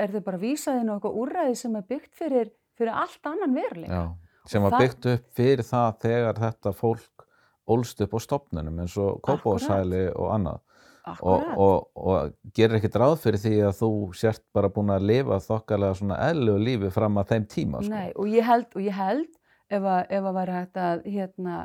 er 0.00 0.12
þau 0.12 0.22
bara 0.26 0.40
vísað 0.42 0.80
inn 0.80 0.90
á 0.90 0.94
eitthvað 0.96 1.18
úrræði 1.22 1.56
sem 1.58 1.78
er 1.78 1.88
byggt 1.88 2.12
fyrir, 2.18 2.52
fyrir 2.78 2.94
allt 3.02 3.28
annan 3.28 3.56
veruleika. 3.56 4.02
já. 4.02 4.04
Sem 4.50 4.64
var 4.64 4.74
byggt 4.80 5.06
upp 5.06 5.26
fyrir 5.36 5.62
það 5.66 5.98
þegar 6.02 6.38
þetta 6.42 6.72
fólk 6.74 7.26
ólst 7.70 8.00
upp 8.02 8.16
á 8.16 8.20
stopnunum 8.24 8.80
eins 8.82 8.96
og 8.98 9.20
kópáðsæli 9.22 10.08
og 10.18 10.32
annað. 10.34 10.62
Og, 11.02 11.44
og, 11.58 11.86
og 11.98 12.34
gerir 12.54 12.78
ekkert 12.78 12.98
ráð 13.02 13.16
fyrir 13.24 13.40
því 13.42 13.54
að 13.66 13.72
þú 13.80 13.90
sért 14.18 14.42
bara 14.54 14.70
búin 14.70 14.92
að 14.94 15.06
lifa 15.10 15.38
þokkalega 15.42 15.98
svona 15.98 16.18
eðlu 16.28 16.54
lífi 16.62 16.90
fram 16.94 17.18
að 17.18 17.32
þeim 17.32 17.46
tíma. 17.50 17.80
Sko. 17.82 17.94
Nei, 17.94 18.10
og 18.14 18.28
ég 18.30 18.46
held, 18.46 18.68
og 18.74 18.84
ég 18.84 18.98
held 18.98 19.32
ef 19.72 19.88
að, 19.94 20.02
ef 20.18 20.28
að 20.28 20.36
væri 20.38 20.54
hægt 20.58 20.78
að 20.82 21.08
hérna, 21.16 21.56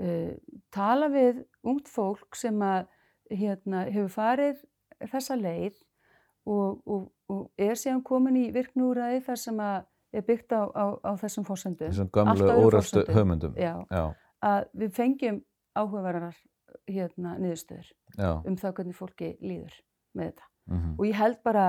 uh, 0.00 0.32
tala 0.72 1.10
við 1.12 1.42
ungt 1.68 1.92
fólk 1.92 2.38
sem 2.40 2.64
að 2.64 2.88
hérna, 3.28 3.84
hefur 3.92 4.14
farið 4.14 4.64
þessa 5.12 5.36
leið 5.36 5.76
og, 6.48 6.80
og, 6.88 7.06
og 7.32 7.44
er 7.60 7.76
síðan 7.78 8.02
komin 8.06 8.38
í 8.40 8.46
virknúræði 8.54 9.20
þar 9.26 9.40
sem 9.42 9.58
að 9.62 9.78
er 10.18 10.24
byggt 10.24 10.54
á, 10.56 10.62
á, 10.72 10.84
á 11.04 11.12
þessum 11.20 11.44
fórsendum. 11.44 11.90
Þessum 11.92 12.08
úreltu 12.64 12.78
forsendum. 12.78 13.16
hugmyndum. 13.18 13.58
Já, 13.60 13.74
Já, 13.92 14.04
að 14.48 14.68
við 14.80 14.94
fengjum 14.96 15.42
áhugaverðar 15.76 16.38
hérna, 16.88 17.34
niðurstöður 17.42 17.90
já. 18.16 18.30
um 18.48 18.56
það 18.56 18.72
hvernig 18.78 18.96
fólki 18.96 19.28
líður 19.44 19.76
með 20.16 20.30
þetta. 20.32 20.48
mhm, 20.72 20.94
Og 20.98 21.04
ég 21.06 21.18
held 21.20 21.38
bara, 21.44 21.66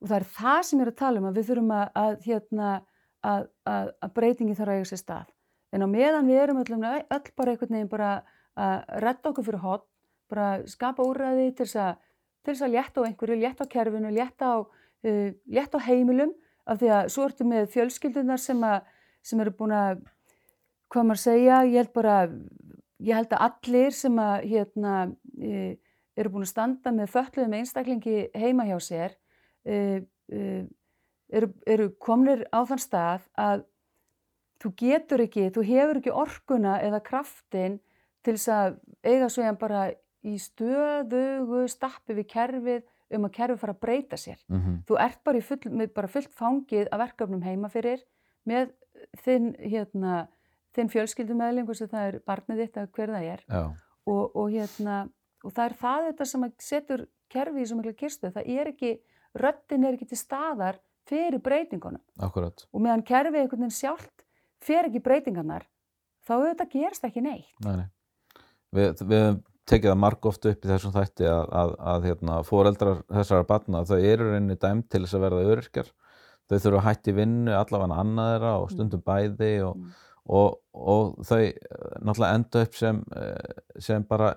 og 0.00 0.08
það 0.08 0.16
er 0.18 0.26
það 0.38 0.62
sem 0.68 0.80
ég 0.80 0.86
er 0.86 0.92
að 0.92 0.98
tala 1.02 1.20
um, 1.20 1.28
að 1.28 1.38
við 1.38 1.48
þurfum 1.50 1.74
að, 1.76 1.86
að, 2.02 2.16
hérna, 2.26 2.70
að, 3.22 3.46
að, 3.74 3.92
að 4.02 4.14
breytingi 4.16 4.56
þarf 4.58 4.72
að 4.72 4.80
eiga 4.80 4.90
sér 4.92 5.02
stað. 5.02 5.32
En 5.72 5.84
á 5.84 5.88
meðan 5.88 6.28
við 6.28 6.40
erum 6.42 6.60
öllum, 6.64 6.82
öll 6.88 7.28
bara 7.36 7.52
einhvern 7.52 7.76
veginn 7.76 7.92
bara 7.92 8.10
að 8.56 8.80
redda 9.04 9.30
okkur 9.30 9.46
fyrir 9.46 9.62
hot, 9.62 9.86
bara 10.32 10.48
skapa 10.68 11.04
úrræði 11.04 11.52
til 11.56 11.64
þess 11.66 11.78
að, 11.80 12.00
til 12.42 12.54
þess 12.54 12.66
að 12.66 12.74
létta 12.76 13.02
á 13.02 13.06
einhverju, 13.08 13.38
létta 13.42 13.66
á 13.66 13.72
kerfinu, 13.72 14.10
létta 14.14 14.50
á, 14.50 14.56
uh, 14.62 15.30
létta 15.46 15.78
á 15.78 15.86
heimilum, 15.86 16.34
af 16.66 16.80
því 16.80 16.90
að 16.96 17.12
svo 17.14 17.28
ertu 17.28 17.46
með 17.48 17.70
fjölskyldunar 17.74 18.42
sem, 18.42 18.60
að, 18.66 18.90
sem 19.22 19.40
eru 19.42 19.54
búin 19.58 19.74
að, 19.76 20.02
hvað 20.92 21.08
maður 21.08 21.22
segja, 21.22 21.62
ég 21.66 21.80
held 21.80 21.94
bara, 21.96 22.18
ég 23.02 23.18
held 23.18 23.34
að 23.34 23.46
allir 23.48 23.96
sem 23.96 24.20
að, 24.22 24.46
hérna, 24.52 24.94
uh, 25.38 25.72
eru 26.18 26.34
búin 26.34 26.46
að 26.46 26.52
standa 26.52 26.92
með 26.94 27.12
fötluðum 27.14 27.58
einstaklingi 27.58 28.16
heima 28.36 28.68
hjá 28.68 28.78
sér, 28.84 29.18
uh, 29.66 29.98
uh, 30.34 30.62
eru, 31.32 31.52
eru 31.66 31.90
komnir 32.02 32.44
á 32.52 32.60
þann 32.68 32.82
stað 32.82 33.28
að 33.38 33.64
þú 34.62 34.72
getur 34.78 35.24
ekki, 35.24 35.48
þú 35.54 35.64
hefur 35.66 36.00
ekki 36.00 36.14
orkuna 36.14 36.76
eða 36.84 37.02
kraftin 37.04 37.80
til 38.22 38.36
þess 38.36 38.50
að 38.54 38.76
eiga 39.02 39.30
svo 39.32 39.44
ég 39.46 39.58
bara 39.58 39.86
í 40.24 40.36
stöðugu 40.40 41.64
stappi 41.70 42.16
við 42.18 42.28
kerfið 42.32 42.82
um 43.12 43.26
að 43.28 43.34
kerfi 43.36 43.60
fara 43.60 43.74
að 43.74 43.80
breyta 43.82 44.16
sér. 44.20 44.38
mhm, 44.48 44.82
Þú 44.88 44.98
ert 45.04 45.22
bara, 45.24 45.40
full, 45.40 45.88
bara 45.94 46.08
fullt 46.08 46.32
fangið 46.32 46.88
af 46.92 47.02
verkefnum 47.02 47.42
heima 47.42 47.68
fyrir 47.72 48.04
með 48.48 48.70
þinn, 49.24 49.52
hérna, 49.58 50.28
þinn 50.74 50.88
fjölskyldumæðling, 50.92 51.66
hvort 51.66 51.80
sem 51.82 51.90
það 51.90 52.06
er 52.08 52.20
barnið 52.26 52.62
þitt 52.62 52.78
eða 52.80 52.92
hver 52.96 53.12
það 53.16 53.28
er. 53.32 53.44
Og, 54.06 54.36
og, 54.36 54.48
hérna, 54.50 54.96
og 55.44 55.52
það 55.52 55.64
er 55.68 55.76
það 55.82 56.06
þetta 56.08 56.28
sem 56.32 56.46
að 56.46 56.54
setur 56.58 57.04
kerfi 57.32 57.62
í 57.62 57.66
svo 57.68 57.78
mikla 57.78 57.92
kirstu. 57.98 58.32
Það 58.32 58.48
er 58.56 58.72
ekki, 58.72 58.94
röddin 59.38 59.86
er 59.86 59.98
ekki 59.98 60.08
til 60.10 60.18
staðar 60.20 60.80
fyrir 61.08 61.42
breytingunum. 61.42 62.02
akkurat, 62.18 62.66
Og 62.72 62.80
meðan 62.82 63.04
kerfið 63.06 63.42
einhvern 63.42 63.64
veginn 63.66 63.76
sjálft 63.76 64.26
fer 64.62 64.86
ekki 64.88 65.02
breytingarnar, 65.02 65.66
þá 66.26 66.34
auðvitað 66.38 66.74
gerist 66.76 67.04
ekki 67.04 67.22
neitt. 67.24 67.50
nei, 67.64 67.76
nei. 67.82 67.88
Við, 68.72 69.02
við 69.04 69.26
tekið 69.70 69.92
það 69.92 69.98
marg 70.02 70.26
oft 70.26 70.46
upp 70.50 70.64
í 70.64 70.68
þessum 70.72 70.92
þætti 70.96 71.26
að, 71.30 71.42
að, 71.62 71.74
að 71.92 72.06
hérna, 72.08 72.38
foreldrar 72.46 73.02
þessara 73.12 73.46
barna, 73.46 73.84
þau 73.88 73.98
eru 73.98 74.30
reyni 74.32 74.56
dæmt 74.58 74.88
til 74.90 75.02
þess 75.04 75.14
að 75.18 75.24
verða 75.26 75.44
öryrkjar. 75.54 75.92
Þau 76.50 76.56
þurfa 76.58 76.80
að 76.82 76.86
hætti 76.88 77.12
vinnu, 77.16 77.52
allavega 77.56 78.00
annað 78.02 78.32
þeirra 78.32 78.54
og 78.62 78.72
stundum 78.74 79.04
bæði 79.06 79.52
og, 79.68 79.76
Mm. 79.76 79.92
og, 80.38 80.58
og 80.74 81.14
þau 81.26 81.38
eh, 81.42 81.54
náttúrulega 82.02 82.34
enda 82.38 82.60
upp 82.66 82.74
sem, 82.78 82.98
eh, 83.16 83.62
sem 83.82 84.04
bara 84.06 84.32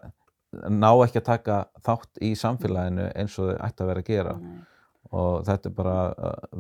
ná 0.72 0.88
ekki 1.04 1.20
að 1.20 1.26
taka 1.28 1.58
þátt 1.84 2.22
í 2.24 2.32
samfélaginu 2.40 3.10
eins 3.16 3.36
og 3.42 3.50
þau 3.52 3.66
ætti 3.68 3.84
að 3.84 3.90
vera 3.92 4.02
að 4.06 4.08
gera 4.10 4.34
Nei. 4.40 4.62
og 5.12 5.44
þetta 5.50 5.70
er 5.70 5.76
bara 5.76 5.98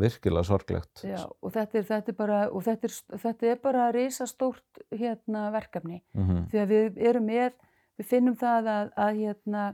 virkilega 0.04 0.44
sorglegt. 0.50 1.04
Já, 1.08 1.22
og 1.42 1.54
þetta 1.56 1.80
er, 1.80 1.86
þetta 1.94 2.12
er 2.14 2.18
bara, 2.20 2.42
og 2.52 2.64
þetta 2.68 2.90
er, 2.90 2.98
þetta 3.24 3.48
er 3.54 3.62
bara 3.64 3.86
risastórt 3.96 4.84
hérna, 4.92 5.46
verkefni. 5.56 6.02
Mhm, 6.14 6.44
Því 6.52 6.62
að 6.66 6.74
við 6.76 7.00
erum 7.10 7.26
með, 7.32 7.54
við 8.00 8.08
finnum 8.10 8.38
það 8.40 8.70
að, 8.72 8.94
að, 9.06 9.20
hérna, 9.22 9.66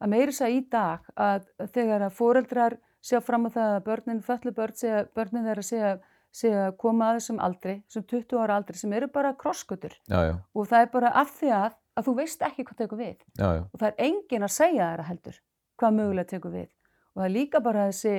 að 0.00 0.12
meiri 0.14 0.32
þess 0.32 0.46
að 0.46 0.54
í 0.54 0.62
dag 0.72 1.10
að 1.16 1.50
þegar 1.74 2.06
að 2.06 2.16
foreldrar 2.18 2.78
sjá 3.00 3.20
fram 3.24 3.48
á 3.48 3.50
það 3.50 3.74
að 3.74 3.84
börnin, 3.88 4.22
föllu 4.24 4.54
börn, 4.56 4.76
segja, 4.76 5.04
börnin 5.16 5.46
þeirra 5.48 5.64
segja, 5.64 5.92
segja 6.32 6.66
koma 6.80 7.10
að 7.10 7.20
þessum 7.20 7.40
aldri, 7.46 7.76
þessum 7.88 8.06
20 8.12 8.42
ára 8.42 8.58
aldri 8.60 8.80
sem 8.80 8.92
eru 8.96 9.08
bara 9.12 9.32
krosskutur 9.38 9.96
og 10.10 10.68
það 10.68 10.84
er 10.84 10.92
bara 10.92 11.14
af 11.22 11.32
því 11.38 11.54
að, 11.56 11.78
að 11.96 12.10
þú 12.10 12.16
veist 12.20 12.44
ekki 12.46 12.66
hvað 12.66 12.82
tekur 12.82 13.00
við. 13.00 13.16
Já, 13.38 13.48
já, 13.56 13.62
og 13.64 13.80
það 13.80 13.88
er 13.88 14.04
engin 14.08 14.46
að 14.46 14.54
segja 14.56 14.90
þeirra 14.90 15.08
heldur 15.08 15.40
hvað 15.80 15.96
mögulega 15.96 16.32
tekur 16.34 16.54
við. 16.54 16.70
Og 17.14 17.22
það 17.22 17.26
er 17.26 17.34
líka 17.34 17.62
bara 17.64 17.88
þessi, 17.90 18.16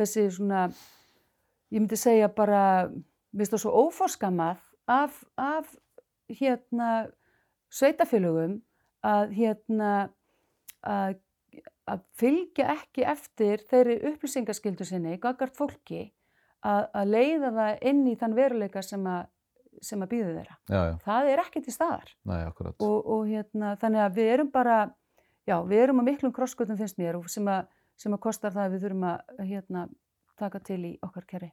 þessi 0.00 0.26
svona, 0.38 0.66
ég 1.72 1.82
myndi 1.82 1.98
segja 2.00 2.30
bara, 2.32 2.62
mér 3.32 3.44
finnst 3.44 3.56
það 3.56 3.64
svo 3.66 3.86
óforskamað 3.86 4.62
af, 4.90 5.20
af 5.36 5.68
hérna 6.32 6.92
sveitafélögum 7.72 8.60
að 9.02 9.34
hérna 9.36 9.92
að, 10.86 11.18
að 11.90 12.02
fylgja 12.18 12.70
ekki 12.76 13.04
eftir 13.12 13.62
þeirri 13.70 13.98
upplýsingaskildu 14.12 14.86
sinni, 14.88 15.18
gagart 15.22 15.56
fólki 15.58 16.08
að, 16.62 16.88
að 16.94 17.12
leiða 17.16 17.52
það 17.58 17.86
inn 17.90 18.02
í 18.10 18.16
þann 18.20 18.36
veruleika 18.38 18.82
sem 18.86 19.06
að, 19.10 19.24
sem 19.82 20.02
að 20.04 20.12
býðu 20.14 20.34
þeirra. 20.38 20.58
já, 20.68 20.80
já, 20.90 20.96
Það 21.06 21.30
er 21.32 21.44
ekki 21.44 21.62
til 21.66 21.74
staðar 21.74 22.12
nei, 22.28 22.40
akkurat. 22.46 22.76
og, 22.78 22.98
og 23.16 23.24
hérna, 23.30 23.74
þannig 23.82 24.04
að 24.06 24.18
við 24.20 24.32
erum 24.36 24.52
bara, 24.54 24.76
já, 25.48 25.56
við 25.66 25.84
erum 25.86 26.02
á 26.02 26.08
miklum 26.08 26.34
krossgötum 26.36 26.78
finnst 26.78 27.00
mér 27.02 27.18
og 27.18 27.26
sem 27.32 27.48
að, 27.50 27.66
sem 27.98 28.14
að 28.14 28.22
kostar 28.28 28.54
það 28.54 28.68
að 28.68 28.76
við 28.76 28.86
þurfum 28.86 29.08
að 29.10 29.42
hérna, 29.50 29.88
taka 30.38 30.62
til 30.64 30.80
í 30.86 30.92
okkar 31.04 31.26
kerfi. 31.28 31.50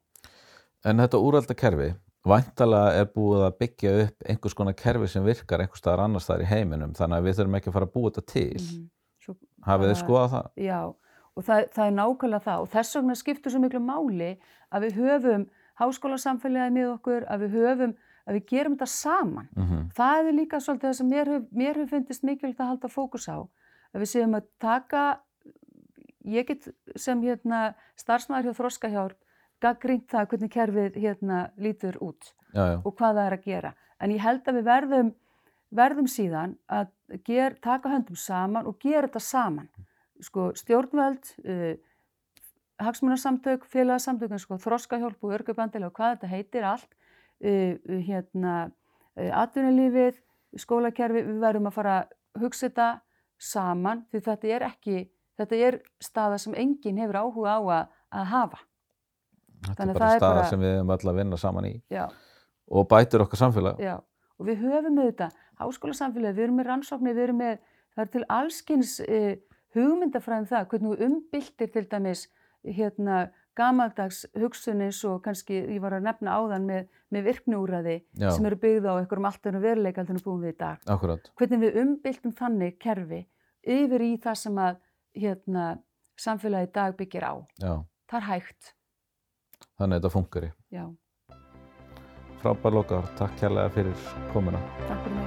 En 0.88 1.02
þetta 1.02 1.20
úrælda 1.20 1.56
kerfi, 1.60 1.90
væntalega 2.28 2.96
er 3.00 3.12
búið 3.14 3.44
að 3.46 3.58
byggja 3.62 3.92
upp 4.04 4.26
einhvers 4.28 4.56
konar 4.58 4.76
kerfi 4.78 5.08
sem 5.08 5.24
virkar 5.26 5.64
einhvers 5.64 5.80
staðar 5.80 6.04
annars 6.06 6.26
staðar 6.28 6.44
í 6.44 6.50
heiminum, 6.50 6.96
þannig 6.98 7.20
að 7.20 7.28
við 7.30 7.38
þurfum 7.38 7.60
ekki 7.60 7.72
að 7.72 7.78
fara 7.78 7.88
að 7.88 7.94
búa 7.94 8.10
þetta 8.10 8.26
til. 8.34 8.60
Mhm. 8.60 8.90
Svo, 9.24 9.36
Hafið 9.68 9.92
þið 9.92 10.02
skoðað 10.02 10.34
það? 10.36 10.52
Já, 10.66 10.80
og 11.36 11.48
það, 11.48 11.64
það 11.76 11.86
er 11.86 11.96
nákvæmlega 12.00 12.46
það 12.50 12.66
og 12.66 12.70
þess 12.76 13.00
vegna 13.00 13.16
skiptur 13.16 13.54
svo 13.54 13.64
miklu 13.64 13.82
máli 13.84 14.30
að 14.70 14.86
við 14.86 15.00
höfum 15.00 15.48
háskólasamfélagið 15.80 16.76
með 16.76 16.92
okkur, 16.98 17.26
að 17.32 17.46
við 17.46 17.58
höfum, 17.60 17.96
að 18.28 18.38
við 18.38 18.46
gerum 18.52 18.76
þetta 18.76 18.92
saman. 18.94 19.48
Mm 19.56 19.88
Það 19.96 20.28
er 20.28 20.36
líka 20.36 20.60
svolítið 20.60 20.90
það 20.90 20.98
sem 21.00 21.10
mér 21.10 21.32
hefur 21.34 21.48
mér 21.52 21.80
hef 21.80 21.90
fundist 21.90 22.24
mikilvægt 22.24 22.60
að 22.60 22.72
halda 22.74 22.88
fókus 22.92 23.30
á. 23.32 23.40
Að 23.94 24.04
við 24.04 24.12
séum 24.12 24.36
að 24.36 24.46
taka, 24.60 25.22
ég 26.24 26.46
get 26.46 26.68
sem 26.96 27.22
hérna, 27.22 27.74
starfsmæður 27.96 28.52
hjá 28.52 28.60
Þroskahjálp 28.60 29.18
gaggrínt 29.64 30.08
það 30.12 30.30
hvernig 30.32 30.54
kerfið 30.54 31.00
hérna, 31.00 31.40
lítur 31.58 31.98
út 32.04 32.34
Já, 32.54 32.64
já, 32.74 32.78
og 32.84 32.96
hvað 32.98 33.20
það 33.20 33.26
er 33.26 33.36
að 33.36 33.46
gera. 33.46 33.74
En 34.00 34.14
ég 34.14 34.24
held 34.24 34.48
að 34.48 34.58
við 34.58 34.70
verðum, 34.70 35.12
verðum 35.76 36.08
síðan 36.10 36.56
að 36.72 36.90
ger, 37.28 37.58
taka 37.62 37.92
höndum 37.92 38.18
saman 38.18 38.70
og 38.70 38.80
gera 38.82 39.08
þetta 39.08 39.22
saman. 39.24 39.70
Sko, 40.24 40.50
stjórnvöld, 40.58 41.34
uh, 41.46 41.76
hagsmunarsamtök, 42.84 43.68
félagsamtök, 43.70 44.34
sko, 44.42 44.58
þroskahjálp 44.64 45.24
og 45.24 45.36
örgubandilega 45.38 45.92
og 45.92 46.00
hvað 46.00 46.16
þetta 46.16 46.32
heitir 46.32 46.68
allt, 46.68 46.90
uh, 47.44 47.76
uh, 47.76 48.00
hérna, 48.08 48.56
uh, 49.20 49.30
atvinnulífið, 49.44 50.18
skólakerfi, 50.60 51.24
við 51.28 51.44
verðum 51.44 51.70
að 51.70 51.78
fara 51.78 52.00
að 52.02 52.18
hugsa 52.44 52.68
þetta 52.68 52.90
saman 53.40 54.04
því 54.10 54.24
þetta 54.26 54.52
er 54.56 54.66
ekki, 54.68 55.06
þetta 55.40 55.62
er 55.70 55.80
staða 56.04 56.40
sem 56.42 56.58
enginn 56.58 57.00
hefur 57.00 57.22
áhuga 57.22 57.56
á 57.56 57.60
að, 57.62 57.94
að 58.20 58.30
hafa. 58.34 58.64
Þetta 59.68 59.84
er 59.88 59.94
bara 59.94 60.10
það 60.10 60.18
staðar 60.20 60.36
bara- 60.42 60.50
sem 60.50 60.60
við 60.60 60.76
höfum 60.78 60.94
öll 60.96 61.10
að 61.14 61.16
vinna 61.22 61.38
saman 61.38 61.66
í 61.66 61.74
Já. 61.92 62.06
og 62.72 62.88
bætir 62.90 63.22
okkar 63.26 63.38
samfélag. 63.44 63.80
Já, 63.80 63.96
og 64.40 64.46
við 64.48 64.58
höfum 64.64 65.00
auðvitað 65.04 65.32
háskólasamfélagi, 65.60 66.36
við 66.38 66.44
erum 66.48 66.58
með 66.62 66.66
rannsóknir, 66.72 67.16
við 67.16 67.24
erum 67.28 67.38
með, 67.44 67.58
það 67.96 68.04
er 68.06 68.12
til 68.14 68.26
allskins 68.30 69.00
eh, 69.08 69.36
hugmyndafræðum 69.76 70.48
það, 70.50 70.68
hvernig 70.72 70.94
við 70.98 71.06
umbyltir 71.10 71.72
til 71.74 71.86
dæmis 71.92 72.28
hérna 72.66 73.30
gamaldags 73.60 74.22
hugsun 74.40 74.82
eins 74.86 75.02
og 75.08 75.22
kannski, 75.26 75.58
ég 75.68 75.82
var 75.84 75.92
að 75.98 76.06
nefna 76.08 76.32
áðan 76.40 76.66
með, 76.70 76.86
með 77.12 77.26
virkniúræði 77.28 77.98
Já. 78.16 78.30
sem 78.32 78.46
eru 78.48 78.56
byggð 78.62 78.88
á 78.88 78.94
einhverjum 79.02 79.26
allt 79.28 79.44
öðrum 79.50 79.62
veruleika 79.66 80.00
heldur 80.02 80.16
en 80.16 80.20
við 80.22 80.28
búum 80.30 80.42
við 80.46 80.54
í 80.54 80.58
dag. 80.62 80.78
Akkurat, 80.88 81.32
Hvernig 81.36 81.60
við 81.66 81.80
umbyltum 81.84 82.32
þannig 82.40 82.78
kerfi 82.80 83.22
yfir 83.68 84.02
í 84.06 84.12
það 84.24 84.38
sem 84.40 84.56
að 84.64 84.78
hérna, 85.20 85.66
samfélagi 86.20 86.72
dag 86.74 86.96
byggir 87.00 87.24
á. 87.28 87.34
já, 87.60 87.74
Það 88.10 88.18
er 88.22 88.28
hægt, 88.30 88.74
þannig 89.80 89.96
að 89.96 90.02
þetta 90.02 90.14
funkari. 90.18 90.52
já, 90.72 90.86
Frábær 92.40 92.72
lokar, 92.72 93.08
takk 93.20 93.34
kærlega 93.40 93.70
fyrir 93.76 93.96
komuna. 94.34 94.60
takk 94.88 95.04
fyrir 95.04 95.16
mig. 95.16 95.19